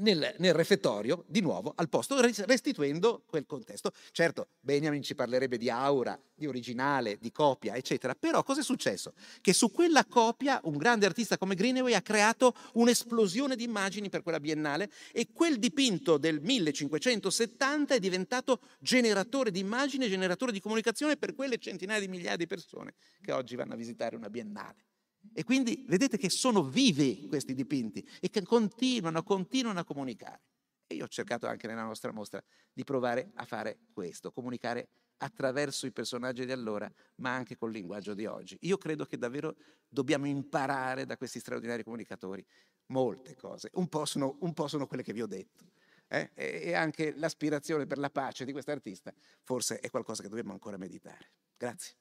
nel, 0.00 0.34
nel 0.38 0.54
refettorio 0.54 1.24
di 1.26 1.40
nuovo 1.40 1.72
al 1.76 1.88
posto, 1.88 2.20
res- 2.20 2.44
restituendo 2.44 3.22
quel 3.26 3.46
contesto. 3.46 3.92
Certo, 4.10 4.48
Benjamin 4.60 5.02
ci 5.02 5.14
parlerebbe 5.14 5.56
di 5.56 5.70
aura, 5.70 6.18
di 6.34 6.46
originale, 6.46 7.18
di 7.18 7.30
copia, 7.32 7.74
eccetera, 7.74 8.14
però 8.14 8.42
cosa 8.42 8.60
è 8.60 8.64
successo? 8.64 9.14
Che 9.40 9.52
su 9.52 9.70
quella 9.70 10.04
copia 10.04 10.60
un 10.64 10.76
grande 10.76 11.06
artista 11.06 11.38
come 11.38 11.54
Greenaway 11.54 11.94
ha 11.94 12.02
creato 12.02 12.54
un'esplosione 12.74 13.56
di 13.56 13.64
immagini 13.64 14.08
per 14.08 14.22
quella 14.22 14.40
biennale 14.40 14.90
e 15.12 15.28
quel 15.32 15.58
dipinto 15.58 16.18
del 16.18 16.40
1570 16.40 17.94
è 17.94 17.98
diventato 17.98 18.60
generatore 18.78 19.50
di 19.50 19.60
immagini, 19.60 20.08
generatore 20.08 20.52
di 20.52 20.60
comunicazione 20.60 21.16
per 21.16 21.34
quelle 21.34 21.58
centinaia 21.58 22.00
di 22.00 22.08
migliaia 22.08 22.36
di 22.36 22.46
persone 22.46 22.94
che 23.20 23.32
oggi 23.32 23.56
vanno 23.56 23.74
a 23.74 23.76
visitare 23.76 24.16
una 24.16 24.30
biennale. 24.30 24.89
E 25.32 25.44
quindi 25.44 25.84
vedete 25.86 26.16
che 26.16 26.30
sono 26.30 26.62
vivi 26.62 27.26
questi 27.28 27.54
dipinti 27.54 28.06
e 28.20 28.30
che 28.30 28.42
continuano, 28.42 29.22
continuano 29.22 29.80
a 29.80 29.84
comunicare. 29.84 30.42
E 30.86 30.96
io 30.96 31.04
ho 31.04 31.08
cercato 31.08 31.46
anche 31.46 31.66
nella 31.66 31.84
nostra 31.84 32.12
mostra 32.12 32.42
di 32.72 32.82
provare 32.84 33.30
a 33.34 33.44
fare 33.44 33.78
questo, 33.92 34.32
comunicare 34.32 34.88
attraverso 35.18 35.86
i 35.86 35.92
personaggi 35.92 36.44
di 36.44 36.52
allora, 36.52 36.90
ma 37.16 37.34
anche 37.34 37.56
col 37.56 37.70
linguaggio 37.70 38.14
di 38.14 38.26
oggi. 38.26 38.56
Io 38.62 38.76
credo 38.76 39.04
che 39.04 39.18
davvero 39.18 39.54
dobbiamo 39.88 40.26
imparare 40.26 41.04
da 41.04 41.16
questi 41.16 41.38
straordinari 41.38 41.84
comunicatori 41.84 42.44
molte 42.86 43.36
cose. 43.36 43.70
Un 43.74 43.88
po' 43.88 44.04
sono, 44.04 44.36
un 44.40 44.52
po' 44.52 44.66
sono 44.66 44.86
quelle 44.86 45.02
che 45.02 45.12
vi 45.12 45.22
ho 45.22 45.26
detto. 45.26 45.70
eh, 46.08 46.30
E 46.34 46.74
anche 46.74 47.14
l'aspirazione 47.16 47.86
per 47.86 47.98
la 47.98 48.10
pace 48.10 48.44
di 48.44 48.52
quest'artista 48.52 49.12
forse 49.42 49.78
è 49.78 49.90
qualcosa 49.90 50.22
che 50.22 50.28
dobbiamo 50.28 50.52
ancora 50.52 50.76
meditare. 50.76 51.30
Grazie. 51.56 51.94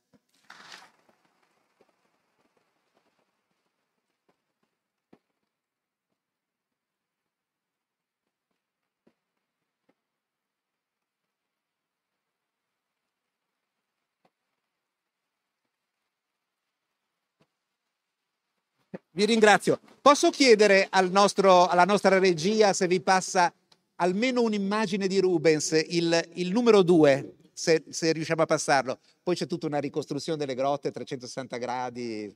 Vi 19.19 19.25
ringrazio. 19.25 19.81
Posso 20.01 20.29
chiedere 20.29 20.87
al 20.89 21.11
nostro- 21.11 21.67
alla 21.67 21.83
nostra 21.83 22.19
regia 22.19 22.71
se 22.71 22.87
vi 22.87 23.01
passa 23.01 23.53
almeno 23.97 24.41
un'immagine 24.43 25.07
di 25.07 25.19
Rubens, 25.19 25.71
il, 25.89 26.25
il 26.35 26.53
numero 26.53 26.83
due, 26.83 27.33
se, 27.51 27.83
se 27.89 28.13
riusciamo 28.13 28.43
a 28.43 28.45
passarlo. 28.45 28.97
Poi 29.21 29.35
c'è 29.35 29.45
tutta 29.45 29.67
una 29.67 29.79
ricostruzione 29.79 30.37
delle 30.37 30.55
grotte 30.55 30.91
360 30.91 31.57
gradi. 31.57 32.33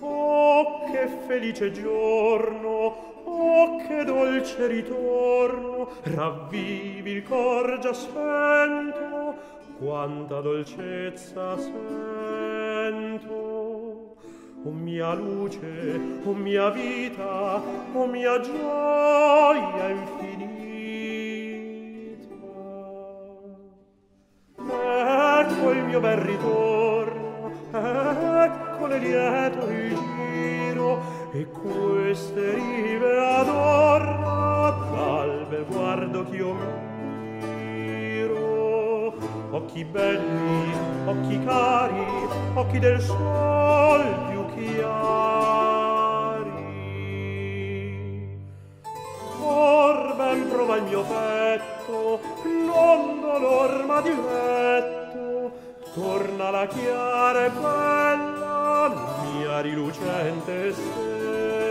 Oh, 0.00 0.90
che 0.90 1.08
felice 1.28 1.70
giorno, 1.70 2.68
oh, 3.22 3.86
che 3.86 4.02
dolce 4.02 4.66
ritorno, 4.66 5.92
ravvivi 6.02 7.12
il 7.12 7.22
cor 7.22 7.78
già 7.78 7.92
spento, 7.92 9.36
quanta 9.78 10.40
dolcezza 10.40 11.56
sento. 11.56 12.64
o 14.64 14.70
mia 14.70 15.12
luce, 15.12 16.00
o 16.24 16.32
mia 16.32 16.70
vita, 16.70 17.60
o 17.92 18.06
mia 18.06 18.40
gioia 18.40 19.90
infinita. 19.90 20.34
Ecco 25.40 25.70
il 25.70 25.84
mio 25.84 26.00
bel 26.00 26.16
ritorno, 26.16 27.52
ecco 27.72 28.86
le 28.86 28.98
lieto 28.98 29.68
il 29.68 29.98
giro, 29.98 31.00
e 31.32 31.46
queste 31.46 32.54
rive 32.54 33.18
adorno, 33.18 34.72
dal 34.94 35.46
bel 35.50 35.64
guardo 35.66 36.24
ch'io 36.24 36.54
mi 36.54 36.94
occhi 39.50 39.84
belli, 39.84 40.72
occhi 41.04 41.44
cari, 41.44 42.06
occhi 42.54 42.78
del 42.78 43.00
suo. 43.00 43.63
al 50.74 50.82
mio 50.82 51.02
petto 51.02 52.20
non 52.42 53.20
dolor 53.20 53.84
ma 53.86 54.00
diletto. 54.00 55.52
Torna 55.94 56.50
la 56.50 56.66
chiara 56.66 57.44
e 57.44 57.50
bella 57.50 59.22
mia 59.22 59.60
rilucente 59.60 60.72
stella. 60.72 61.62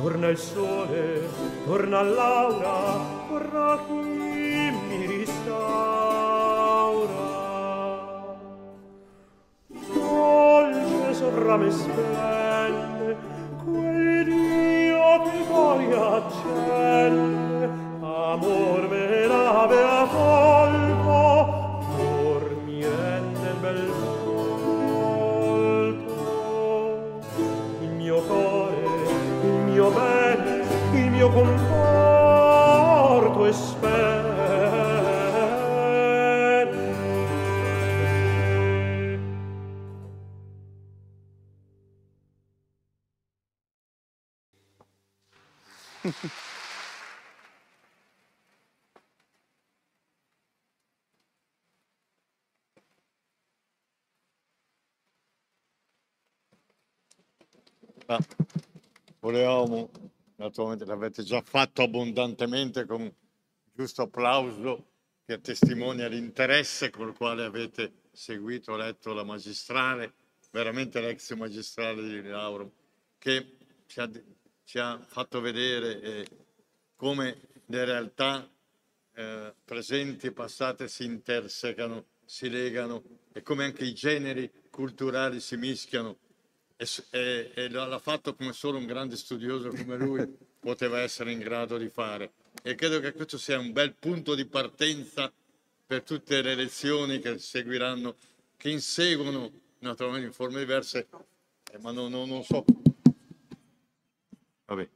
Torna 0.00 0.28
il 0.28 0.38
sole 0.38 1.28
torna 1.66 2.02
l'aura 2.02 2.98
torna 3.28 3.78
chi 3.86 3.92
mi 3.92 5.06
ristaura 5.06 5.68
dolce 9.92 11.14
sovra 11.14 11.56
me 11.58 11.70
splendido 11.70 12.49
che 15.90 17.39
Ma 58.10 58.18
volevamo, 59.20 59.88
naturalmente 60.34 60.84
l'avete 60.84 61.22
già 61.22 61.40
fatto 61.42 61.82
abbondantemente 61.82 62.84
con 62.84 63.02
un 63.02 63.12
giusto 63.72 64.02
applauso 64.02 64.88
che 65.24 65.40
testimonia 65.40 66.08
l'interesse 66.08 66.90
col 66.90 67.14
quale 67.14 67.44
avete 67.44 68.08
seguito, 68.10 68.74
letto 68.74 69.12
la 69.12 69.22
magistrale, 69.22 70.12
veramente 70.50 71.00
l'ex 71.00 71.32
magistrale 71.34 72.02
di 72.02 72.28
Lauro, 72.28 72.72
che 73.16 73.58
ci 73.86 74.00
ha, 74.00 74.10
ci 74.64 74.80
ha 74.80 75.00
fatto 75.06 75.40
vedere 75.40 76.00
eh, 76.00 76.26
come 76.96 77.38
le 77.66 77.84
realtà 77.84 78.50
eh, 79.14 79.54
presenti 79.64 80.26
e 80.26 80.32
passate 80.32 80.88
si 80.88 81.04
intersecano, 81.04 82.06
si 82.24 82.50
legano 82.50 83.04
e 83.32 83.42
come 83.42 83.66
anche 83.66 83.84
i 83.84 83.94
generi 83.94 84.50
culturali 84.68 85.38
si 85.38 85.56
mischiano 85.56 86.18
e, 86.80 86.86
e- 87.10 87.50
e 87.54 87.68
l'ha 87.68 87.98
fatto 87.98 88.34
come 88.34 88.54
solo 88.54 88.78
un 88.78 88.86
grande 88.86 89.16
studioso 89.16 89.68
come 89.68 89.98
lui 89.98 90.26
poteva 90.58 91.00
essere 91.00 91.30
in 91.30 91.38
grado 91.38 91.76
di 91.76 91.88
fare. 91.90 92.32
E 92.62 92.74
credo 92.74 93.00
che 93.00 93.12
questo 93.12 93.36
sia 93.36 93.58
un 93.58 93.72
bel 93.72 93.94
punto 93.94 94.34
di 94.34 94.46
partenza 94.46 95.30
per 95.86 96.02
tutte 96.02 96.40
le 96.40 96.54
lezioni 96.54 97.18
che 97.18 97.38
seguiranno, 97.38 98.16
che 98.56 98.70
inseguono 98.70 99.50
naturalmente 99.80 100.28
in 100.28 100.32
forme 100.32 100.60
diverse, 100.60 101.08
eh, 101.70 101.78
ma 101.78 101.92
non, 101.92 102.10
non- 102.10 102.28
non 102.28 102.42
so. 102.44 102.64
Vabbè, 104.66 104.88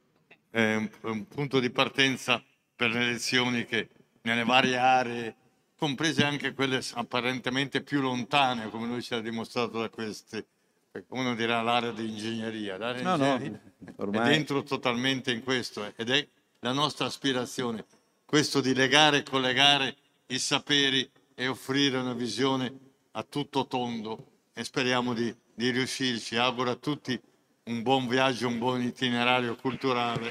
è 0.49 0.75
un, 0.75 0.89
è 1.01 1.05
un 1.07 1.27
punto 1.27 1.59
di 1.59 1.69
partenza 1.69 2.43
per 2.75 2.89
le 2.91 3.05
lezioni 3.05 3.65
che 3.65 3.89
nelle 4.21 4.43
varie 4.43 4.77
aree, 4.77 5.35
comprese 5.77 6.23
anche 6.23 6.53
quelle 6.53 6.81
apparentemente 6.93 7.81
più 7.83 8.01
lontane, 8.01 8.69
come 8.69 8.87
lui 8.87 9.01
ci 9.03 9.13
ha 9.13 9.19
dimostrato 9.19 9.79
da 9.79 9.89
questi, 9.89 10.43
uno 11.09 11.35
dirà 11.35 11.61
l'area 11.61 11.91
di 11.91 12.07
ingegneria, 12.07 12.77
l'area 12.77 13.01
No, 13.01 13.15
no, 13.15 13.33
ingegneria 13.33 13.61
è 13.85 13.93
ormai- 13.97 14.29
dentro 14.29 14.63
totalmente 14.63 15.31
in 15.31 15.43
questo 15.43 15.85
eh, 15.85 15.93
ed 15.95 16.09
è 16.09 16.27
la 16.59 16.71
nostra 16.71 17.05
aspirazione, 17.05 17.85
questo 18.25 18.61
di 18.61 18.73
legare 18.73 19.17
e 19.17 19.23
collegare 19.23 19.95
i 20.27 20.39
saperi 20.39 21.09
e 21.35 21.47
offrire 21.47 21.97
una 21.97 22.13
visione 22.13 22.73
a 23.11 23.23
tutto 23.23 23.67
tondo. 23.67 24.31
E 24.53 24.63
speriamo 24.63 25.13
di, 25.13 25.35
di 25.53 25.69
riuscirci. 25.69 26.37
Auguro 26.37 26.71
a 26.71 26.75
tutti 26.75 27.19
un 27.65 27.81
buon 27.81 28.07
viaggio, 28.07 28.47
un 28.47 28.57
buon 28.57 28.81
itinerario 28.81 29.55
culturale 29.55 30.29